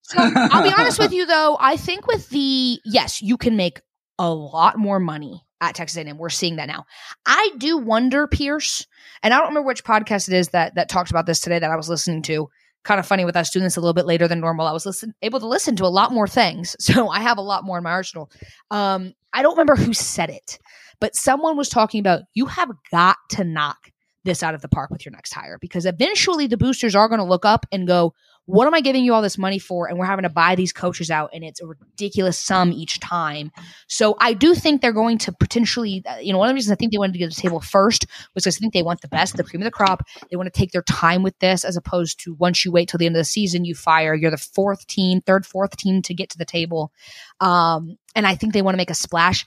so 0.01 0.17
I'll 0.17 0.63
be 0.63 0.73
honest 0.75 0.97
with 0.97 1.11
you 1.11 1.27
though. 1.27 1.57
I 1.59 1.77
think 1.77 2.07
with 2.07 2.27
the 2.29 2.79
yes, 2.85 3.21
you 3.21 3.37
can 3.37 3.55
make 3.55 3.81
a 4.17 4.33
lot 4.33 4.77
more 4.77 4.99
money 4.99 5.43
at 5.69 5.75
Texas 5.75 5.97
A&M. 5.97 6.17
We're 6.17 6.29
seeing 6.29 6.57
that 6.57 6.67
now. 6.67 6.85
I 7.25 7.51
do 7.57 7.77
wonder, 7.77 8.27
Pierce, 8.27 8.85
and 9.21 9.33
I 9.33 9.37
don't 9.37 9.49
remember 9.49 9.67
which 9.67 9.83
podcast 9.83 10.27
it 10.27 10.35
is 10.35 10.49
that 10.49 10.75
that 10.75 10.89
talked 10.89 11.09
about 11.09 11.25
this 11.25 11.39
today 11.39 11.59
that 11.59 11.71
I 11.71 11.75
was 11.75 11.89
listening 11.89 12.21
to. 12.23 12.49
Kind 12.83 12.99
of 12.99 13.07
funny 13.07 13.23
with 13.23 13.37
us 13.37 13.49
doing 13.49 13.63
this 13.63 13.77
a 13.77 13.79
little 13.79 13.93
bit 13.93 14.05
later 14.05 14.27
than 14.27 14.41
normal. 14.41 14.67
I 14.67 14.73
was 14.73 14.85
listen, 14.85 15.13
able 15.21 15.39
to 15.39 15.47
listen 15.47 15.77
to 15.77 15.85
a 15.85 15.87
lot 15.87 16.11
more 16.11 16.27
things, 16.27 16.75
so 16.83 17.09
I 17.09 17.21
have 17.21 17.37
a 17.37 17.41
lot 17.41 17.63
more 17.63 17.77
in 17.77 17.83
my 17.83 17.91
arsenal. 17.91 18.29
Um, 18.71 19.13
I 19.31 19.41
don't 19.41 19.53
remember 19.53 19.75
who 19.75 19.93
said 19.93 20.29
it, 20.29 20.59
but 20.99 21.15
someone 21.15 21.57
was 21.57 21.69
talking 21.69 21.99
about 21.99 22.23
you 22.33 22.45
have 22.47 22.69
got 22.91 23.17
to 23.31 23.43
knock 23.43 23.89
this 24.23 24.43
out 24.43 24.55
of 24.55 24.61
the 24.61 24.69
park 24.69 24.89
with 24.89 25.05
your 25.05 25.11
next 25.11 25.33
hire 25.33 25.57
because 25.59 25.85
eventually 25.85 26.47
the 26.47 26.57
boosters 26.57 26.95
are 26.95 27.09
going 27.09 27.19
to 27.19 27.25
look 27.25 27.45
up 27.45 27.65
and 27.71 27.87
go, 27.87 28.13
what 28.45 28.67
am 28.67 28.73
I 28.73 28.81
giving 28.81 29.05
you 29.05 29.13
all 29.13 29.21
this 29.21 29.37
money 29.37 29.57
for? 29.57 29.87
And 29.87 29.97
we're 29.97 30.05
having 30.05 30.23
to 30.23 30.29
buy 30.29 30.55
these 30.55 30.73
coaches 30.73 31.09
out, 31.09 31.29
and 31.33 31.43
it's 31.43 31.61
a 31.61 31.65
ridiculous 31.67 32.37
sum 32.37 32.73
each 32.73 32.99
time. 32.99 33.51
So 33.87 34.17
I 34.19 34.33
do 34.33 34.53
think 34.53 34.81
they're 34.81 34.91
going 34.91 35.17
to 35.19 35.31
potentially, 35.31 36.03
uh, 36.05 36.17
you 36.17 36.33
know, 36.33 36.39
one 36.39 36.49
of 36.49 36.51
the 36.51 36.55
reasons 36.55 36.73
I 36.73 36.75
think 36.75 36.91
they 36.91 36.97
wanted 36.97 37.13
to 37.13 37.19
get 37.19 37.31
to 37.31 37.35
the 37.35 37.41
table 37.41 37.61
first 37.61 38.05
was 38.35 38.43
because 38.43 38.57
I 38.57 38.59
think 38.59 38.73
they 38.73 38.83
want 38.83 39.01
the 39.01 39.07
best, 39.07 39.37
the 39.37 39.43
cream 39.43 39.61
of 39.61 39.65
the 39.65 39.71
crop. 39.71 40.03
They 40.29 40.35
want 40.35 40.53
to 40.53 40.57
take 40.57 40.71
their 40.71 40.81
time 40.81 41.23
with 41.23 41.37
this, 41.39 41.63
as 41.63 41.77
opposed 41.77 42.19
to 42.21 42.33
once 42.33 42.65
you 42.65 42.71
wait 42.71 42.89
till 42.89 42.97
the 42.97 43.05
end 43.05 43.15
of 43.15 43.21
the 43.21 43.25
season, 43.25 43.63
you 43.63 43.75
fire. 43.75 44.13
You're 44.13 44.31
the 44.31 44.37
fourth 44.37 44.87
team, 44.87 45.21
third, 45.21 45.45
fourth 45.45 45.77
team 45.77 46.01
to 46.01 46.13
get 46.13 46.29
to 46.31 46.37
the 46.37 46.45
table. 46.45 46.91
Um, 47.39 47.97
and 48.15 48.27
I 48.27 48.35
think 48.35 48.53
they 48.53 48.61
want 48.61 48.73
to 48.73 48.77
make 48.77 48.91
a 48.91 48.95
splash. 48.95 49.45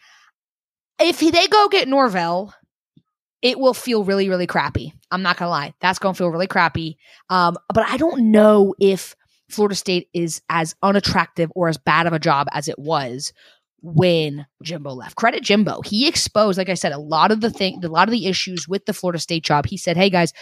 If 0.98 1.20
they 1.20 1.46
go 1.48 1.68
get 1.68 1.88
Norvell, 1.88 2.54
it 3.42 3.59
will 3.59 3.75
feel 3.75 4.05
really, 4.05 4.29
really 4.29 4.46
crappy. 4.46 4.92
I'm 5.11 5.22
not 5.22 5.37
gonna 5.37 5.51
lie. 5.51 5.75
That's 5.81 5.99
gonna 5.99 6.14
feel 6.14 6.29
really 6.29 6.46
crappy. 6.46 6.96
Um, 7.31 7.57
but 7.72 7.88
I 7.88 7.96
don't 7.96 8.31
know 8.31 8.75
if 8.81 9.14
Florida 9.49 9.75
State 9.75 10.09
is 10.12 10.42
as 10.49 10.75
unattractive 10.83 11.51
or 11.55 11.68
as 11.68 11.79
bad 11.79 12.07
of 12.07 12.12
a 12.12 12.18
job 12.18 12.49
as 12.53 12.68
it 12.68 12.79
was 12.79 13.33
when 13.83 14.46
Jimbo 14.62 14.92
left. 14.92 15.16
Credit 15.16 15.42
Jimbo. 15.42 15.83
He 15.83 16.09
exposed, 16.09 16.59
like 16.59 16.68
I 16.68 16.75
said, 16.75 16.92
a 16.92 16.99
lot 16.99 17.31
of 17.31 17.40
the 17.40 17.51
thing, 17.51 17.85
a 17.85 17.88
lot 17.88 18.09
of 18.09 18.12
the 18.12 18.27
issues 18.27 18.66
with 18.66 18.85
the 18.87 18.92
Florida 18.92 19.18
State 19.18 19.44
job. 19.44 19.66
He 19.66 19.77
said, 19.77 19.96
"Hey 19.96 20.11
guys, 20.11 20.33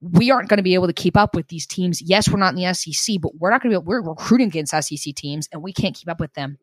we 0.00 0.30
aren't 0.30 0.48
going 0.48 0.58
to 0.58 0.62
be 0.62 0.74
able 0.74 0.88
to 0.88 0.92
keep 0.92 1.16
up 1.16 1.34
with 1.34 1.48
these 1.48 1.66
teams. 1.66 2.02
Yes, 2.02 2.28
we're 2.28 2.38
not 2.38 2.54
in 2.54 2.60
the 2.62 2.74
SEC, 2.74 3.16
but 3.20 3.32
we're 3.38 3.50
not 3.50 3.62
going 3.62 3.72
to 3.72 3.80
be. 3.80 3.84
We're 3.84 4.02
recruiting 4.02 4.48
against 4.48 4.72
SEC 4.72 5.14
teams, 5.14 5.48
and 5.52 5.62
we 5.62 5.72
can't 5.72 5.94
keep 5.94 6.10
up 6.10 6.20
with 6.20 6.34
them." 6.34 6.58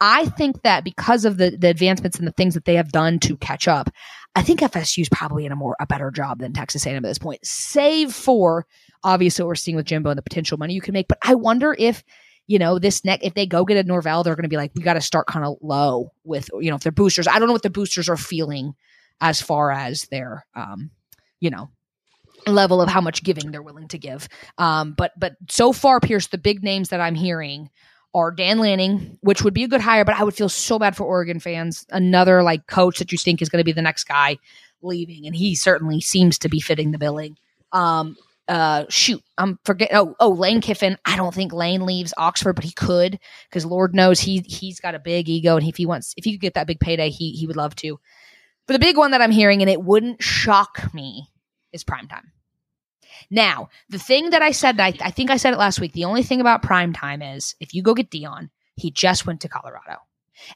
I 0.00 0.26
think 0.26 0.62
that 0.62 0.84
because 0.84 1.24
of 1.24 1.36
the 1.36 1.56
the 1.56 1.68
advancements 1.68 2.18
and 2.18 2.26
the 2.26 2.32
things 2.32 2.54
that 2.54 2.64
they 2.64 2.74
have 2.74 2.90
done 2.90 3.20
to 3.20 3.36
catch 3.36 3.68
up, 3.68 3.88
I 4.34 4.42
think 4.42 4.60
FSU 4.60 5.02
is 5.02 5.08
probably 5.08 5.44
in 5.44 5.52
a 5.52 5.56
more 5.56 5.76
a 5.78 5.86
better 5.86 6.10
job 6.10 6.38
than 6.38 6.52
Texas 6.52 6.86
A&M 6.86 6.96
at 6.96 7.02
this 7.02 7.18
point, 7.18 7.44
save 7.44 8.14
for 8.14 8.66
obviously 9.04 9.42
what 9.42 9.48
we're 9.48 9.54
seeing 9.56 9.76
with 9.76 9.86
Jimbo 9.86 10.10
and 10.10 10.18
the 10.18 10.22
potential 10.22 10.58
money 10.58 10.74
you 10.74 10.80
can 10.80 10.94
make. 10.94 11.08
But 11.08 11.18
I 11.22 11.34
wonder 11.34 11.76
if 11.78 12.02
you 12.46 12.58
know 12.58 12.78
this 12.78 13.04
neck 13.04 13.20
if 13.22 13.34
they 13.34 13.46
go 13.46 13.64
get 13.64 13.76
a 13.76 13.82
Norvell, 13.82 14.22
they're 14.22 14.34
going 14.34 14.44
to 14.44 14.48
be 14.48 14.56
like, 14.56 14.72
we 14.74 14.82
got 14.82 14.94
to 14.94 15.00
start 15.00 15.26
kind 15.26 15.44
of 15.44 15.56
low 15.60 16.12
with 16.24 16.48
you 16.60 16.70
know 16.70 16.76
if 16.76 16.82
they're 16.82 16.92
boosters. 16.92 17.28
I 17.28 17.38
don't 17.38 17.48
know 17.48 17.52
what 17.52 17.62
the 17.62 17.70
boosters 17.70 18.08
are 18.08 18.16
feeling 18.16 18.74
as 19.20 19.40
far 19.40 19.70
as 19.70 20.06
their 20.06 20.46
um 20.54 20.90
you 21.40 21.50
know 21.50 21.70
level 22.46 22.80
of 22.82 22.88
how 22.88 23.00
much 23.00 23.22
giving 23.22 23.50
they're 23.50 23.62
willing 23.62 23.88
to 23.88 23.98
give. 23.98 24.28
Um, 24.58 24.94
but 24.96 25.12
but 25.18 25.34
so 25.48 25.72
far, 25.72 26.00
Pierce, 26.00 26.28
the 26.28 26.38
big 26.38 26.62
names 26.62 26.88
that 26.88 27.00
I'm 27.00 27.14
hearing 27.14 27.70
are 28.14 28.30
Dan 28.30 28.58
Lanning, 28.58 29.18
which 29.22 29.42
would 29.42 29.54
be 29.54 29.64
a 29.64 29.68
good 29.68 29.80
hire, 29.80 30.04
but 30.04 30.14
I 30.14 30.24
would 30.24 30.34
feel 30.34 30.48
so 30.48 30.78
bad 30.78 30.96
for 30.96 31.04
Oregon 31.04 31.40
fans. 31.40 31.86
Another 31.90 32.42
like 32.42 32.66
coach 32.66 32.98
that 32.98 33.12
you 33.12 33.18
think 33.18 33.40
is 33.40 33.48
going 33.48 33.60
to 33.60 33.64
be 33.64 33.72
the 33.72 33.82
next 33.82 34.04
guy 34.04 34.38
leaving, 34.82 35.26
and 35.26 35.34
he 35.34 35.54
certainly 35.54 36.00
seems 36.00 36.38
to 36.40 36.48
be 36.48 36.60
fitting 36.60 36.90
the 36.90 36.98
billing. 36.98 37.36
Um, 37.72 38.16
uh, 38.48 38.84
shoot, 38.88 39.22
I'm 39.38 39.58
forget. 39.64 39.90
Oh, 39.92 40.14
oh, 40.20 40.30
Lane 40.30 40.60
Kiffin. 40.60 40.98
I 41.04 41.16
don't 41.16 41.34
think 41.34 41.52
Lane 41.52 41.86
leaves 41.86 42.12
Oxford, 42.16 42.54
but 42.54 42.64
he 42.64 42.72
could 42.72 43.18
because 43.48 43.64
Lord 43.64 43.94
knows 43.94 44.20
he 44.20 44.40
he's 44.40 44.80
got 44.80 44.94
a 44.94 44.98
big 44.98 45.28
ego, 45.28 45.56
and 45.56 45.66
if 45.66 45.76
he 45.76 45.86
wants, 45.86 46.12
if 46.16 46.24
he 46.24 46.32
could 46.32 46.40
get 46.40 46.54
that 46.54 46.66
big 46.66 46.80
payday, 46.80 47.08
he 47.08 47.32
he 47.32 47.46
would 47.46 47.56
love 47.56 47.74
to. 47.76 47.98
But 48.66 48.74
the 48.74 48.78
big 48.78 48.96
one 48.96 49.12
that 49.12 49.22
I'm 49.22 49.30
hearing, 49.30 49.62
and 49.62 49.70
it 49.70 49.82
wouldn't 49.82 50.22
shock 50.22 50.92
me, 50.92 51.28
is 51.72 51.84
prime 51.84 52.08
time. 52.08 52.32
Now, 53.30 53.68
the 53.88 53.98
thing 53.98 54.30
that 54.30 54.42
I 54.42 54.52
said, 54.52 54.78
I, 54.80 54.94
I 55.00 55.10
think 55.10 55.30
I 55.30 55.36
said 55.36 55.54
it 55.54 55.58
last 55.58 55.80
week. 55.80 55.92
The 55.92 56.04
only 56.04 56.22
thing 56.22 56.40
about 56.40 56.62
prime 56.62 56.92
time 56.92 57.22
is 57.22 57.54
if 57.60 57.74
you 57.74 57.82
go 57.82 57.94
get 57.94 58.10
Deion, 58.10 58.50
he 58.76 58.90
just 58.90 59.26
went 59.26 59.40
to 59.42 59.48
Colorado 59.48 59.98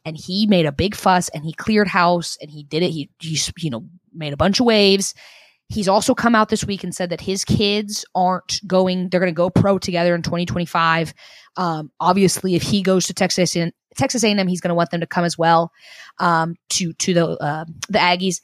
and 0.04 0.16
he 0.16 0.46
made 0.46 0.66
a 0.66 0.72
big 0.72 0.94
fuss 0.94 1.28
and 1.30 1.44
he 1.44 1.52
cleared 1.52 1.88
house 1.88 2.36
and 2.40 2.50
he 2.50 2.62
did 2.62 2.82
it. 2.82 2.90
He, 2.90 3.10
he 3.20 3.38
you 3.58 3.70
know, 3.70 3.86
made 4.12 4.32
a 4.32 4.36
bunch 4.36 4.60
of 4.60 4.66
waves. 4.66 5.14
He's 5.68 5.88
also 5.88 6.14
come 6.14 6.34
out 6.34 6.48
this 6.48 6.64
week 6.64 6.84
and 6.84 6.94
said 6.94 7.10
that 7.10 7.20
his 7.20 7.44
kids 7.44 8.04
aren't 8.14 8.60
going, 8.66 9.08
they're 9.08 9.20
going 9.20 9.32
to 9.32 9.36
go 9.36 9.50
pro 9.50 9.78
together 9.78 10.14
in 10.14 10.22
2025. 10.22 11.12
Um, 11.56 11.90
obviously, 11.98 12.54
if 12.54 12.62
he 12.62 12.82
goes 12.82 13.06
to 13.06 13.14
Texas 13.14 13.56
and 13.56 13.72
Texas 13.96 14.22
A&M, 14.22 14.46
he's 14.46 14.60
going 14.60 14.68
to 14.68 14.74
want 14.74 14.90
them 14.90 15.00
to 15.00 15.06
come 15.06 15.24
as 15.24 15.36
well 15.36 15.72
um, 16.18 16.54
to 16.70 16.92
to 16.94 17.14
the 17.14 17.26
uh, 17.26 17.64
the 17.88 17.98
Aggies. 17.98 18.40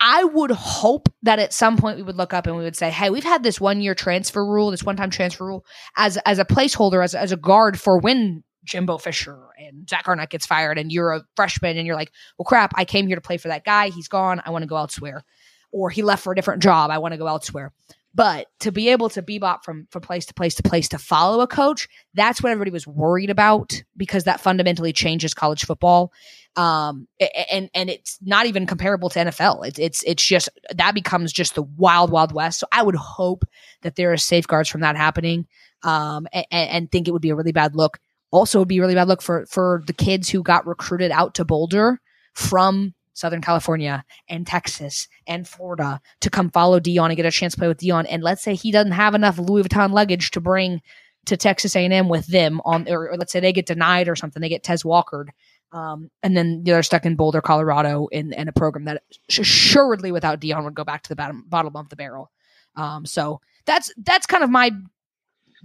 I 0.00 0.24
would 0.24 0.50
hope 0.52 1.08
that 1.22 1.38
at 1.38 1.52
some 1.52 1.76
point 1.76 1.96
we 1.96 2.02
would 2.02 2.16
look 2.16 2.32
up 2.32 2.46
and 2.46 2.56
we 2.56 2.62
would 2.62 2.76
say, 2.76 2.90
"Hey, 2.90 3.10
we've 3.10 3.24
had 3.24 3.42
this 3.42 3.60
one 3.60 3.80
year 3.80 3.94
transfer 3.94 4.44
rule, 4.44 4.70
this 4.70 4.84
one 4.84 4.96
time 4.96 5.10
transfer 5.10 5.44
rule, 5.44 5.64
as 5.96 6.16
as 6.18 6.38
a 6.38 6.44
placeholder, 6.44 7.02
as 7.02 7.14
as 7.14 7.32
a 7.32 7.36
guard 7.36 7.80
for 7.80 7.98
when 7.98 8.44
Jimbo 8.64 8.98
Fisher 8.98 9.38
and 9.58 9.88
Zach 9.88 10.06
Arnett 10.06 10.30
gets 10.30 10.46
fired, 10.46 10.78
and 10.78 10.92
you're 10.92 11.12
a 11.12 11.22
freshman, 11.34 11.76
and 11.76 11.86
you're 11.86 11.96
like, 11.96 12.12
well, 12.38 12.44
crap, 12.44 12.72
I 12.76 12.84
came 12.84 13.06
here 13.06 13.16
to 13.16 13.22
play 13.22 13.38
for 13.38 13.48
that 13.48 13.64
guy. 13.64 13.88
He's 13.88 14.08
gone. 14.08 14.40
I 14.44 14.50
want 14.50 14.62
to 14.62 14.68
go 14.68 14.76
elsewhere, 14.76 15.24
or 15.72 15.90
he 15.90 16.02
left 16.02 16.22
for 16.22 16.32
a 16.32 16.36
different 16.36 16.62
job. 16.62 16.90
I 16.90 16.98
want 16.98 17.12
to 17.12 17.18
go 17.18 17.26
elsewhere." 17.26 17.72
But 18.14 18.48
to 18.60 18.72
be 18.72 18.88
able 18.88 19.10
to 19.10 19.22
bebop 19.22 19.62
from 19.64 19.86
from 19.90 20.02
place 20.02 20.26
to 20.26 20.34
place 20.34 20.54
to 20.56 20.62
place 20.62 20.88
to 20.88 20.98
follow 20.98 21.40
a 21.40 21.46
coach, 21.46 21.88
that's 22.14 22.42
what 22.42 22.50
everybody 22.50 22.70
was 22.70 22.86
worried 22.86 23.30
about 23.30 23.82
because 23.96 24.24
that 24.24 24.40
fundamentally 24.40 24.92
changes 24.92 25.34
college 25.34 25.64
football. 25.64 26.12
Um, 26.58 27.06
and 27.52 27.70
and 27.72 27.88
it's 27.88 28.18
not 28.20 28.46
even 28.46 28.66
comparable 28.66 29.08
to 29.10 29.20
NFL. 29.20 29.64
It's 29.64 29.78
it's 29.78 30.02
it's 30.02 30.24
just 30.24 30.48
that 30.74 30.92
becomes 30.92 31.32
just 31.32 31.54
the 31.54 31.62
wild 31.62 32.10
wild 32.10 32.32
west. 32.32 32.58
So 32.58 32.66
I 32.72 32.82
would 32.82 32.96
hope 32.96 33.44
that 33.82 33.94
there 33.94 34.12
are 34.12 34.16
safeguards 34.16 34.68
from 34.68 34.80
that 34.80 34.96
happening. 34.96 35.46
Um, 35.84 36.26
and, 36.32 36.46
and 36.50 36.92
think 36.92 37.06
it 37.06 37.12
would 37.12 37.22
be 37.22 37.30
a 37.30 37.36
really 37.36 37.52
bad 37.52 37.76
look. 37.76 38.00
Also, 38.32 38.58
would 38.58 38.66
be 38.66 38.80
really 38.80 38.96
bad 38.96 39.06
look 39.06 39.22
for 39.22 39.46
for 39.46 39.84
the 39.86 39.92
kids 39.92 40.28
who 40.28 40.42
got 40.42 40.66
recruited 40.66 41.12
out 41.12 41.36
to 41.36 41.44
Boulder 41.44 42.00
from 42.34 42.92
Southern 43.14 43.40
California 43.40 44.04
and 44.28 44.44
Texas 44.44 45.06
and 45.28 45.46
Florida 45.46 46.00
to 46.22 46.28
come 46.28 46.50
follow 46.50 46.80
Deion 46.80 47.06
and 47.06 47.16
get 47.16 47.24
a 47.24 47.30
chance 47.30 47.52
to 47.52 47.58
play 47.60 47.68
with 47.68 47.78
Deion. 47.78 48.04
And 48.10 48.24
let's 48.24 48.42
say 48.42 48.56
he 48.56 48.72
doesn't 48.72 48.92
have 48.92 49.14
enough 49.14 49.38
Louis 49.38 49.62
Vuitton 49.62 49.92
luggage 49.92 50.32
to 50.32 50.40
bring 50.40 50.82
to 51.26 51.36
Texas 51.36 51.76
A&M 51.76 52.08
with 52.08 52.26
them 52.26 52.60
on, 52.64 52.88
or, 52.88 53.10
or 53.10 53.16
let's 53.16 53.32
say 53.32 53.40
they 53.40 53.52
get 53.52 53.66
denied 53.66 54.08
or 54.08 54.16
something, 54.16 54.40
they 54.40 54.48
get 54.48 54.62
Tez 54.62 54.82
Walkered. 54.82 55.28
Um, 55.70 56.10
and 56.22 56.36
then 56.36 56.62
they're 56.64 56.82
stuck 56.82 57.04
in 57.04 57.16
Boulder, 57.16 57.42
Colorado, 57.42 58.06
in, 58.10 58.32
in 58.32 58.48
a 58.48 58.52
program 58.52 58.86
that 58.86 59.02
assuredly 59.28 60.12
without 60.12 60.40
Deion 60.40 60.64
would 60.64 60.74
go 60.74 60.84
back 60.84 61.02
to 61.02 61.08
the 61.08 61.16
bottom, 61.16 61.44
bottom 61.46 61.76
of 61.76 61.88
the 61.88 61.96
barrel. 61.96 62.30
Um, 62.74 63.04
so 63.04 63.40
that's 63.66 63.92
that's 63.98 64.26
kind 64.26 64.44
of 64.44 64.50
my 64.50 64.70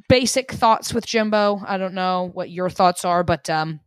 basic 0.09 0.51
thoughts 0.51 0.93
with 0.93 1.05
Jimbo. 1.05 1.61
I 1.65 1.77
don't 1.77 1.93
know 1.93 2.29
what 2.33 2.49
your 2.49 2.69
thoughts 2.69 3.05
are, 3.05 3.23
but 3.23 3.49
um, 3.49 3.79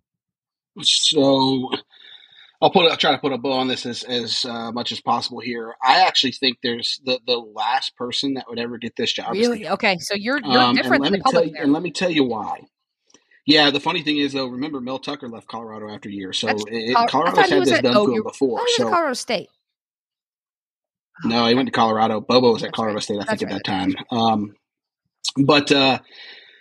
so 0.80 1.70
I'll 2.60 2.70
put 2.70 2.90
I'll 2.90 2.96
try 2.96 3.12
to 3.12 3.18
put 3.18 3.32
a 3.32 3.38
bow 3.38 3.52
on 3.52 3.68
this 3.68 3.84
as 3.84 4.02
as 4.04 4.44
uh, 4.44 4.72
much 4.72 4.92
as 4.92 5.00
possible 5.00 5.40
here. 5.40 5.74
I 5.82 6.06
actually 6.06 6.32
think 6.32 6.58
there's 6.62 7.00
the 7.04 7.20
the 7.26 7.36
last 7.36 7.96
person 7.96 8.34
that 8.34 8.46
would 8.48 8.58
ever 8.58 8.78
get 8.78 8.96
this 8.96 9.12
job. 9.12 9.32
Really? 9.32 9.68
Okay, 9.68 9.96
so 9.98 10.14
you're 10.14 10.40
you're 10.42 10.60
um, 10.60 10.74
different 10.74 11.04
than 11.04 11.12
the 11.12 11.18
public. 11.20 11.50
You, 11.50 11.56
and 11.58 11.72
let 11.72 11.82
me 11.82 11.90
tell 11.90 12.10
you 12.10 12.24
why. 12.24 12.62
Yeah, 13.46 13.70
the 13.70 13.80
funny 13.80 14.02
thing 14.02 14.18
is 14.18 14.32
though, 14.32 14.46
remember 14.46 14.80
Mel 14.80 14.98
Tucker 14.98 15.28
left 15.28 15.46
Colorado 15.46 15.88
after 15.88 16.08
a 16.08 16.12
year, 16.12 16.32
so 16.32 16.48
it, 16.48 17.08
Colorado's 17.08 17.48
had 17.48 17.62
this 17.62 17.72
at, 17.72 17.84
done 17.84 17.96
oh, 17.96 18.06
to 18.06 18.12
him 18.14 18.22
before. 18.24 18.60
Oh, 18.60 18.74
so 18.76 18.90
Colorado 18.90 19.14
State. 19.14 19.48
No, 21.24 21.46
he 21.46 21.54
went 21.54 21.68
to 21.68 21.72
Colorado. 21.72 22.20
Bobo 22.20 22.52
was 22.52 22.62
at 22.62 22.72
Colorado 22.72 22.96
right. 22.96 23.02
State, 23.02 23.20
I 23.20 23.24
think, 23.24 23.40
That's 23.40 23.42
at 23.42 23.46
right. 23.46 23.54
that 23.54 23.64
time. 23.64 23.94
Um, 24.10 24.54
but 25.36 25.70
uh, 25.70 26.00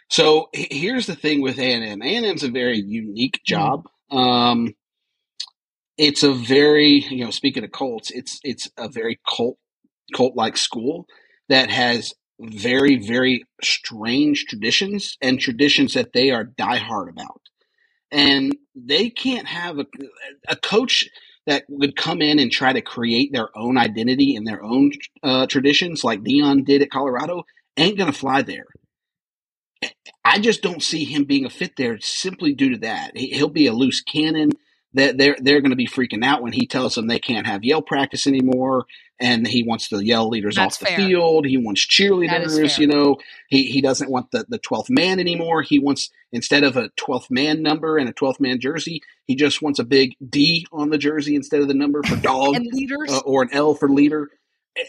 so 0.09 0.49
here's 0.53 1.07
the 1.07 1.15
thing 1.15 1.41
with 1.41 1.57
A 1.57 1.73
and 1.73 1.83
M. 1.83 2.01
A 2.01 2.15
and 2.15 2.25
M's 2.25 2.43
a 2.43 2.49
very 2.49 2.79
unique 2.79 3.37
mm-hmm. 3.37 3.53
job. 3.53 3.87
Um, 4.11 4.75
it's 5.97 6.23
a 6.23 6.33
very 6.33 7.05
you 7.09 7.25
know 7.25 7.31
speaking 7.31 7.63
of 7.63 7.71
Colts, 7.71 8.11
it's 8.11 8.39
it's 8.43 8.69
a 8.77 8.89
very 8.89 9.19
cult 9.27 9.57
cult 10.15 10.35
like 10.35 10.55
school 10.55 11.07
that 11.49 11.69
has 11.71 12.13
very 12.39 12.97
very 12.97 13.45
strange 13.63 14.45
traditions 14.45 15.17
and 15.21 15.39
traditions 15.39 15.93
that 15.93 16.13
they 16.13 16.31
are 16.31 16.45
diehard 16.45 17.09
about, 17.09 17.41
and 18.11 18.55
they 18.75 19.09
can't 19.09 19.47
have 19.47 19.79
a, 19.79 19.85
a 20.47 20.55
coach 20.55 21.05
that 21.47 21.63
would 21.69 21.95
come 21.95 22.21
in 22.21 22.39
and 22.39 22.51
try 22.51 22.73
to 22.73 22.81
create 22.81 23.31
their 23.33 23.49
own 23.57 23.77
identity 23.77 24.35
and 24.35 24.47
their 24.47 24.63
own 24.63 24.91
uh, 25.23 25.47
traditions 25.47 26.03
like 26.03 26.23
Deion 26.23 26.65
did 26.65 26.81
at 26.81 26.91
Colorado 26.91 27.45
ain't 27.77 27.97
gonna 27.97 28.13
fly 28.13 28.41
there. 28.41 28.65
I 30.23 30.39
just 30.39 30.61
don't 30.61 30.83
see 30.83 31.05
him 31.05 31.25
being 31.25 31.45
a 31.45 31.49
fit 31.49 31.75
there 31.77 31.99
simply 31.99 32.53
due 32.53 32.71
to 32.71 32.77
that. 32.79 33.15
He'll 33.17 33.49
be 33.49 33.67
a 33.67 33.73
loose 33.73 34.01
cannon 34.01 34.51
that 34.95 35.17
they're 35.17 35.37
they're 35.39 35.61
going 35.61 35.71
to 35.71 35.75
be 35.75 35.87
freaking 35.87 36.23
out 36.23 36.41
when 36.41 36.53
he 36.53 36.65
tells 36.65 36.95
them 36.95 37.07
they 37.07 37.19
can't 37.19 37.45
have 37.45 37.63
yell 37.63 37.81
practice 37.81 38.27
anymore, 38.27 38.85
and 39.19 39.45
he 39.45 39.61
wants 39.63 39.89
the 39.89 40.03
yell 40.03 40.29
leaders 40.29 40.55
That's 40.55 40.75
off 40.75 40.79
the 40.79 40.85
fair. 40.87 40.97
field. 40.97 41.45
He 41.45 41.57
wants 41.57 41.85
cheerleaders. 41.85 42.77
You 42.77 42.87
know, 42.87 43.17
he 43.49 43.63
he 43.63 43.81
doesn't 43.81 44.09
want 44.09 44.31
the 44.31 44.45
the 44.47 44.57
twelfth 44.57 44.89
man 44.89 45.19
anymore. 45.19 45.61
He 45.61 45.79
wants 45.79 46.09
instead 46.31 46.63
of 46.63 46.77
a 46.77 46.89
twelfth 46.95 47.29
man 47.29 47.61
number 47.61 47.97
and 47.97 48.09
a 48.09 48.13
twelfth 48.13 48.39
man 48.39 48.59
jersey, 48.59 49.01
he 49.25 49.35
just 49.35 49.61
wants 49.61 49.79
a 49.79 49.83
big 49.83 50.15
D 50.27 50.65
on 50.71 50.89
the 50.89 50.97
jersey 50.97 51.35
instead 51.35 51.61
of 51.61 51.67
the 51.67 51.73
number 51.73 52.01
for 52.03 52.15
dog 52.21 52.55
and 52.55 52.65
leaders 52.71 53.11
uh, 53.11 53.19
or 53.19 53.43
an 53.43 53.49
L 53.51 53.75
for 53.75 53.89
leader. 53.89 54.29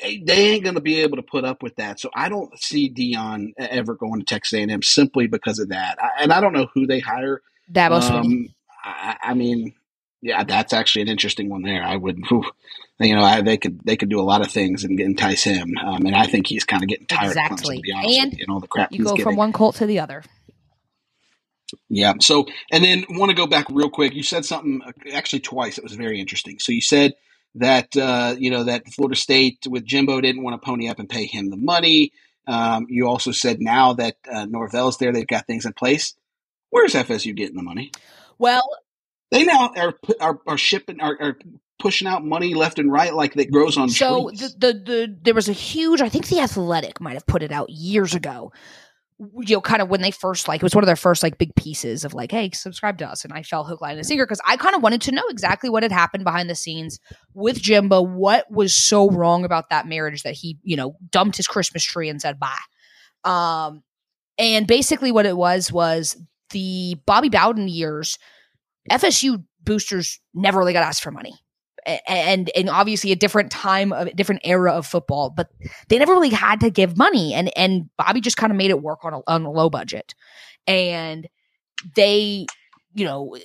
They 0.03 0.51
ain't 0.51 0.65
going 0.65 0.75
to 0.75 0.81
be 0.81 1.03
able 1.03 1.17
to 1.17 1.23
put 1.23 1.45
up 1.45 1.63
with 1.63 1.77
that. 1.77 2.01
So 2.01 2.11
I 2.13 2.29
don't 2.29 2.59
see 2.59 2.93
Deion 2.93 3.53
ever 3.57 3.95
going 3.95 4.19
to 4.19 4.27
Texas 4.27 4.59
A&M 4.59 4.83
simply 4.83 5.29
because 5.29 5.61
of 5.61 5.69
that. 5.69 5.97
I, 6.03 6.23
and 6.23 6.33
I 6.33 6.41
don't 6.41 6.53
know 6.53 6.67
who 6.75 6.89
they 6.89 6.99
hire. 6.99 7.41
Dabo 7.73 8.03
um, 8.11 8.49
I, 8.85 9.17
I 9.23 9.35
mean, 9.35 9.75
yeah, 10.27 10.43
that's 10.43 10.73
actually 10.73 11.03
an 11.03 11.09
interesting 11.09 11.49
one 11.49 11.63
there. 11.63 11.83
I 11.83 11.97
would, 11.97 12.19
whew, 12.29 12.45
you 12.99 13.15
know, 13.15 13.23
I, 13.23 13.43
they 13.43 13.57
could 13.57 13.81
they 13.85 13.97
could 13.97 14.09
do 14.09 14.21
a 14.21 14.23
lot 14.23 14.41
of 14.41 14.51
things 14.51 14.83
and 14.83 14.99
entice 14.99 15.45
him, 15.45 15.75
um, 15.85 16.05
and 16.05 16.17
I 16.17 16.27
think 16.27 16.49
he's 16.49 16.65
kind 16.65 16.83
of 16.83 16.89
getting 16.89 17.07
tired 17.07 17.29
exactly. 17.29 17.57
of 17.57 17.61
Clemson, 17.61 17.77
to 17.77 17.83
be 17.83 17.93
honest 17.93 18.19
and 18.19 18.33
you, 18.33 18.39
and 18.41 18.51
all 18.51 18.61
the 18.61 18.67
crap 18.67 18.93
you 18.93 19.05
go 19.05 19.11
getting. 19.11 19.25
from 19.25 19.37
one 19.37 19.53
cult 19.53 19.77
to 19.77 19.87
the 19.87 20.01
other. 20.01 20.25
Yeah. 21.89 22.15
So, 22.21 22.47
and 22.71 22.85
then 22.85 23.05
want 23.11 23.31
to 23.31 23.37
go 23.37 23.47
back 23.47 23.67
real 23.71 23.91
quick. 23.91 24.15
You 24.15 24.23
said 24.23 24.45
something 24.45 24.83
uh, 24.85 24.93
actually 25.13 25.41
twice. 25.41 25.79
It 25.79 25.85
was 25.85 25.95
very 25.95 26.21
interesting. 26.21 26.59
So 26.59 26.73
you 26.73 26.81
said 26.81 27.15
that 27.55 27.97
uh, 27.97 28.35
you 28.39 28.51
know 28.51 28.65
that 28.65 28.89
Florida 28.89 29.17
State 29.17 29.67
with 29.69 29.85
Jimbo 29.85 30.21
didn't 30.21 30.43
want 30.43 30.61
to 30.61 30.65
pony 30.65 30.89
up 30.89 30.99
and 30.99 31.09
pay 31.09 31.27
him 31.27 31.51
the 31.51 31.57
money. 31.57 32.13
Um, 32.49 32.87
you 32.89 33.09
also 33.09 33.33
said 33.33 33.61
now 33.61 33.93
that 33.95 34.17
uh, 34.33 34.47
Norvell's 34.47 34.99
there, 34.99 35.13
they've 35.13 35.27
got 35.27 35.47
things 35.47 35.67
in 35.67 35.73
place. 35.73 36.15
Where's 36.71 36.95
FSU 36.95 37.35
getting 37.35 37.57
the 37.57 37.63
money? 37.63 37.93
Well, 38.39 38.69
they 39.31 39.45
now 39.45 39.73
are 39.77 39.95
are, 40.21 40.39
are 40.47 40.59
shipping 40.59 41.01
are, 41.01 41.17
are 41.21 41.39
pushing 41.79 42.09
out 42.09 42.25
money 42.25 42.55
left 42.55 42.79
and 42.79 42.91
right 42.91 43.15
like 43.15 43.35
that 43.35 43.51
grows 43.51 43.77
on 43.77 43.89
so 43.89 44.29
trees. 44.29 44.55
the, 44.55 44.73
the 44.73 44.73
the 44.73 45.19
there 45.23 45.35
was 45.35 45.49
a 45.49 45.53
huge 45.53 46.01
i 46.01 46.09
think 46.09 46.27
the 46.29 46.41
athletic 46.41 47.01
might 47.01 47.15
have 47.15 47.27
put 47.27 47.43
it 47.43 47.53
out 47.53 47.69
years 47.71 48.15
ago. 48.15 48.53
You 49.19 49.57
know 49.57 49.61
kind 49.63 49.81
of 49.81 49.89
when 49.89 50.03
they 50.03 50.11
first 50.11 50.47
like 50.47 50.61
it 50.61 50.63
was 50.63 50.75
one 50.75 50.85
of 50.85 50.87
their 50.87 50.95
first 50.95 51.23
like 51.23 51.39
big 51.39 51.55
pieces 51.55 52.05
of 52.05 52.13
like 52.13 52.31
hey 52.31 52.51
subscribe 52.53 52.99
to 52.99 53.09
us. 53.09 53.25
And 53.25 53.33
i 53.33 53.43
fell 53.43 53.65
hook 53.65 53.81
line 53.81 53.97
and 53.97 54.07
sinker 54.07 54.27
because 54.27 54.43
i 54.47 54.59
kind 54.59 54.75
of 54.77 54.83
wanted 54.83 55.01
to 55.03 55.13
know 55.13 55.25
exactly 55.31 55.71
what 55.71 55.83
had 55.83 55.93
happened 55.93 56.23
behind 56.23 56.51
the 56.51 56.55
scenes 56.55 57.01
with 57.33 57.59
jimbo 57.59 58.03
what 58.03 58.45
was 58.51 58.75
so 58.75 59.11
wrong 59.11 59.47
about 59.47 59.71
that 59.71 59.87
marriage 59.89 60.23
that 60.23 60.35
he 60.35 60.59
you 60.63 60.77
know 60.77 60.97
dumped 61.11 61.39
his 61.39 61.47
christmas 61.47 61.83
tree 61.83 62.11
and 62.11 62.21
said 62.21 62.39
bye. 62.39 62.57
Um 63.25 63.83
and 64.37 64.67
basically 64.67 65.13
what 65.13 65.25
it 65.25 65.37
was 65.37 65.73
was 65.73 66.19
the 66.51 66.97
bobby 67.07 67.31
bowden 67.31 67.69
years 67.69 68.19
FSU 68.91 69.45
boosters 69.63 70.21
never 70.35 70.59
really 70.59 70.73
got 70.73 70.85
asked 70.85 71.03
for 71.03 71.11
money. 71.11 71.35
And 72.09 72.51
and 72.57 72.69
obviously 72.69 73.13
a 73.13 73.17
different 73.17 73.53
time 73.53 73.93
of 73.93 74.09
a 74.09 74.13
different 74.13 74.41
era 74.45 74.73
of 74.73 74.87
football, 74.87 75.31
but 75.31 75.49
they 75.89 75.99
never 75.99 76.13
really 76.13 76.31
had 76.31 76.59
to 76.61 76.71
give 76.71 76.97
money, 76.97 77.33
and 77.33 77.57
and 77.57 77.89
Bobby 77.97 78.21
just 78.21 78.37
kind 78.37 78.51
of 78.51 78.57
made 78.57 78.71
it 78.71 78.83
work 78.83 79.05
on 79.05 79.15
a, 79.15 79.21
on 79.29 79.45
a 79.45 79.51
low 79.53 79.71
budget, 79.71 80.13
and 80.67 81.29
they, 81.95 82.47
you 82.93 83.05
know, 83.05 83.37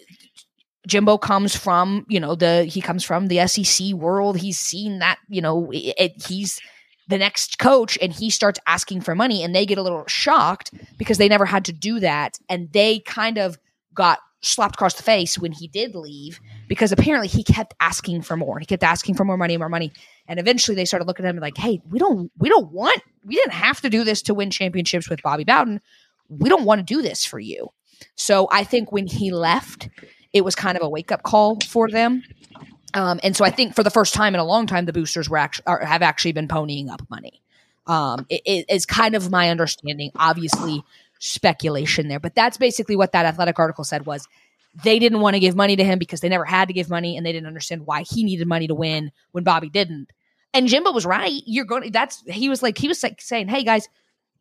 Jimbo 0.88 1.20
comes 1.20 1.56
from 1.56 2.04
you 2.10 2.20
know 2.20 2.34
the 2.34 2.64
he 2.64 2.82
comes 2.82 3.04
from 3.04 3.28
the 3.28 3.46
SEC 3.46 3.94
world. 3.94 4.40
He's 4.40 4.58
seen 4.58 4.98
that 5.00 5.20
you 5.30 5.42
know 5.42 5.70
it, 5.70 5.94
it, 6.00 6.26
he's 6.28 6.60
the 7.08 7.20
next 7.20 7.60
coach 7.60 7.98
and 8.02 8.12
he 8.12 8.30
starts 8.30 8.60
asking 8.66 9.02
for 9.02 9.14
money 9.14 9.44
and 9.44 9.54
they 9.54 9.66
get 9.66 9.78
a 9.78 9.84
little 9.84 10.06
shocked 10.08 10.72
because 10.98 11.18
they 11.18 11.28
never 11.28 11.46
had 11.46 11.66
to 11.66 11.74
do 11.74 12.00
that 12.00 12.40
and 12.50 12.72
they 12.72 13.00
kind 13.00 13.38
of 13.38 13.60
got 13.94 14.20
slapped 14.42 14.76
across 14.76 14.96
the 14.96 15.04
face 15.04 15.38
when 15.38 15.52
he 15.52 15.68
did 15.68 15.96
leave 15.96 16.40
because 16.68 16.92
apparently 16.92 17.28
he 17.28 17.44
kept 17.44 17.74
asking 17.80 18.24
for 18.24 18.36
more. 18.36 18.60
He 18.60 18.66
kept 18.66 18.84
asking 18.84 19.16
for 19.16 19.24
more 19.24 19.38
money, 19.38 19.56
more 19.58 19.70
money, 19.70 19.92
and 20.28 20.40
eventually 20.40 20.76
they 20.76 20.86
started 20.86 21.08
looking 21.08 21.26
at 21.26 21.36
him 21.36 21.42
like, 21.42 21.58
"Hey, 21.58 21.82
we 21.90 22.00
don't, 22.00 22.32
we 22.38 22.50
don't 22.50 22.72
want, 22.72 23.02
we 23.24 23.36
didn't 23.36 23.54
have 23.54 23.82
to 23.82 23.90
do 23.90 24.04
this 24.04 24.22
to 24.24 24.34
win 24.34 24.50
championships 24.50 25.10
with 25.10 25.22
Bobby 25.22 25.44
Bowden. 25.44 25.80
We 26.30 26.50
don't 26.50 26.66
want 26.66 26.80
to 26.86 26.94
do 26.94 27.02
this 27.02 27.26
for 27.26 27.40
you." 27.40 27.70
So 28.16 28.48
I 28.52 28.64
think 28.64 28.92
when 28.92 29.08
he 29.08 29.32
left, 29.32 29.90
it 30.34 30.44
was 30.44 30.56
kind 30.56 30.78
of 30.78 30.84
a 30.84 30.90
wake 30.90 31.12
up 31.12 31.24
call 31.24 31.60
for 31.68 31.90
them. 31.90 32.24
Um, 32.94 33.20
and 33.24 33.36
so 33.36 33.46
I 33.46 33.52
think 33.52 33.76
for 33.76 33.84
the 33.84 33.90
first 33.90 34.14
time 34.14 34.34
in 34.34 34.40
a 34.40 34.46
long 34.46 34.68
time, 34.68 34.86
the 34.86 34.94
boosters 34.94 35.30
were 35.30 35.38
actually 35.38 35.66
have 35.86 36.02
actually 36.02 36.34
been 36.34 36.48
ponying 36.48 36.90
up 36.90 37.02
money. 37.10 37.42
Um, 37.88 38.26
it, 38.30 38.42
it 38.46 38.66
is 38.70 38.86
kind 38.86 39.16
of 39.16 39.32
my 39.32 39.50
understanding. 39.50 40.12
Obviously, 40.16 40.84
speculation 41.22 42.08
there, 42.08 42.20
but 42.20 42.36
that's 42.36 42.58
basically 42.58 42.96
what 42.96 43.12
that 43.12 43.26
athletic 43.26 43.60
article 43.60 43.84
said 43.84 44.06
was 44.06 44.28
they 44.84 45.00
didn't 45.00 45.20
want 45.20 45.36
to 45.36 45.40
give 45.40 45.56
money 45.56 45.76
to 45.76 45.84
him 45.84 46.00
because 46.00 46.22
they 46.22 46.30
never 46.30 46.46
had 46.46 46.68
to 46.68 46.74
give 46.74 46.90
money 46.90 47.16
and 47.16 47.26
they 47.26 47.32
didn't 47.32 47.48
understand 47.48 47.86
why 47.86 48.04
he 48.04 48.24
needed 48.24 48.48
money 48.48 48.68
to 48.68 48.76
win 48.76 49.12
when 49.32 49.44
Bobby 49.44 49.70
didn't. 49.70 50.12
And 50.54 50.68
Jimbo 50.68 50.92
was 50.92 51.06
right. 51.06 51.42
You're 51.46 51.66
going. 51.66 51.84
to, 51.84 51.90
That's 51.92 52.24
he 52.28 52.50
was 52.50 52.62
like 52.62 52.78
he 52.78 52.88
was 52.90 53.02
like 53.04 53.22
saying, 53.22 53.48
"Hey 53.48 53.64
guys, 53.64 53.88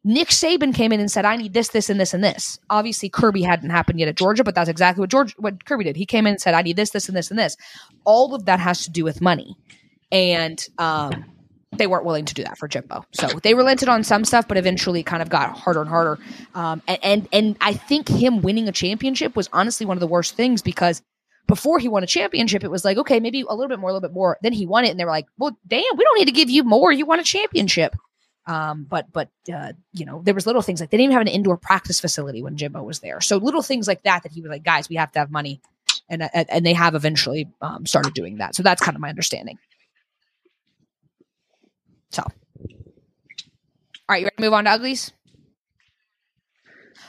Nick 0.03 0.28
Saban 0.28 0.74
came 0.74 0.93
in 0.93 1.01
and 1.01 1.11
said, 1.11 1.24
I 1.24 1.37
need 1.37 1.53
this, 1.53 1.68
this, 1.68 1.91
and 1.91 2.01
this, 2.01 2.14
and 2.14 2.24
this. 2.24 2.59
Obviously, 2.70 3.11
Kirby 3.11 3.43
hadn't 3.43 3.70
happened 3.70 4.01
yet 4.01 4.09
at 4.09 4.16
Georgia, 4.16 4.43
but 4.43 4.55
that's 4.55 4.70
exactly 4.70 5.01
what 5.01 5.11
George 5.11 5.35
what 5.35 5.64
Kirby 5.66 5.85
did. 5.85 5.97
He 5.97 6.07
came 6.07 6.26
in 6.26 6.33
and 6.33 6.41
said, 6.41 6.55
I 6.55 6.62
need 6.62 6.76
this, 6.76 6.91
this, 6.91 7.09
and 7.09 7.16
this, 7.16 7.31
and 7.31 7.39
this. 7.39 7.57
All 8.05 8.35
of 8.35 8.47
that 8.47 8.61
has 8.61 8.85
to 8.85 8.91
do 8.91 9.05
with 9.05 9.20
money. 9.20 9.57
And 10.11 10.64
um, 10.78 11.26
they 11.73 11.87
weren't 11.87 12.05
willing 12.05 12.25
to 12.25 12.35
do 12.35 12.43
that 12.45 12.59
for 12.59 12.66
Jimbo. 12.66 13.05
So 13.12 13.29
they 13.43 13.55
relented 13.55 13.89
on 13.89 14.03
some 14.03 14.25
stuff, 14.25 14.49
but 14.49 14.57
eventually 14.57 15.03
kind 15.03 15.23
of 15.23 15.31
got 15.31 15.57
harder 15.57 15.81
and 15.81 15.89
harder. 15.89 16.18
Um, 16.55 16.83
and, 16.89 16.99
and 17.03 17.29
and 17.33 17.57
I 17.61 17.75
think 17.75 18.09
him 18.09 18.43
winning 18.43 18.68
a 18.68 18.73
championship 18.73 19.37
was 19.37 19.49
honestly 19.53 19.87
one 19.87 19.97
of 19.97 20.01
the 20.01 20.07
worst 20.09 20.35
things 20.35 20.62
because 20.62 21.03
before 21.47 21.79
he 21.79 21.89
won 21.89 22.03
a 22.03 22.07
championship, 22.07 22.64
it 22.64 22.71
was 22.71 22.85
like, 22.85 22.97
okay, 22.99 23.21
maybe 23.21 23.45
a 23.49 23.55
little 23.55 23.68
bit 23.68 23.79
more, 23.79 23.91
a 23.91 23.93
little 23.93 24.09
bit 24.09 24.14
more. 24.14 24.39
Then 24.43 24.53
he 24.53 24.66
won 24.66 24.85
it, 24.85 24.91
and 24.91 25.01
they 25.01 25.05
were 25.05 25.11
like, 25.11 25.27
well, 25.39 25.57
damn, 25.66 25.97
we 25.97 26.05
don't 26.05 26.18
need 26.18 26.27
to 26.27 26.33
give 26.33 26.51
you 26.51 26.64
more. 26.64 26.93
You 26.93 27.07
won 27.07 27.21
a 27.21 27.25
championship. 27.25 27.95
Um, 28.47 28.85
but 28.89 29.12
but 29.12 29.29
uh, 29.55 29.73
you 29.93 30.07
know, 30.07 30.23
there 30.25 30.35
was 30.35 30.47
little 30.47 30.62
things 30.62 30.81
like 30.81 30.91
they 30.91 30.97
didn't 30.97 31.12
even 31.12 31.18
have 31.18 31.27
an 31.27 31.33
indoor 31.33 31.57
practice 31.57 32.01
facility 32.01 32.43
when 32.43 32.57
Jimbo 32.57 32.83
was 32.83 32.99
there. 32.99 33.21
So 33.21 33.37
little 33.37 33.62
things 33.62 33.87
like 33.87 34.03
that 34.03 34.25
that 34.25 34.33
he 34.33 34.41
was 34.41 34.51
like, 34.51 34.64
guys, 34.64 34.89
we 34.89 34.97
have 34.97 35.12
to 35.12 35.21
have 35.21 35.31
money, 35.31 35.61
and 36.09 36.29
and 36.35 36.66
they 36.66 36.73
have 36.73 36.97
eventually 36.97 37.49
um, 37.61 37.87
started 37.87 38.12
doing 38.12 38.39
that. 38.39 38.57
So 38.57 38.64
that's 38.64 38.83
kind 38.83 38.97
of 38.97 39.01
my 39.01 39.09
understanding. 39.09 39.59
So, 42.11 42.22
all 42.22 42.32
right, 44.08 44.20
you 44.20 44.26
ready 44.26 44.36
to 44.36 44.42
move 44.42 44.52
on 44.52 44.64
to 44.64 44.70
uglies? 44.70 45.12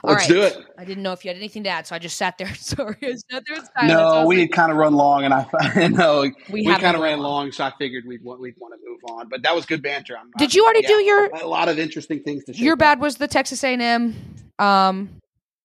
Let's 0.03 0.27
do 0.27 0.41
it. 0.41 0.57
I 0.77 0.85
didn't 0.85 1.03
know 1.03 1.11
if 1.11 1.23
you 1.23 1.29
had 1.29 1.37
anything 1.37 1.63
to 1.63 1.69
add, 1.69 1.85
so 1.85 1.95
I 1.95 1.99
just 1.99 2.17
sat 2.17 2.37
there. 2.37 2.53
Sorry, 2.55 2.95
I 3.03 3.13
sat 3.31 3.43
there. 3.47 3.87
No, 3.87 4.25
we 4.25 4.39
had 4.39 4.51
kind 4.51 4.71
of 4.71 4.77
run 4.77 4.95
long, 4.95 5.23
and 5.25 5.33
I 5.33 5.87
know 5.87 6.21
we, 6.49 6.65
we 6.65 6.75
kind 6.75 6.95
of 6.95 7.01
ran 7.01 7.19
long. 7.19 7.45
long, 7.45 7.51
so 7.51 7.63
I 7.63 7.73
figured 7.77 8.05
we'd 8.07 8.23
we'd 8.23 8.55
want 8.57 8.73
to 8.73 8.89
move 8.89 8.99
on. 9.09 9.29
But 9.29 9.43
that 9.43 9.53
was 9.53 9.65
good 9.65 9.83
banter. 9.83 10.17
I'm, 10.17 10.31
Did 10.37 10.55
you 10.55 10.63
already 10.63 10.81
yeah, 10.83 10.87
do 10.87 10.93
your 11.03 11.25
a 11.27 11.47
lot 11.47 11.69
of 11.69 11.77
interesting 11.77 12.23
things 12.23 12.43
to? 12.45 12.53
Your 12.53 12.75
bad 12.75 12.99
was 12.99 13.17
the 13.17 13.27
Texas 13.27 13.63
A&M, 13.63 14.15
um, 14.57 15.09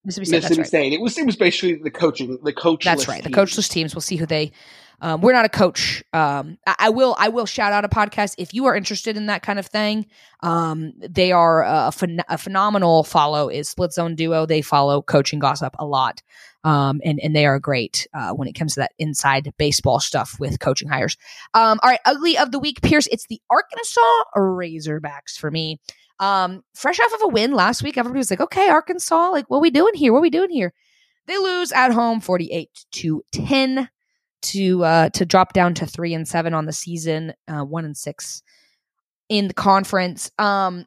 Mississippi 0.05 0.26
State. 0.26 0.37
Mississippi 0.37 0.64
State. 0.64 0.93
It 0.93 1.01
was 1.01 1.16
it 1.16 1.24
was 1.24 1.37
basically 1.37 1.76
the 1.76 1.91
coaching, 1.91 2.39
the 2.43 2.53
coach. 2.53 2.84
That's 2.84 3.09
right. 3.09 3.22
The 3.24 3.30
coachless 3.30 3.70
teams. 3.70 3.95
We'll 3.95 4.03
see 4.03 4.16
who 4.16 4.26
they 4.26 4.53
um, 5.01 5.21
we're 5.21 5.33
not 5.33 5.45
a 5.45 5.51
coach. 5.51 6.03
Um, 6.13 6.59
I, 6.67 6.77
I, 6.79 6.89
will 6.91 7.15
I 7.19 7.29
will 7.29 7.47
shout 7.47 7.73
out 7.73 7.85
a 7.85 7.89
podcast 7.89 8.35
if 8.39 8.55
you 8.55 8.67
are 8.67 8.75
interested 8.75 9.17
in 9.17 9.27
that 9.27 9.43
kind 9.43 9.59
of 9.59 9.67
thing. 9.67 10.07
Um, 10.41 10.93
they 10.97 11.33
are 11.33 11.63
a, 11.63 11.93
a, 12.29 12.39
phenomenal 12.39 13.05
follow. 13.05 13.49
Is 13.49 13.69
Split 13.69 13.93
Zone 13.93 14.15
Duo. 14.15 14.47
They 14.47 14.63
follow 14.63 15.03
coaching 15.03 15.39
gossip 15.39 15.75
a 15.79 15.85
lot, 15.85 16.23
um, 16.65 17.01
and 17.05 17.21
and 17.23 17.35
they 17.35 17.47
are 17.47 17.59
great 17.59 18.07
uh, 18.15 18.31
when 18.31 18.49
it 18.49 18.55
comes 18.55 18.75
to 18.75 18.81
that 18.81 18.93
inside 18.99 19.53
baseball 19.59 20.01
stuff 20.01 20.37
with 20.39 20.61
coaching 20.61 20.89
hires. 20.89 21.17
Um, 21.55 21.79
all 21.83 21.91
right, 21.91 22.01
ugly 22.05 22.39
of 22.39 22.51
the 22.51 22.59
week, 22.59 22.81
Pierce. 22.83 23.07
It's 23.09 23.27
the 23.27 23.41
Arkansas 23.51 24.01
Razorbacks 24.35 25.39
for 25.39 25.51
me. 25.51 25.79
Um, 26.19 26.65
fresh 26.75 26.99
off 26.99 27.13
of 27.15 27.23
a 27.25 27.29
win 27.29 27.53
last 27.53 27.83
week, 27.83 27.99
everybody 27.99 28.19
was 28.19 28.31
like, 28.31 28.41
"Okay, 28.41 28.69
Arkansas, 28.69 29.31
like 29.31 29.51
what 29.51 29.59
are 29.59 29.63
we 29.63 29.71
doing 29.71 29.95
here? 29.95 30.13
What 30.13 30.21
are 30.21 30.23
we 30.23 30.31
doing 30.31 30.51
here?" 30.51 30.73
They 31.27 31.37
lose 31.37 31.73
at 31.73 31.93
home, 31.93 32.21
forty-eight 32.21 32.87
to 32.93 33.23
ten 33.33 33.91
to 34.47 34.85
uh, 34.85 35.09
to 35.11 35.25
drop 35.25 35.53
down 35.53 35.75
to 35.75 35.87
three 35.87 36.15
and 36.15 36.27
seven 36.27 36.55
on 36.55 36.67
the 36.67 36.73
season, 36.73 37.35
uh, 37.49 37.65
one 37.65 37.85
and 37.85 37.97
six 37.97 38.43
in 39.29 39.49
the 39.49 39.55
conference. 39.55 40.31
Um, 40.39 40.87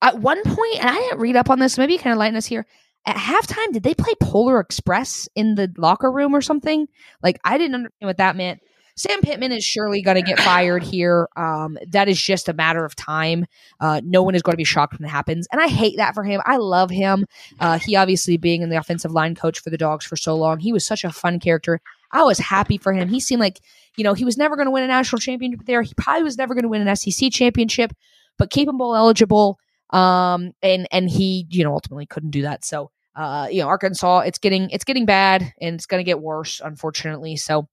at 0.00 0.18
one 0.18 0.42
point, 0.44 0.78
and 0.78 0.88
I 0.88 0.94
didn't 0.94 1.18
read 1.18 1.36
up 1.36 1.50
on 1.50 1.58
this. 1.58 1.76
Maybe 1.76 1.94
you 1.94 1.98
can 1.98 2.12
enlighten 2.12 2.36
us 2.36 2.46
here. 2.46 2.66
At 3.06 3.16
halftime, 3.16 3.72
did 3.72 3.82
they 3.82 3.94
play 3.94 4.12
Polar 4.20 4.60
Express 4.60 5.28
in 5.34 5.54
the 5.54 5.72
locker 5.76 6.10
room 6.10 6.34
or 6.34 6.40
something? 6.40 6.86
Like 7.22 7.38
I 7.44 7.58
didn't 7.58 7.74
understand 7.74 8.06
what 8.06 8.18
that 8.18 8.36
meant. 8.36 8.60
Sam 8.98 9.20
Pittman 9.20 9.52
is 9.52 9.64
surely 9.64 10.02
going 10.02 10.16
to 10.16 10.22
get 10.22 10.40
fired 10.40 10.82
here. 10.82 11.28
Um, 11.36 11.78
that 11.90 12.08
is 12.08 12.20
just 12.20 12.48
a 12.48 12.52
matter 12.52 12.84
of 12.84 12.96
time. 12.96 13.46
Uh, 13.78 14.00
no 14.04 14.24
one 14.24 14.34
is 14.34 14.42
going 14.42 14.54
to 14.54 14.58
be 14.58 14.64
shocked 14.64 14.98
when 14.98 15.08
it 15.08 15.12
happens. 15.12 15.46
And 15.52 15.60
I 15.60 15.68
hate 15.68 15.98
that 15.98 16.14
for 16.14 16.24
him. 16.24 16.40
I 16.44 16.56
love 16.56 16.90
him. 16.90 17.24
Uh, 17.60 17.78
he 17.78 17.94
obviously 17.94 18.36
being 18.38 18.62
in 18.62 18.70
the 18.70 18.76
offensive 18.76 19.12
line 19.12 19.36
coach 19.36 19.60
for 19.60 19.70
the 19.70 19.78
Dogs 19.78 20.04
for 20.04 20.16
so 20.16 20.34
long, 20.34 20.58
he 20.58 20.72
was 20.72 20.84
such 20.84 21.04
a 21.04 21.12
fun 21.12 21.38
character. 21.38 21.80
I 22.12 22.22
was 22.22 22.38
happy 22.38 22.78
for 22.78 22.92
him. 22.92 23.08
He 23.08 23.20
seemed 23.20 23.40
like, 23.40 23.60
you 23.96 24.04
know, 24.04 24.14
he 24.14 24.24
was 24.24 24.36
never 24.36 24.56
going 24.56 24.66
to 24.66 24.70
win 24.70 24.84
a 24.84 24.86
national 24.86 25.20
championship 25.20 25.66
there. 25.66 25.82
He 25.82 25.94
probably 25.94 26.22
was 26.22 26.38
never 26.38 26.54
going 26.54 26.62
to 26.62 26.68
win 26.68 26.86
an 26.86 26.96
SEC 26.96 27.30
championship, 27.30 27.92
but 28.38 28.50
bowl 28.50 28.96
eligible. 28.96 29.58
Um, 29.90 30.52
and, 30.62 30.86
and 30.90 31.08
he, 31.08 31.46
you 31.50 31.64
know, 31.64 31.72
ultimately 31.72 32.06
couldn't 32.06 32.30
do 32.30 32.42
that. 32.42 32.64
So, 32.64 32.90
uh, 33.16 33.48
you 33.50 33.62
know, 33.62 33.68
Arkansas, 33.68 34.20
it's 34.20 34.38
getting, 34.38 34.70
it's 34.70 34.84
getting 34.84 35.06
bad 35.06 35.52
and 35.60 35.74
it's 35.74 35.86
going 35.86 36.00
to 36.00 36.04
get 36.04 36.20
worse, 36.20 36.60
unfortunately. 36.64 37.36
So, 37.36 37.68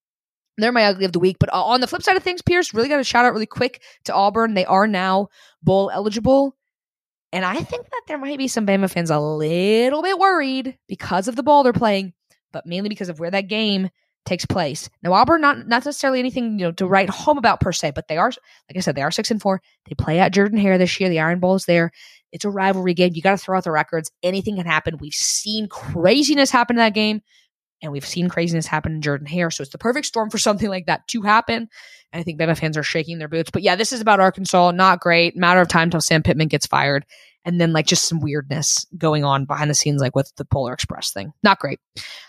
they're 0.58 0.72
my 0.72 0.86
ugly 0.86 1.06
of 1.06 1.12
the 1.12 1.20
week. 1.20 1.38
But 1.40 1.50
on 1.52 1.82
the 1.82 1.88
flip 1.88 2.02
side 2.02 2.18
of 2.18 2.24
things, 2.24 2.42
Pierce, 2.42 2.74
really 2.74 2.88
got 2.88 2.98
to 2.98 3.04
shout 3.04 3.26
out 3.26 3.34
really 3.34 3.46
quick 3.46 3.82
to 4.06 4.14
Auburn. 4.14 4.54
They 4.54 4.66
are 4.66 4.88
now 4.88 5.28
bowl 5.62 5.92
eligible. 5.94 6.56
And 7.32 7.44
I 7.44 7.56
think 7.56 7.90
that 7.90 8.02
there 8.08 8.18
might 8.18 8.38
be 8.38 8.48
some 8.48 8.66
Bama 8.66 8.90
fans 8.90 9.10
a 9.10 9.20
little 9.20 10.02
bit 10.02 10.18
worried 10.18 10.78
because 10.88 11.28
of 11.28 11.36
the 11.36 11.44
ball 11.44 11.64
they're 11.64 11.74
playing, 11.74 12.14
but 12.54 12.66
mainly 12.66 12.88
because 12.88 13.10
of 13.10 13.20
where 13.20 13.32
that 13.32 13.50
game 13.50 13.90
takes 14.26 14.46
place. 14.46 14.90
Now 15.04 15.14
Auburn 15.14 15.42
not 15.42 15.68
not 15.68 15.86
necessarily 15.86 16.20
anything 16.20 16.60
you 16.60 16.66
know 16.66 16.72
to 16.74 16.88
write 16.88 17.10
home 17.10 17.38
about 17.38 17.60
per 17.60 17.72
se, 17.72 17.92
but 17.96 18.08
they 18.08 18.18
are 18.18 18.30
like 18.30 18.78
I 18.78 18.80
said 18.80 18.96
they 18.96 19.02
are 19.02 19.12
six 19.12 19.32
and 19.32 19.42
four. 19.42 19.62
They 19.88 19.96
play 19.96 20.20
at 20.20 20.34
Jordan 20.34 20.58
Hare 20.58 20.78
this 20.78 21.00
year. 21.00 21.10
The 21.10 21.20
Iron 21.20 21.40
Bowl 21.40 21.56
is 21.56 21.66
there. 21.66 21.92
It's 22.32 22.46
a 22.46 22.50
rivalry 22.50 22.94
game. 22.94 23.12
You 23.14 23.22
got 23.22 23.32
to 23.32 23.38
throw 23.38 23.58
out 23.58 23.64
the 23.64 23.72
records. 23.72 24.12
Anything 24.22 24.58
can 24.58 24.66
happen. 24.66 24.98
We've 24.98 25.14
seen 25.14 25.68
craziness 25.68 26.52
happen 26.52 26.76
in 26.76 26.80
that 26.80 26.94
game, 26.94 27.22
and 27.82 27.92
we've 27.92 28.06
seen 28.06 28.28
craziness 28.28 28.66
happen 28.66 28.94
in 28.94 29.02
Jordan 29.02 29.28
Hare. 29.28 29.52
So 29.52 29.62
it's 29.62 29.72
the 29.72 29.78
perfect 29.78 30.08
storm 30.08 30.30
for 30.30 30.38
something 30.40 30.70
like 30.70 30.88
that 30.88 31.08
to 31.10 31.22
happen. 31.22 31.70
And 32.12 32.20
I 32.20 32.24
think 32.24 32.40
Bama 32.40 32.58
fans 32.58 32.78
are 32.78 32.84
shaking 32.84 33.20
their 33.20 33.28
boots. 33.28 33.52
But 33.52 33.62
yeah, 33.62 33.76
this 33.76 33.94
is 33.94 34.02
about 34.02 34.20
Arkansas. 34.20 34.72
Not 34.72 35.00
great. 35.00 35.36
Matter 35.36 35.62
of 35.62 35.68
time 35.68 35.90
till 35.90 36.02
Sam 36.02 36.24
Pittman 36.24 36.48
gets 36.48 36.66
fired 36.66 37.06
and 37.46 37.62
then 37.62 37.72
like 37.72 37.86
just 37.86 38.08
some 38.08 38.20
weirdness 38.20 38.86
going 38.98 39.24
on 39.24 39.46
behind 39.46 39.70
the 39.70 39.76
scenes, 39.76 40.02
like 40.02 40.16
with 40.16 40.36
the 40.36 40.46
Polar 40.46 40.74
Express 40.74 41.12
thing. 41.12 41.32
Not 41.44 41.60
great. 41.60 41.80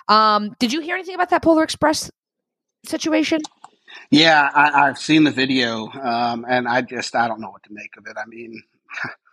Um, 0.08 0.54
did 0.58 0.72
you 0.72 0.80
hear 0.80 0.94
anything 0.94 1.14
about 1.14 1.30
that 1.30 1.42
Polar 1.42 1.64
Express 1.64 2.10
situation? 2.84 3.40
Yeah, 4.10 4.48
I, 4.54 4.86
have 4.86 4.98
seen 4.98 5.24
the 5.24 5.30
video, 5.30 5.88
um, 5.88 6.44
and 6.48 6.68
I 6.68 6.82
just 6.82 7.16
I 7.16 7.28
don't 7.28 7.40
know 7.40 7.50
what 7.50 7.62
to 7.64 7.72
make 7.72 7.96
of 7.96 8.06
it. 8.06 8.16
I 8.16 8.26
mean, 8.26 8.62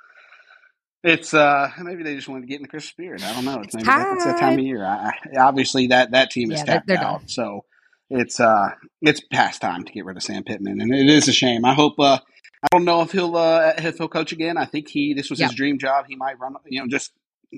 it's 1.04 1.34
uh 1.34 1.70
maybe 1.82 2.04
they 2.04 2.16
just 2.16 2.30
wanted 2.30 2.42
to 2.42 2.48
get 2.48 2.58
in 2.58 2.64
the 2.64 2.70
Christmas 2.70 2.90
spirit. 2.90 3.24
I 3.24 3.34
don't 3.34 3.46
know. 3.46 3.62
It's, 3.62 3.76
maybe 3.76 3.86
that, 3.86 4.14
it's 4.14 4.26
that 4.26 4.40
time 4.40 4.54
of 4.54 4.66
year. 4.66 4.84
I, 4.84 5.14
obviously, 5.38 5.88
that 5.88 6.12
that 6.12 6.32
team 6.32 6.52
is 6.52 6.60
yeah, 6.60 6.66
tapped 6.66 6.88
they're, 6.88 6.98
they're 6.98 7.06
out, 7.06 7.20
done. 7.20 7.28
so 7.28 7.66
it's 8.10 8.40
uh 8.40 8.70
it's 9.02 9.22
past 9.22 9.62
time 9.62 9.84
to 9.84 9.92
get 9.92 10.06
rid 10.06 10.18
of 10.18 10.24
Sam 10.24 10.44
Pittman, 10.44 10.82
and 10.82 10.94
it 10.94 11.10
is 11.10 11.28
a 11.28 11.34
shame. 11.34 11.66
I 11.66 11.74
hope 11.74 12.00
uh 12.00 12.20
I 12.64 12.68
don't 12.72 12.86
know 12.86 13.02
if 13.02 13.12
he'll 13.12 13.36
uh, 13.36 13.74
if 13.78 13.98
he'll 13.98 14.08
coach 14.08 14.32
again. 14.32 14.58
I 14.58 14.66
think 14.66 14.88
he 14.88 15.14
this 15.14 15.30
was 15.30 15.40
his 15.40 15.54
dream 15.54 15.80
job. 15.80 16.06
He 16.08 16.16
might 16.16 16.40
run, 16.40 16.56
you 16.66 16.80
know, 16.80 16.88
just 16.88 17.12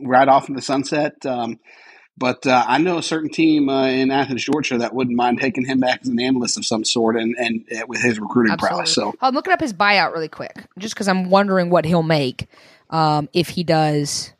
right 0.03 0.27
off 0.27 0.49
in 0.49 0.55
the 0.55 0.61
sunset. 0.61 1.25
Um, 1.25 1.59
but 2.17 2.47
uh, 2.47 2.63
I 2.65 2.77
know 2.79 2.97
a 2.97 3.03
certain 3.03 3.29
team 3.29 3.69
uh, 3.69 3.87
in 3.87 4.09
Athens, 4.09 4.43
Georgia, 4.43 4.77
that 4.77 4.95
wouldn't 4.95 5.15
mind 5.15 5.41
taking 5.41 5.65
him 5.65 5.79
back 5.79 5.99
as 6.01 6.07
an 6.07 6.19
analyst 6.19 6.57
of 6.57 6.65
some 6.65 6.83
sort, 6.83 7.17
and 7.17 7.35
and 7.37 7.65
uh, 7.71 7.85
with 7.87 8.01
his 8.01 8.19
recruiting 8.19 8.53
Absolutely. 8.53 8.77
prowess. 8.77 8.93
So 8.93 9.13
I'm 9.21 9.35
looking 9.35 9.53
up 9.53 9.61
his 9.61 9.73
buyout 9.73 10.13
really 10.13 10.29
quick, 10.29 10.65
just 10.79 10.95
because 10.95 11.07
I'm 11.07 11.29
wondering 11.29 11.69
what 11.69 11.85
he'll 11.85 12.03
make 12.03 12.47
um, 12.89 13.29
if 13.33 13.49
he 13.49 13.63
does. 13.63 14.31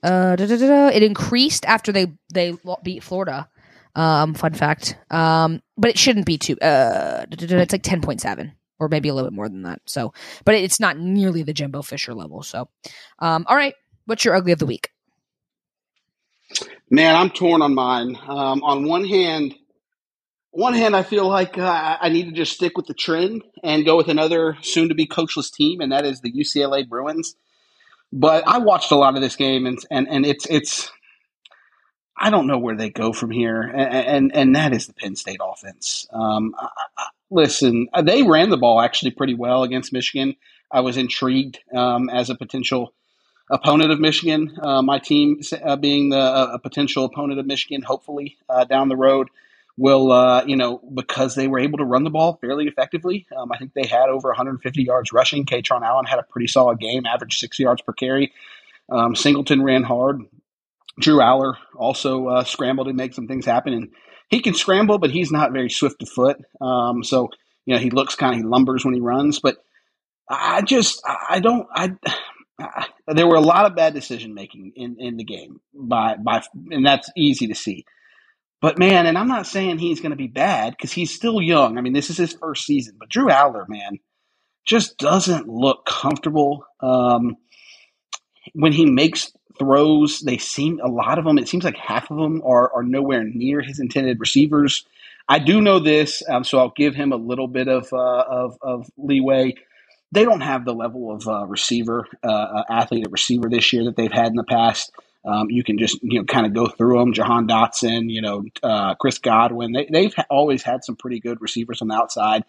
Uh, 0.00 0.36
it 0.38 1.02
increased 1.02 1.64
after 1.64 1.90
they 1.90 2.12
they 2.32 2.56
beat 2.84 3.02
Florida. 3.02 3.48
Um, 3.96 4.34
fun 4.34 4.54
fact. 4.54 4.96
Um, 5.10 5.60
but 5.76 5.90
it 5.90 5.98
shouldn't 5.98 6.26
be 6.26 6.38
too. 6.38 6.56
Uh, 6.60 7.24
it's 7.30 7.72
like 7.72 7.82
ten 7.82 8.00
point 8.00 8.20
seven 8.20 8.52
or 8.78 8.88
maybe 8.88 9.08
a 9.08 9.14
little 9.14 9.30
bit 9.30 9.36
more 9.36 9.48
than 9.48 9.62
that. 9.62 9.80
So, 9.86 10.12
but 10.44 10.54
it's 10.54 10.80
not 10.80 10.98
nearly 10.98 11.42
the 11.42 11.52
Jimbo 11.52 11.82
Fisher 11.82 12.14
level. 12.14 12.42
So, 12.42 12.68
um, 13.18 13.44
all 13.48 13.56
right, 13.56 13.74
what's 14.06 14.24
your 14.24 14.34
ugly 14.34 14.52
of 14.52 14.58
the 14.58 14.66
week? 14.66 14.90
Man, 16.90 17.14
I'm 17.14 17.30
torn 17.30 17.60
on 17.62 17.74
mine. 17.74 18.16
Um, 18.26 18.62
on 18.62 18.88
one 18.88 19.04
hand, 19.04 19.54
one 20.50 20.72
hand, 20.72 20.96
I 20.96 21.02
feel 21.02 21.28
like 21.28 21.58
uh, 21.58 21.98
I 22.00 22.08
need 22.08 22.24
to 22.24 22.32
just 22.32 22.54
stick 22.54 22.76
with 22.76 22.86
the 22.86 22.94
trend 22.94 23.44
and 23.62 23.84
go 23.84 23.96
with 23.96 24.08
another 24.08 24.56
soon-to-be 24.62 25.06
coachless 25.06 25.52
team, 25.52 25.80
and 25.80 25.92
that 25.92 26.06
is 26.06 26.20
the 26.20 26.32
UCLA 26.32 26.88
Bruins. 26.88 27.36
But 28.10 28.48
I 28.48 28.58
watched 28.58 28.90
a 28.90 28.96
lot 28.96 29.14
of 29.16 29.20
this 29.20 29.36
game, 29.36 29.66
and 29.66 29.78
and, 29.90 30.08
and 30.08 30.24
it's 30.24 30.46
it's 30.46 30.90
I 32.16 32.30
don't 32.30 32.46
know 32.46 32.58
where 32.58 32.76
they 32.76 32.88
go 32.88 33.12
from 33.12 33.30
here, 33.30 33.60
and 33.60 34.06
and, 34.06 34.34
and 34.34 34.56
that 34.56 34.72
is 34.72 34.86
the 34.86 34.94
Penn 34.94 35.14
State 35.14 35.40
offense. 35.42 36.06
Um, 36.10 36.54
I, 36.58 37.08
listen, 37.30 37.88
uh, 37.92 38.02
they 38.02 38.22
ran 38.22 38.50
the 38.50 38.56
ball 38.56 38.80
actually 38.80 39.10
pretty 39.10 39.34
well 39.34 39.62
against 39.62 39.92
Michigan. 39.92 40.36
I 40.70 40.80
was 40.80 40.96
intrigued 40.96 41.58
um, 41.74 42.08
as 42.08 42.30
a 42.30 42.34
potential 42.34 42.94
opponent 43.50 43.90
of 43.90 44.00
Michigan. 44.00 44.54
Uh, 44.60 44.82
my 44.82 44.98
team 44.98 45.40
uh, 45.64 45.76
being 45.76 46.10
the, 46.10 46.18
uh, 46.18 46.50
a 46.54 46.58
potential 46.58 47.04
opponent 47.04 47.40
of 47.40 47.46
Michigan, 47.46 47.82
hopefully 47.82 48.36
uh, 48.48 48.64
down 48.64 48.88
the 48.88 48.96
road. 48.96 49.28
will, 49.76 50.42
you 50.46 50.56
know, 50.56 50.80
because 50.92 51.34
they 51.34 51.48
were 51.48 51.58
able 51.58 51.78
to 51.78 51.84
run 51.84 52.04
the 52.04 52.10
ball 52.10 52.36
fairly 52.40 52.66
effectively. 52.66 53.26
Um, 53.36 53.52
I 53.52 53.58
think 53.58 53.72
they 53.74 53.86
had 53.86 54.08
over 54.08 54.28
150 54.28 54.82
yards 54.82 55.12
rushing. 55.12 55.46
Kaytron 55.46 55.82
Allen 55.82 56.04
had 56.04 56.18
a 56.18 56.24
pretty 56.24 56.48
solid 56.48 56.80
game, 56.80 57.06
averaged 57.06 57.38
six 57.38 57.58
yards 57.58 57.80
per 57.80 57.92
carry. 57.92 58.32
Um, 58.90 59.14
Singleton 59.14 59.62
ran 59.62 59.84
hard. 59.84 60.22
Drew 60.98 61.18
Allar 61.18 61.54
also 61.76 62.42
scrambled 62.42 62.88
and 62.88 62.96
made 62.96 63.14
some 63.14 63.28
things 63.28 63.46
happen. 63.46 63.72
And 63.72 63.90
he 64.28 64.40
can 64.40 64.54
scramble, 64.54 64.98
but 64.98 65.10
he's 65.10 65.30
not 65.30 65.52
very 65.52 65.70
swift 65.70 66.02
of 66.02 66.08
foot. 66.08 66.38
Um, 66.60 67.02
so, 67.02 67.28
you 67.66 67.74
know, 67.74 67.80
he 67.80 67.90
looks 67.90 68.14
kind 68.14 68.34
of, 68.34 68.40
he 68.40 68.44
lumbers 68.44 68.84
when 68.84 68.94
he 68.94 69.00
runs. 69.00 69.40
But 69.40 69.56
I 70.28 70.62
just, 70.62 71.02
I 71.06 71.40
don't, 71.40 71.66
I, 71.74 71.92
I 72.58 72.86
there 73.06 73.26
were 73.26 73.36
a 73.36 73.40
lot 73.40 73.66
of 73.66 73.76
bad 73.76 73.94
decision 73.94 74.34
making 74.34 74.72
in, 74.76 74.96
in 74.98 75.16
the 75.16 75.24
game 75.24 75.60
by, 75.72 76.16
by, 76.16 76.42
and 76.70 76.84
that's 76.84 77.10
easy 77.16 77.46
to 77.48 77.54
see. 77.54 77.84
But 78.60 78.78
man, 78.78 79.06
and 79.06 79.16
I'm 79.16 79.28
not 79.28 79.46
saying 79.46 79.78
he's 79.78 80.00
going 80.00 80.10
to 80.10 80.16
be 80.16 80.26
bad 80.26 80.72
because 80.72 80.92
he's 80.92 81.14
still 81.14 81.40
young. 81.40 81.78
I 81.78 81.80
mean, 81.80 81.92
this 81.92 82.10
is 82.10 82.16
his 82.16 82.32
first 82.32 82.66
season. 82.66 82.96
But 82.98 83.08
Drew 83.08 83.28
Allar, 83.28 83.68
man, 83.68 83.98
just 84.66 84.98
doesn't 84.98 85.48
look 85.48 85.86
comfortable. 85.86 86.64
Um, 86.80 87.36
when 88.54 88.72
he 88.72 88.86
makes 88.86 89.32
throws, 89.58 90.20
they 90.20 90.38
seem 90.38 90.80
a 90.80 90.88
lot 90.88 91.18
of 91.18 91.24
them. 91.24 91.38
It 91.38 91.48
seems 91.48 91.64
like 91.64 91.76
half 91.76 92.10
of 92.10 92.16
them 92.16 92.42
are 92.44 92.72
are 92.72 92.82
nowhere 92.82 93.24
near 93.24 93.60
his 93.60 93.80
intended 93.80 94.20
receivers. 94.20 94.84
I 95.28 95.38
do 95.38 95.60
know 95.60 95.78
this, 95.78 96.22
um, 96.28 96.42
so 96.42 96.58
I'll 96.58 96.72
give 96.74 96.94
him 96.94 97.12
a 97.12 97.16
little 97.16 97.48
bit 97.48 97.68
of 97.68 97.92
uh, 97.92 98.24
of, 98.28 98.58
of 98.62 98.90
leeway. 98.96 99.54
They 100.10 100.24
don't 100.24 100.40
have 100.40 100.64
the 100.64 100.72
level 100.72 101.12
of 101.12 101.28
uh, 101.28 101.46
receiver, 101.46 102.06
uh, 102.24 102.26
uh 102.26 102.64
athlete 102.70 103.04
at 103.04 103.12
receiver 103.12 103.50
this 103.50 103.72
year 103.72 103.84
that 103.84 103.96
they've 103.96 104.12
had 104.12 104.28
in 104.28 104.36
the 104.36 104.44
past. 104.44 104.90
Um, 105.24 105.50
you 105.50 105.62
can 105.62 105.78
just 105.78 106.02
you 106.02 106.20
know 106.20 106.24
kind 106.24 106.46
of 106.46 106.54
go 106.54 106.66
through 106.66 106.98
them. 106.98 107.12
Jahan 107.12 107.46
Dotson, 107.46 108.10
you 108.10 108.22
know, 108.22 108.44
uh, 108.62 108.94
Chris 108.94 109.18
Godwin. 109.18 109.72
They, 109.72 109.86
they've 109.90 110.14
always 110.30 110.62
had 110.62 110.84
some 110.84 110.96
pretty 110.96 111.20
good 111.20 111.42
receivers 111.42 111.82
on 111.82 111.88
the 111.88 111.94
outside. 111.94 112.44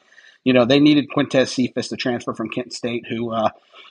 You 0.46 0.54
know, 0.54 0.64
they 0.64 0.80
needed 0.80 1.10
Quintez 1.10 1.50
Cephus 1.50 1.90
to 1.90 1.98
transfer 1.98 2.34
from 2.34 2.50
Kent 2.50 2.72
State, 2.72 3.06
who 3.10 3.32
uh, 3.32 3.50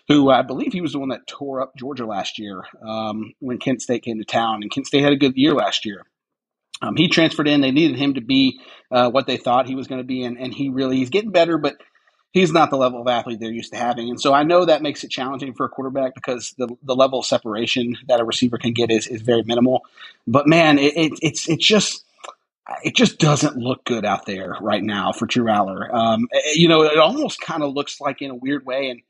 who 0.08 0.30
I 0.30 0.42
believe 0.42 0.72
he 0.72 0.80
was 0.80 0.92
the 0.92 0.98
one 0.98 1.10
that 1.10 1.26
tore 1.26 1.60
up 1.60 1.76
Georgia 1.76 2.06
last 2.06 2.38
year 2.38 2.64
um, 2.82 3.34
when 3.40 3.58
Kent 3.58 3.82
State 3.82 4.02
came 4.02 4.18
to 4.18 4.24
town, 4.24 4.62
and 4.62 4.70
Kent 4.70 4.86
State 4.86 5.02
had 5.02 5.12
a 5.12 5.16
good 5.16 5.36
year 5.36 5.54
last 5.54 5.84
year. 5.84 6.04
Um, 6.80 6.96
he 6.96 7.08
transferred 7.08 7.48
in. 7.48 7.60
They 7.60 7.72
needed 7.72 7.98
him 7.98 8.14
to 8.14 8.20
be 8.20 8.60
uh, 8.90 9.10
what 9.10 9.26
they 9.26 9.36
thought 9.36 9.66
he 9.66 9.74
was 9.74 9.86
going 9.86 10.00
to 10.00 10.06
be, 10.06 10.24
and, 10.24 10.38
and 10.38 10.54
he 10.54 10.70
really 10.70 10.96
he's 10.96 11.10
getting 11.10 11.32
better, 11.32 11.58
but 11.58 11.76
he's 12.32 12.52
not 12.52 12.70
the 12.70 12.76
level 12.76 13.00
of 13.00 13.08
athlete 13.08 13.40
they're 13.40 13.50
used 13.50 13.72
to 13.72 13.78
having. 13.78 14.08
And 14.08 14.20
so 14.20 14.32
I 14.32 14.44
know 14.44 14.64
that 14.64 14.82
makes 14.82 15.02
it 15.04 15.10
challenging 15.10 15.54
for 15.54 15.66
a 15.66 15.68
quarterback 15.68 16.14
because 16.14 16.54
the, 16.56 16.68
the 16.82 16.94
level 16.94 17.18
of 17.20 17.26
separation 17.26 17.96
that 18.06 18.20
a 18.20 18.24
receiver 18.24 18.58
can 18.58 18.72
get 18.72 18.90
is, 18.90 19.06
is 19.06 19.22
very 19.22 19.42
minimal. 19.42 19.82
But 20.26 20.46
man, 20.46 20.78
it, 20.78 20.96
it, 20.96 21.12
it's 21.20 21.48
it's 21.48 21.66
just 21.66 22.04
it 22.84 22.94
just 22.94 23.18
doesn't 23.18 23.56
look 23.56 23.84
good 23.84 24.04
out 24.04 24.26
there 24.26 24.56
right 24.60 24.82
now 24.82 25.12
for 25.12 25.26
Drew 25.26 25.46
Allar. 25.46 25.92
Um, 25.92 26.28
eh, 26.32 26.52
you 26.54 26.68
know, 26.68 26.82
it 26.82 26.98
almost 26.98 27.40
kind 27.40 27.62
of 27.62 27.72
looks 27.74 28.00
like 28.00 28.22
in 28.22 28.30
a 28.30 28.34
weird 28.34 28.64
way, 28.66 28.90
and 28.90 29.00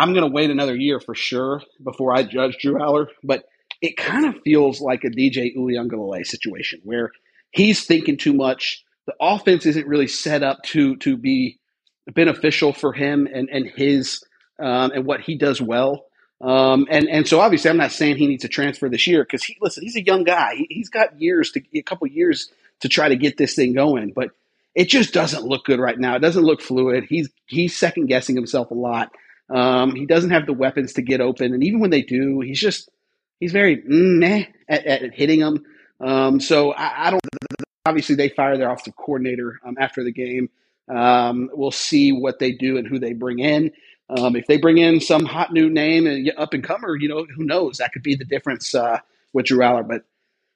I'm 0.00 0.14
going 0.14 0.24
to 0.24 0.34
wait 0.34 0.50
another 0.50 0.74
year 0.74 0.98
for 0.98 1.14
sure 1.14 1.62
before 1.84 2.16
I 2.16 2.22
judge 2.22 2.56
Drew 2.58 2.76
Allar, 2.76 3.08
but 3.22 3.44
it 3.82 3.98
kind 3.98 4.24
of 4.24 4.40
feels 4.42 4.80
like 4.80 5.04
a 5.04 5.10
DJ 5.10 5.54
Uiagalelei 5.54 6.24
situation 6.24 6.80
where 6.84 7.10
he's 7.50 7.84
thinking 7.84 8.16
too 8.16 8.32
much. 8.32 8.82
The 9.04 9.14
offense 9.20 9.66
isn't 9.66 9.86
really 9.86 10.06
set 10.06 10.42
up 10.42 10.62
to 10.68 10.96
to 10.96 11.18
be 11.18 11.58
beneficial 12.14 12.72
for 12.72 12.94
him 12.94 13.28
and 13.30 13.50
and 13.50 13.66
his 13.66 14.24
um, 14.58 14.90
and 14.92 15.04
what 15.04 15.20
he 15.20 15.36
does 15.36 15.60
well. 15.60 16.06
Um, 16.40 16.86
and 16.90 17.06
and 17.06 17.28
so 17.28 17.38
obviously, 17.40 17.68
I'm 17.68 17.76
not 17.76 17.92
saying 17.92 18.16
he 18.16 18.26
needs 18.26 18.42
to 18.42 18.48
transfer 18.48 18.88
this 18.88 19.06
year 19.06 19.22
because 19.22 19.44
he 19.44 19.58
listen, 19.60 19.82
he's 19.82 19.96
a 19.96 20.02
young 20.02 20.24
guy. 20.24 20.54
He, 20.56 20.78
has 20.78 20.88
got 20.88 21.20
years 21.20 21.50
to 21.52 21.62
a 21.74 21.82
couple 21.82 22.06
years 22.06 22.50
to 22.80 22.88
try 22.88 23.10
to 23.10 23.16
get 23.16 23.36
this 23.36 23.54
thing 23.54 23.74
going, 23.74 24.12
but 24.14 24.30
it 24.74 24.88
just 24.88 25.12
doesn't 25.12 25.44
look 25.44 25.66
good 25.66 25.78
right 25.78 25.98
now. 25.98 26.16
It 26.16 26.20
doesn't 26.20 26.44
look 26.44 26.62
fluid. 26.62 27.04
He's 27.06 27.28
he's 27.44 27.76
second 27.76 28.06
guessing 28.06 28.34
himself 28.34 28.70
a 28.70 28.74
lot. 28.74 29.12
Um, 29.50 29.94
he 29.96 30.06
doesn't 30.06 30.30
have 30.30 30.46
the 30.46 30.52
weapons 30.52 30.92
to 30.94 31.02
get 31.02 31.20
open, 31.20 31.52
and 31.52 31.64
even 31.64 31.80
when 31.80 31.90
they 31.90 32.02
do, 32.02 32.40
he's 32.40 32.60
just 32.60 32.88
he's 33.40 33.52
very 33.52 33.82
meh 33.84 34.44
at, 34.68 34.86
at 34.86 35.14
hitting 35.14 35.40
them. 35.40 35.64
Um, 36.00 36.40
so 36.40 36.72
I, 36.72 37.08
I, 37.08 37.10
don't. 37.10 37.20
Obviously, 37.84 38.14
they 38.14 38.28
fire 38.28 38.56
their 38.56 38.70
offensive 38.70 38.96
coordinator 38.96 39.58
um, 39.64 39.76
after 39.78 40.04
the 40.04 40.12
game. 40.12 40.50
Um, 40.88 41.50
we'll 41.52 41.70
see 41.70 42.12
what 42.12 42.38
they 42.38 42.52
do 42.52 42.76
and 42.76 42.86
who 42.86 42.98
they 42.98 43.12
bring 43.12 43.38
in. 43.40 43.72
Um, 44.08 44.34
if 44.34 44.46
they 44.46 44.56
bring 44.56 44.78
in 44.78 45.00
some 45.00 45.24
hot 45.24 45.52
new 45.52 45.70
name 45.70 46.06
and 46.06 46.30
up 46.36 46.52
and 46.52 46.64
comer, 46.64 46.96
you 46.96 47.08
know, 47.08 47.24
who 47.36 47.44
knows? 47.44 47.78
That 47.78 47.92
could 47.92 48.02
be 48.02 48.16
the 48.16 48.24
difference 48.24 48.74
uh, 48.74 48.98
with 49.32 49.46
Drew 49.46 49.58
Allar. 49.58 49.86
But 49.86 50.04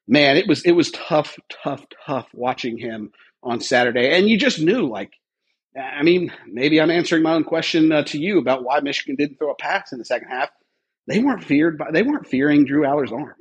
man, 0.09 0.37
it 0.37 0.47
was 0.47 0.63
it 0.63 0.73
was 0.73 0.91
tough, 0.91 1.39
tough, 1.63 1.85
tough 2.07 2.29
watching 2.33 2.79
him 2.79 3.13
on 3.43 3.61
Saturday, 3.61 4.17
and 4.17 4.29
you 4.29 4.39
just 4.39 4.61
knew, 4.61 4.89
like, 4.89 5.13
I 5.77 6.03
mean, 6.03 6.33
maybe 6.47 6.81
I'm 6.81 6.91
answering 6.91 7.23
my 7.23 7.35
own 7.35 7.45
question 7.45 7.91
uh, 7.91 8.05
to 8.05 8.19
you 8.19 8.39
about 8.39 8.63
why 8.63 8.81
Michigan 8.81 9.17
didn't 9.17 9.39
throw 9.39 9.51
a 9.51 9.57
pass 9.57 9.93
in 9.93 9.99
the 9.99 10.05
second 10.05 10.29
half. 10.29 10.51
They 11.07 11.19
weren't 11.19 11.45
feared 11.45 11.79
by 11.79 11.91
they 11.91 12.03
weren't 12.03 12.27
fearing 12.27 12.65
Drew 12.65 12.83
Allar's 12.83 13.13
arm. 13.13 13.35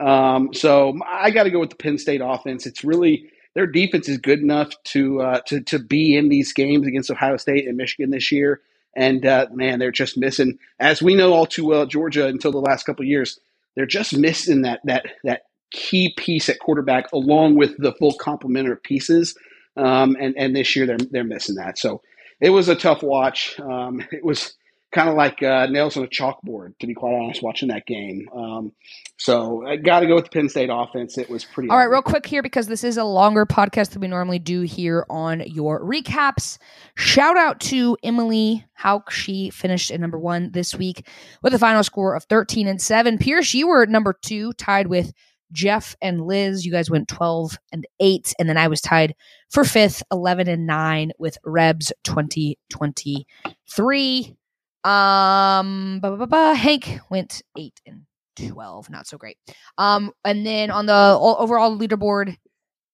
Um, 0.00 0.52
so 0.52 0.98
I 1.06 1.30
got 1.30 1.44
to 1.44 1.50
go 1.50 1.60
with 1.60 1.70
the 1.70 1.76
Penn 1.76 1.98
State 1.98 2.20
offense. 2.22 2.66
It's 2.66 2.84
really 2.84 3.30
their 3.54 3.66
defense 3.66 4.08
is 4.08 4.18
good 4.18 4.40
enough 4.40 4.72
to 4.84 5.20
uh, 5.22 5.40
to 5.46 5.60
to 5.62 5.78
be 5.78 6.16
in 6.16 6.28
these 6.28 6.52
games 6.52 6.86
against 6.86 7.10
Ohio 7.10 7.36
State 7.36 7.66
and 7.66 7.76
Michigan 7.76 8.10
this 8.10 8.32
year. 8.32 8.60
And 8.94 9.24
uh, 9.26 9.46
man, 9.52 9.78
they're 9.78 9.92
just 9.92 10.16
missing, 10.16 10.58
as 10.80 11.02
we 11.02 11.14
know 11.14 11.34
all 11.34 11.46
too 11.46 11.66
well, 11.66 11.84
Georgia 11.86 12.26
until 12.26 12.50
the 12.50 12.58
last 12.58 12.84
couple 12.84 13.04
years, 13.04 13.38
they're 13.74 13.86
just 13.86 14.16
missing 14.16 14.62
that 14.62 14.80
that 14.84 15.06
that 15.24 15.42
key 15.70 16.14
piece 16.16 16.48
at 16.48 16.58
quarterback 16.58 17.12
along 17.12 17.56
with 17.56 17.76
the 17.78 17.92
full 17.92 18.14
complement 18.14 18.70
of 18.70 18.82
pieces. 18.82 19.36
Um, 19.76 20.16
and 20.18 20.34
and 20.36 20.54
this 20.54 20.74
year 20.76 20.86
they're 20.86 20.98
they're 20.98 21.24
missing 21.24 21.56
that. 21.56 21.78
So 21.78 22.02
it 22.40 22.50
was 22.50 22.68
a 22.68 22.74
tough 22.74 23.02
watch. 23.02 23.58
Um, 23.60 24.00
it 24.12 24.24
was 24.24 24.54
kind 24.92 25.08
of 25.08 25.14
like 25.14 25.42
uh, 25.42 25.66
nails 25.66 25.96
on 25.96 26.04
a 26.04 26.06
chalkboard, 26.06 26.78
to 26.78 26.86
be 26.86 26.94
quite 26.94 27.12
honest, 27.12 27.42
watching 27.42 27.68
that 27.68 27.86
game. 27.86 28.28
Um, 28.34 28.72
so 29.18 29.66
I 29.66 29.76
got 29.76 30.00
to 30.00 30.06
go 30.06 30.14
with 30.14 30.24
the 30.24 30.30
Penn 30.30 30.48
State 30.48 30.70
offense. 30.72 31.18
It 31.18 31.28
was 31.28 31.44
pretty. 31.44 31.68
All 31.68 31.76
right, 31.76 31.84
real 31.84 32.02
quick 32.02 32.24
here 32.24 32.42
because 32.42 32.66
this 32.66 32.84
is 32.84 32.96
a 32.96 33.04
longer 33.04 33.44
podcast 33.44 33.90
than 33.90 34.00
we 34.00 34.08
normally 34.08 34.38
do 34.38 34.62
here 34.62 35.04
on 35.10 35.40
your 35.46 35.82
recaps. 35.84 36.58
Shout 36.94 37.36
out 37.36 37.60
to 37.60 37.96
Emily 38.02 38.64
how 38.74 39.02
she 39.10 39.50
finished 39.50 39.90
at 39.90 40.00
number 40.00 40.18
one 40.18 40.52
this 40.52 40.74
week 40.74 41.06
with 41.42 41.54
a 41.54 41.58
final 41.58 41.82
score 41.82 42.14
of 42.14 42.24
thirteen 42.24 42.66
and 42.66 42.80
seven. 42.80 43.18
Pierce, 43.18 43.52
you 43.54 43.68
were 43.68 43.86
number 43.86 44.14
two, 44.22 44.52
tied 44.54 44.86
with 44.86 45.12
Jeff 45.52 45.96
and 46.00 46.26
Liz. 46.26 46.64
You 46.64 46.72
guys 46.72 46.90
went 46.90 47.08
twelve 47.08 47.58
and 47.72 47.86
eight, 48.00 48.34
and 48.38 48.48
then 48.48 48.56
I 48.56 48.68
was 48.68 48.80
tied 48.80 49.14
for 49.50 49.64
fifth, 49.64 50.02
eleven 50.10 50.48
and 50.48 50.66
nine 50.66 51.12
with 51.18 51.38
Rebs 51.44 51.92
twenty 52.04 52.58
twenty 52.70 53.26
three. 53.68 54.36
Um, 54.84 55.98
bah, 56.00 56.14
bah, 56.16 56.26
bah, 56.26 56.54
Hank 56.54 57.00
went 57.10 57.42
eight 57.58 57.80
and 57.86 58.02
twelve, 58.36 58.88
not 58.90 59.06
so 59.06 59.18
great. 59.18 59.36
Um, 59.78 60.12
and 60.24 60.46
then 60.46 60.70
on 60.70 60.86
the 60.86 61.18
overall 61.20 61.76
leaderboard, 61.76 62.36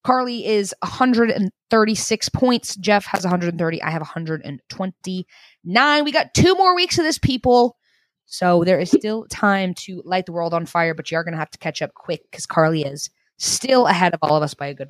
Carly 0.04 0.46
is 0.46 0.74
136 0.80 2.28
points. 2.30 2.76
Jeff 2.76 3.04
has 3.06 3.24
130. 3.24 3.82
I 3.82 3.90
have 3.90 4.00
129. 4.00 6.04
We 6.04 6.12
got 6.12 6.34
two 6.34 6.54
more 6.54 6.74
weeks 6.74 6.98
of 6.98 7.04
this, 7.04 7.18
people. 7.18 7.76
So 8.32 8.64
there 8.64 8.80
is 8.80 8.90
still 8.90 9.26
time 9.28 9.74
to 9.74 10.00
light 10.06 10.24
the 10.24 10.32
world 10.32 10.54
on 10.54 10.64
fire, 10.64 10.94
but 10.94 11.10
you 11.10 11.18
are 11.18 11.22
going 11.22 11.34
to 11.34 11.38
have 11.38 11.50
to 11.50 11.58
catch 11.58 11.82
up 11.82 11.92
quick 11.92 12.22
because 12.30 12.46
Carly 12.46 12.80
is 12.82 13.10
still 13.36 13.86
ahead 13.86 14.14
of 14.14 14.20
all 14.22 14.34
of 14.34 14.42
us 14.42 14.54
by 14.54 14.68
a 14.68 14.74
good 14.74 14.88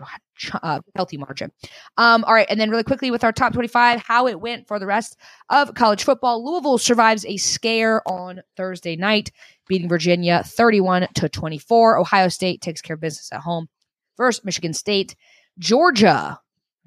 uh, 0.63 0.79
healthy 0.95 1.17
margin. 1.17 1.51
Um, 1.97 2.23
all 2.23 2.35
right, 2.35 2.47
and 2.49 2.61
then 2.61 2.71
really 2.71 2.85
quickly 2.85 3.11
with 3.11 3.25
our 3.25 3.33
top 3.33 3.53
25, 3.53 4.01
how 4.01 4.29
it 4.29 4.41
went 4.41 4.69
for 4.69 4.79
the 4.79 4.87
rest 4.87 5.17
of 5.51 5.75
college 5.75 6.05
football. 6.05 6.49
Louisville 6.49 6.79
survives 6.79 7.25
a 7.25 7.37
scare 7.37 8.01
on 8.09 8.43
Thursday 8.57 8.95
night, 8.95 9.33
beating 9.67 9.89
Virginia 9.89 10.45
31 10.47 11.09
to 11.15 11.29
24. 11.29 11.99
Ohio 11.99 12.29
State 12.29 12.61
takes 12.61 12.81
care 12.81 12.95
of 12.95 13.01
business 13.01 13.29
at 13.33 13.41
home 13.41 13.69
versus 14.17 14.45
Michigan 14.45 14.73
State. 14.73 15.17
Georgia 15.59 16.39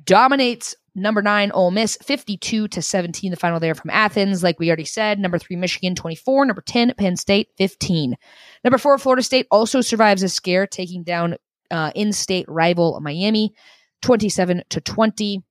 dominates 0.06 0.74
number 0.96 1.22
nine 1.22 1.52
Ole 1.52 1.72
Miss 1.72 1.98
52 2.02 2.68
to 2.70 2.82
17. 2.82 3.32
The 3.32 3.38
final 3.38 3.60
there 3.60 3.76
from 3.76 3.92
Athens, 3.92 4.42
like 4.42 4.60
we 4.60 4.70
already 4.70 4.86
said. 4.86 5.20
Number 5.20 5.38
three 5.38 5.56
Michigan 5.56 5.94
24. 5.94 6.46
Number 6.46 6.62
10 6.62 6.94
Penn 6.98 7.18
State 7.18 7.50
15. 7.58 8.16
Number 8.64 8.78
four 8.78 8.98
Florida 8.98 9.22
State 9.22 9.48
also 9.52 9.82
survives 9.82 10.24
a 10.24 10.30
scare, 10.30 10.66
taking 10.66 11.04
down 11.04 11.36
uh, 11.70 11.92
in-state 11.96 12.46
rival 12.48 13.00
Miami, 13.02 13.54
27 14.02 14.64
to 14.70 14.82
20. 14.82 15.44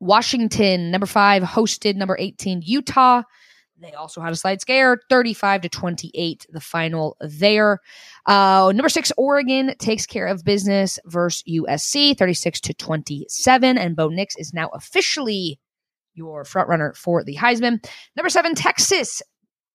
Washington, 0.00 0.90
number 0.90 1.06
five, 1.06 1.42
hosted 1.42 1.94
number 1.94 2.16
18 2.18 2.62
Utah. 2.64 3.22
They 3.82 3.92
also 3.92 4.20
had 4.20 4.32
a 4.32 4.36
slight 4.36 4.60
scare, 4.60 5.00
35 5.10 5.62
to 5.62 5.68
28, 5.68 6.46
the 6.50 6.60
final 6.60 7.16
there. 7.20 7.80
Uh, 8.26 8.72
number 8.74 8.88
six, 8.88 9.12
Oregon 9.16 9.74
takes 9.78 10.06
care 10.06 10.26
of 10.26 10.44
business 10.44 10.98
versus 11.06 11.42
USC, 11.48 12.16
36 12.16 12.60
to 12.60 12.74
27. 12.74 13.78
And 13.78 13.96
Bo 13.96 14.08
Nix 14.08 14.36
is 14.36 14.54
now 14.54 14.68
officially 14.68 15.58
your 16.14 16.44
front 16.44 16.68
runner 16.68 16.92
for 16.94 17.24
the 17.24 17.36
Heisman. 17.36 17.84
Number 18.16 18.30
seven, 18.30 18.54
Texas 18.54 19.22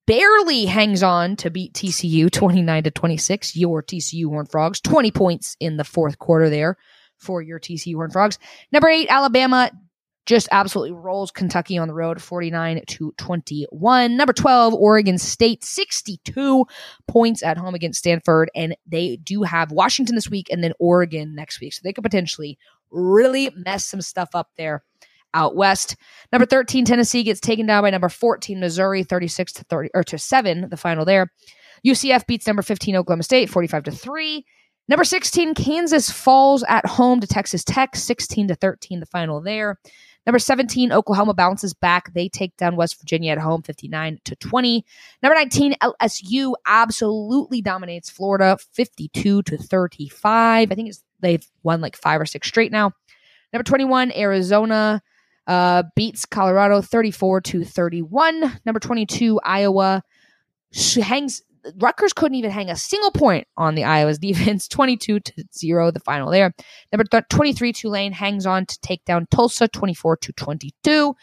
barely 0.06 0.66
hangs 0.66 1.04
on 1.04 1.36
to 1.36 1.50
beat 1.50 1.74
TCU 1.74 2.32
29 2.32 2.84
to 2.84 2.92
26. 2.92 3.56
Your 3.56 3.84
TCU 3.84 4.28
Horned 4.30 4.50
Frogs, 4.50 4.80
20 4.80 5.12
points 5.12 5.58
in 5.60 5.78
the 5.78 5.84
fourth 5.84 6.18
quarter 6.18 6.50
there 6.50 6.78
for 7.18 7.42
your 7.42 7.60
TCU 7.60 7.96
Horned 7.96 8.14
Frogs. 8.14 8.40
Number 8.72 8.88
eight, 8.88 9.08
Alabama 9.10 9.72
just 10.28 10.48
absolutely 10.52 10.92
rolls 10.92 11.32
Kentucky 11.32 11.78
on 11.78 11.88
the 11.88 11.94
road 11.94 12.22
49 12.22 12.84
to 12.86 13.14
21. 13.18 14.18
Number 14.18 14.34
12, 14.34 14.74
Oregon 14.76 15.18
State 15.18 15.64
62 15.64 16.66
points 17.08 17.42
at 17.42 17.58
home 17.58 17.74
against 17.74 18.00
Stanford 18.00 18.52
and 18.54 18.76
they 18.86 19.16
do 19.18 19.42
have 19.44 19.72
Washington 19.72 20.16
this 20.16 20.30
week 20.30 20.48
and 20.52 20.64
then 20.64 20.74
Oregon 20.80 21.34
next 21.34 21.62
week. 21.62 21.74
So 21.74 21.82
they 21.84 21.94
could 21.94 22.04
potentially 22.04 22.60
really 22.92 23.50
mess 23.56 23.86
some 23.86 24.02
stuff 24.02 24.30
up 24.36 24.50
there 24.58 24.84
out 25.34 25.56
west. 25.56 25.96
Number 26.32 26.46
13 26.46 26.86
Tennessee 26.86 27.24
gets 27.24 27.40
taken 27.40 27.66
down 27.66 27.84
by 27.84 27.90
number 27.90 28.10
14 28.10 28.60
Missouri 28.60 29.04
36 29.04 29.54
to 29.54 29.64
30 29.64 29.90
or 29.94 30.04
to 30.04 30.18
7 30.18 30.68
the 30.70 30.78
final 30.78 31.06
there. 31.06 31.32
UCF 31.86 32.28
beats 32.28 32.48
number 32.48 32.62
15 32.62 32.96
Oklahoma 32.98 33.24
State 33.24 33.50
45 33.50 33.84
to 33.84 33.92
3. 33.92 34.46
Number 34.90 35.04
16 35.04 35.54
Kansas 35.54 36.10
falls 36.10 36.64
at 36.64 36.86
home 36.86 37.20
to 37.20 37.28
Texas 37.28 37.64
Tech 37.64 37.96
16 37.96 38.50
to 38.50 38.56
13 38.56 39.00
the 39.00 39.06
final 39.06 39.42
there. 39.42 39.78
Number 40.28 40.40
17, 40.40 40.92
Oklahoma 40.92 41.34
bounces 41.34 41.74
back. 41.74 42.14
They 42.14 42.28
take 42.28 42.56
down 42.58 42.76
West 42.76 43.00
Virginia 43.00 43.32
at 43.32 43.38
home 43.38 43.62
59 43.62 44.20
to 44.26 44.36
20. 44.36 44.86
Number 45.24 45.36
19, 45.36 45.76
LSU 45.82 46.54
absolutely 46.66 47.62
dominates 47.62 48.10
Florida 48.10 48.58
52 48.74 49.42
to 49.44 49.58
35. 49.58 50.70
I 50.70 50.76
think 50.76 50.90
it's 50.90 51.02
they've 51.22 51.48
won 51.64 51.80
like 51.80 51.96
five 51.96 52.20
or 52.20 52.26
six 52.26 52.50
straight 52.50 52.74
now. 52.74 52.92
Number 53.54 53.64
21, 53.64 54.12
Arizona 54.12 55.02
uh, 55.48 55.84
beats 55.96 56.26
Colorado 56.26 56.82
34 56.82 57.40
to 57.42 57.64
31. 57.64 58.60
Number 58.66 58.82
22, 58.82 59.40
Iowa 59.46 60.04
hangs 61.02 61.42
Rutgers 61.78 62.14
couldn't 62.14 62.38
even 62.38 62.52
hang 62.52 62.70
a 62.70 62.76
single 62.76 63.12
point 63.12 63.48
on 63.58 63.76
the 63.76 63.84
Iowa's 63.84 64.20
defense, 64.20 64.68
22 64.68 65.20
to 65.20 65.44
0, 65.54 65.92
the 65.92 66.00
final 66.00 66.32
there. 66.32 66.54
Number 66.92 67.22
23, 67.30 67.74
Tulane 67.74 68.12
hangs 68.14 68.46
on 68.46 68.66
to 68.66 68.80
take 68.82 69.04
down 69.06 69.28
Tulsa, 69.32 69.68
24 69.68 70.18
to 70.18 70.34
22. 70.34 71.16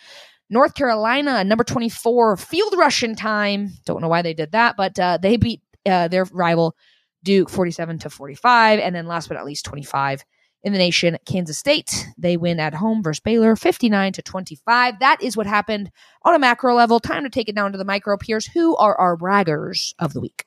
North 0.50 0.74
Carolina, 0.74 1.42
number 1.42 1.64
24, 1.64 2.36
field 2.36 2.74
rushing 2.76 3.16
time. 3.16 3.72
Don't 3.86 4.00
know 4.00 4.08
why 4.08 4.22
they 4.22 4.34
did 4.34 4.52
that, 4.52 4.76
but 4.76 4.98
uh, 4.98 5.18
they 5.20 5.36
beat 5.36 5.62
uh, 5.86 6.08
their 6.08 6.24
rival 6.32 6.76
Duke 7.22 7.48
47 7.48 8.00
to 8.00 8.10
45. 8.10 8.78
And 8.78 8.94
then 8.94 9.06
last 9.06 9.28
but 9.28 9.34
not 9.34 9.46
least, 9.46 9.64
25 9.64 10.24
in 10.64 10.72
the 10.72 10.78
nation, 10.78 11.18
Kansas 11.26 11.58
State. 11.58 12.08
They 12.18 12.36
win 12.36 12.58
at 12.58 12.74
home 12.74 13.02
versus 13.02 13.20
Baylor 13.20 13.54
59 13.54 14.14
to 14.14 14.22
25. 14.22 14.98
That 15.00 15.22
is 15.22 15.36
what 15.36 15.46
happened 15.46 15.92
on 16.22 16.34
a 16.34 16.38
macro 16.38 16.74
level. 16.74 16.98
Time 16.98 17.22
to 17.24 17.30
take 17.30 17.48
it 17.48 17.54
down 17.54 17.72
to 17.72 17.78
the 17.78 17.84
micro 17.84 18.16
Pierce. 18.16 18.46
Who 18.46 18.74
are 18.76 18.98
our 18.98 19.16
braggers 19.16 19.94
of 19.98 20.14
the 20.14 20.20
week? 20.20 20.46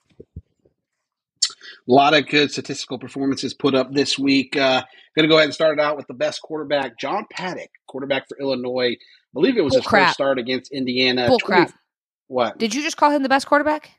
A 1.50 1.94
lot 1.94 2.14
of 2.14 2.28
good 2.28 2.52
statistical 2.52 3.00
performances 3.00 3.54
put 3.54 3.76
up 3.76 3.94
this 3.94 4.20
week. 4.20 4.58
Uh, 4.58 4.84
going 5.16 5.28
to 5.28 5.32
go 5.32 5.38
ahead 5.38 5.46
and 5.46 5.54
start 5.54 5.80
it 5.80 5.82
out 5.82 5.96
with 5.96 6.08
the 6.08 6.14
best 6.14 6.42
quarterback, 6.42 7.00
John 7.00 7.26
Paddock, 7.32 7.70
quarterback 7.88 8.28
for 8.28 8.38
Illinois. 8.40 8.92
I 8.92 9.34
believe 9.34 9.58
it 9.58 9.64
was 9.64 9.74
Bull 9.74 9.82
his 9.82 9.88
crap. 9.88 10.08
first 10.08 10.14
start 10.16 10.40
against 10.40 10.72
Indiana. 10.72 11.28
Bull 11.28 11.40
20, 11.40 11.66
crap. 11.66 11.80
What? 12.28 12.58
Did 12.58 12.76
you 12.76 12.82
just 12.82 12.98
call 12.98 13.12
him 13.12 13.24
the 13.24 13.30
best 13.30 13.48
quarterback? 13.48 13.92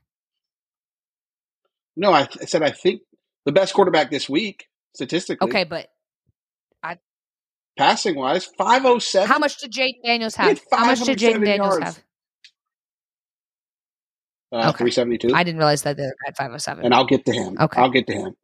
No, 1.96 2.12
I, 2.12 2.28
I 2.40 2.44
said 2.44 2.62
I 2.62 2.70
think 2.70 3.02
the 3.44 3.52
best 3.52 3.72
quarterback 3.72 4.10
this 4.10 4.28
week 4.28 4.68
statistically. 4.94 5.48
Okay, 5.48 5.64
but 5.64 5.88
passing 7.78 8.16
wise, 8.16 8.44
507. 8.44 9.28
How 9.28 9.38
much 9.38 9.56
did 9.58 9.72
Jayden 9.72 10.02
Daniels 10.04 10.34
have? 10.34 10.60
How 10.70 10.86
much 10.86 11.00
did 11.00 11.18
Jayden 11.18 11.44
Daniels 11.44 11.78
yards. 11.78 11.84
have? 11.84 12.04
Uh, 14.50 14.68
okay. 14.70 14.78
372. 14.78 15.34
I 15.34 15.44
didn't 15.44 15.58
realize 15.58 15.82
that 15.82 15.96
they 15.96 16.02
had 16.24 16.36
507. 16.36 16.84
And 16.84 16.94
I'll 16.94 17.06
get 17.06 17.24
to 17.26 17.32
him. 17.32 17.56
Okay. 17.58 17.80
I'll 17.80 17.90
get 17.90 18.06
to 18.08 18.14
him. 18.14 18.34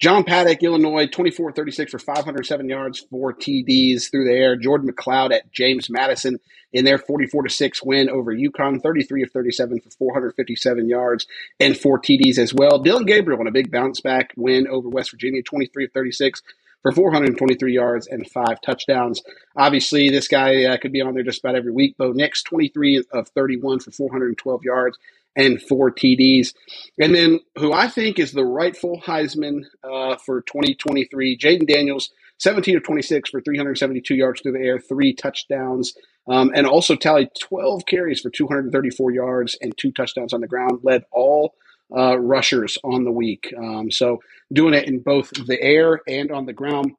John 0.00 0.24
Paddock, 0.24 0.62
Illinois, 0.62 1.06
24 1.06 1.52
36 1.52 1.92
for 1.92 1.98
507 1.98 2.68
yards, 2.68 3.00
four 3.10 3.32
TDs 3.32 4.10
through 4.10 4.24
the 4.24 4.32
air. 4.32 4.56
Jordan 4.56 4.90
McCloud 4.90 5.32
at 5.32 5.52
James 5.52 5.88
Madison 5.88 6.40
in 6.72 6.84
their 6.84 6.98
44 6.98 7.48
6 7.48 7.82
win 7.84 8.10
over 8.10 8.34
UConn, 8.34 8.82
33 8.82 9.22
of 9.22 9.30
37 9.30 9.80
for 9.80 9.90
457 9.90 10.88
yards 10.88 11.26
and 11.60 11.76
four 11.76 12.00
TDs 12.00 12.38
as 12.38 12.52
well. 12.52 12.80
Dillon 12.80 13.04
Gabriel 13.04 13.40
on 13.40 13.46
a 13.46 13.52
big 13.52 13.70
bounce 13.70 14.00
back 14.00 14.32
win 14.36 14.66
over 14.66 14.88
West 14.88 15.12
Virginia, 15.12 15.42
23 15.42 15.84
of 15.84 15.92
36 15.92 16.42
for 16.82 16.92
423 16.92 17.72
yards 17.72 18.06
and 18.06 18.28
five 18.30 18.60
touchdowns. 18.60 19.22
Obviously, 19.56 20.10
this 20.10 20.28
guy 20.28 20.64
uh, 20.64 20.76
could 20.76 20.92
be 20.92 21.00
on 21.00 21.14
there 21.14 21.22
just 21.22 21.40
about 21.40 21.54
every 21.54 21.72
week. 21.72 21.96
Bo 21.96 22.12
Nix, 22.12 22.42
23 22.42 23.04
of 23.12 23.28
31 23.28 23.80
for 23.80 23.90
412 23.90 24.64
yards 24.64 24.98
and 25.34 25.62
four 25.62 25.90
TDs. 25.90 26.54
And 26.98 27.14
then 27.14 27.40
who 27.56 27.72
I 27.72 27.88
think 27.88 28.18
is 28.18 28.32
the 28.32 28.44
rightful 28.44 29.00
Heisman 29.00 29.62
uh, 29.82 30.16
for 30.16 30.42
2023, 30.42 31.38
Jayden 31.38 31.66
Daniels, 31.66 32.10
17 32.38 32.76
of 32.76 32.82
26 32.82 33.30
for 33.30 33.40
372 33.40 34.14
yards 34.14 34.40
through 34.40 34.52
the 34.52 34.58
air, 34.58 34.78
three 34.78 35.14
touchdowns. 35.14 35.94
Um, 36.28 36.52
and 36.54 36.66
also 36.68 36.94
tallied 36.94 37.30
12 37.40 37.84
carries 37.86 38.20
for 38.20 38.30
234 38.30 39.10
yards 39.10 39.56
and 39.60 39.76
two 39.76 39.90
touchdowns 39.90 40.32
on 40.32 40.40
the 40.40 40.46
ground, 40.46 40.80
led 40.84 41.02
all 41.10 41.54
uh, 41.96 42.18
rushers 42.18 42.78
on 42.84 43.04
the 43.04 43.10
week. 43.10 43.52
Um, 43.56 43.90
so 43.90 44.18
doing 44.52 44.74
it 44.74 44.88
in 44.88 45.00
both 45.00 45.30
the 45.46 45.60
air 45.60 46.00
and 46.06 46.30
on 46.30 46.46
the 46.46 46.52
ground. 46.52 46.92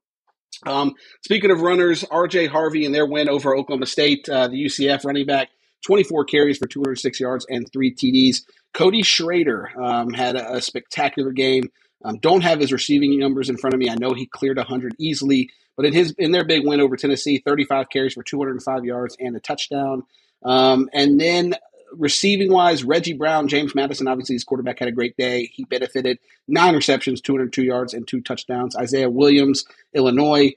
Um, 0.66 0.94
speaking 1.24 1.52
of 1.52 1.62
runners, 1.62 2.04
RJ 2.04 2.50
Harvey 2.50 2.86
and 2.86 2.94
their 2.94 3.06
win 3.06 3.30
over 3.30 3.56
Oklahoma 3.56 3.86
State, 3.86 4.30
uh, 4.30 4.48
the 4.48 4.66
UCF 4.66 5.04
running 5.04 5.26
back, 5.26 5.50
24 5.86 6.26
carries 6.26 6.58
for 6.58 6.68
206 6.68 7.20
yards 7.20 7.46
and 7.50 7.70
three 7.72 7.94
TDs. 7.94 8.44
Cody 8.74 9.04
Schrader 9.04 9.70
um, 9.82 10.12
had 10.12 10.36
a, 10.36 10.56
a, 10.56 10.62
spectacular 10.62 11.32
game. 11.32 11.70
Um, 12.06 12.18
don't 12.20 12.42
have 12.42 12.60
his 12.60 12.72
receiving 12.72 13.18
numbers 13.20 13.50
in 13.50 13.58
front 13.58 13.74
of 13.74 13.80
me. 13.80 13.90
I 13.90 13.96
know 13.96 14.14
he 14.14 14.26
cleared 14.26 14.58
100 14.58 14.96
easily, 14.98 15.50
but 15.76 15.86
in 15.86 15.94
his 15.94 16.14
in 16.18 16.32
their 16.32 16.46
big 16.46 16.66
win 16.66 16.82
over 16.82 16.96
Tennessee, 16.96 17.42
35 17.46 17.90
carries 17.90 18.14
for 18.14 18.24
205 18.24 18.86
yards 18.86 19.16
and 19.20 19.36
a 19.36 19.40
touchdown. 19.40 20.04
Um, 20.44 20.90
and 20.94 21.20
then 21.20 21.56
receiving 21.98 22.52
wise, 22.52 22.84
Reggie 22.84 23.14
Brown, 23.14 23.48
James 23.48 23.76
Madison, 23.76 24.08
obviously 24.08 24.36
his 24.36 24.44
quarterback 24.44 24.80
had 24.80 24.88
a 24.88 24.92
great 24.92 25.16
day. 25.18 25.50
He 25.54 25.66
benefited 25.66 26.20
nine 26.48 26.76
receptions, 26.76 27.22
202 27.22 27.64
yards, 27.64 27.94
and 27.94 28.08
two 28.08 28.22
touchdowns. 28.22 28.76
Isaiah 28.76 29.10
Williams, 29.10 29.66
Illinois, 29.94 30.54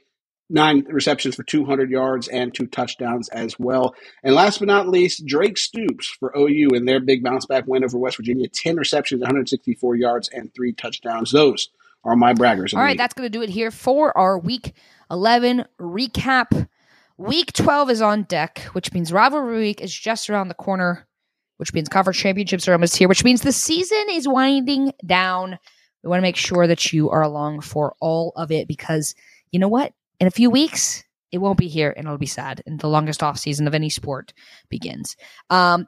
nine 0.48 0.84
receptions 0.88 1.34
for 1.34 1.42
200 1.42 1.90
yards 1.90 2.28
and 2.28 2.54
two 2.54 2.66
touchdowns 2.66 3.28
as 3.30 3.58
well. 3.58 3.94
And 4.22 4.34
last 4.34 4.58
but 4.58 4.68
not 4.68 4.88
least, 4.88 5.26
Drake 5.26 5.58
Stoops 5.58 6.06
for 6.06 6.32
OU 6.36 6.70
in 6.74 6.84
their 6.84 7.00
big 7.00 7.24
bounce 7.24 7.46
back 7.46 7.64
win 7.66 7.84
over 7.84 7.98
West 7.98 8.16
Virginia, 8.16 8.48
10 8.48 8.76
receptions, 8.76 9.20
164 9.20 9.96
yards, 9.96 10.28
and 10.28 10.52
three 10.54 10.72
touchdowns. 10.72 11.32
Those 11.32 11.68
are 12.04 12.16
my 12.16 12.32
braggers. 12.32 12.74
All 12.74 12.82
right, 12.82 12.96
that's 12.96 13.14
going 13.14 13.26
to 13.26 13.38
do 13.38 13.42
it 13.42 13.50
here 13.50 13.70
for 13.70 14.16
our 14.16 14.38
week 14.38 14.72
11 15.10 15.64
recap. 15.80 16.68
Week 17.18 17.52
12 17.52 17.90
is 17.90 18.02
on 18.02 18.24
deck, 18.24 18.60
which 18.72 18.92
means 18.92 19.12
rivalry 19.12 19.58
week 19.58 19.80
is 19.80 19.92
just 19.92 20.28
around 20.30 20.48
the 20.48 20.54
corner 20.54 21.06
which 21.56 21.72
means 21.72 21.88
conference 21.88 22.18
championships 22.18 22.68
are 22.68 22.72
almost 22.72 22.96
here, 22.96 23.08
which 23.08 23.24
means 23.24 23.40
the 23.40 23.52
season 23.52 24.06
is 24.10 24.28
winding 24.28 24.92
down. 25.04 25.58
We 26.02 26.08
want 26.10 26.18
to 26.18 26.22
make 26.22 26.36
sure 26.36 26.66
that 26.66 26.92
you 26.92 27.10
are 27.10 27.22
along 27.22 27.62
for 27.62 27.94
all 28.00 28.32
of 28.36 28.50
it 28.50 28.68
because 28.68 29.14
you 29.50 29.58
know 29.58 29.68
what? 29.68 29.92
In 30.20 30.26
a 30.26 30.30
few 30.30 30.50
weeks, 30.50 31.02
it 31.32 31.38
won't 31.38 31.58
be 31.58 31.68
here 31.68 31.92
and 31.96 32.06
it'll 32.06 32.18
be 32.18 32.26
sad. 32.26 32.62
And 32.66 32.78
the 32.78 32.88
longest 32.88 33.22
off 33.22 33.38
season 33.38 33.66
of 33.66 33.74
any 33.74 33.90
sport 33.90 34.32
begins. 34.68 35.16
Um, 35.50 35.86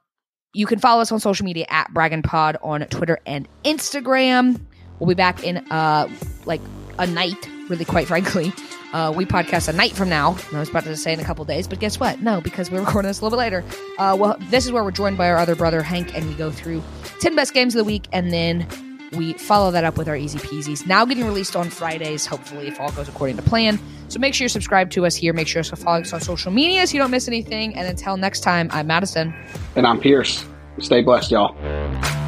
you 0.54 0.66
can 0.66 0.78
follow 0.78 1.02
us 1.02 1.12
on 1.12 1.20
social 1.20 1.44
media 1.44 1.66
at 1.68 1.92
Braggin 1.92 2.24
Pod 2.24 2.56
on 2.62 2.80
Twitter 2.86 3.18
and 3.26 3.46
Instagram. 3.64 4.60
We'll 4.98 5.08
be 5.08 5.14
back 5.14 5.44
in 5.44 5.58
uh 5.70 6.08
like 6.46 6.60
a 6.98 7.06
night, 7.06 7.48
really 7.68 7.84
quite 7.84 8.08
frankly. 8.08 8.52
Uh, 8.92 9.12
we 9.14 9.26
podcast 9.26 9.68
a 9.68 9.72
night 9.72 9.92
from 9.92 10.08
now. 10.08 10.36
I 10.52 10.58
was 10.58 10.68
about 10.70 10.84
to 10.84 10.96
say 10.96 11.12
in 11.12 11.20
a 11.20 11.24
couple 11.24 11.44
days, 11.44 11.68
but 11.68 11.78
guess 11.78 12.00
what? 12.00 12.20
No, 12.20 12.40
because 12.40 12.70
we're 12.70 12.80
recording 12.84 13.08
this 13.08 13.20
a 13.20 13.24
little 13.24 13.36
bit 13.38 13.42
later. 13.42 13.64
Uh, 13.98 14.16
well, 14.18 14.36
this 14.50 14.64
is 14.64 14.72
where 14.72 14.82
we're 14.84 14.90
joined 14.90 15.18
by 15.18 15.28
our 15.28 15.36
other 15.36 15.54
brother 15.54 15.82
Hank, 15.82 16.14
and 16.16 16.26
we 16.28 16.34
go 16.34 16.50
through 16.50 16.82
ten 17.20 17.36
best 17.36 17.54
games 17.54 17.74
of 17.74 17.78
the 17.78 17.84
week, 17.84 18.08
and 18.12 18.32
then 18.32 18.66
we 19.12 19.32
follow 19.34 19.70
that 19.70 19.84
up 19.84 19.96
with 19.96 20.08
our 20.08 20.16
easy 20.16 20.38
peasies. 20.38 20.86
Now 20.86 21.04
getting 21.04 21.24
released 21.24 21.56
on 21.56 21.70
Fridays, 21.70 22.26
hopefully, 22.26 22.68
if 22.68 22.80
all 22.80 22.92
goes 22.92 23.08
according 23.08 23.36
to 23.36 23.42
plan. 23.42 23.78
So 24.08 24.18
make 24.18 24.34
sure 24.34 24.44
you 24.46 24.48
subscribe 24.48 24.90
to 24.92 25.04
us 25.06 25.14
here. 25.14 25.32
Make 25.32 25.48
sure 25.48 25.62
to 25.62 25.76
follow 25.76 26.00
us 26.00 26.12
on 26.12 26.20
social 26.20 26.50
media 26.50 26.86
so 26.86 26.94
you 26.94 26.98
don't 26.98 27.10
miss 27.10 27.28
anything. 27.28 27.74
And 27.74 27.86
until 27.86 28.16
next 28.16 28.40
time, 28.40 28.68
I'm 28.72 28.86
Madison. 28.86 29.34
And 29.76 29.86
I'm 29.86 30.00
Pierce. 30.00 30.44
Stay 30.78 31.02
blessed, 31.02 31.30
y'all. 31.30 32.27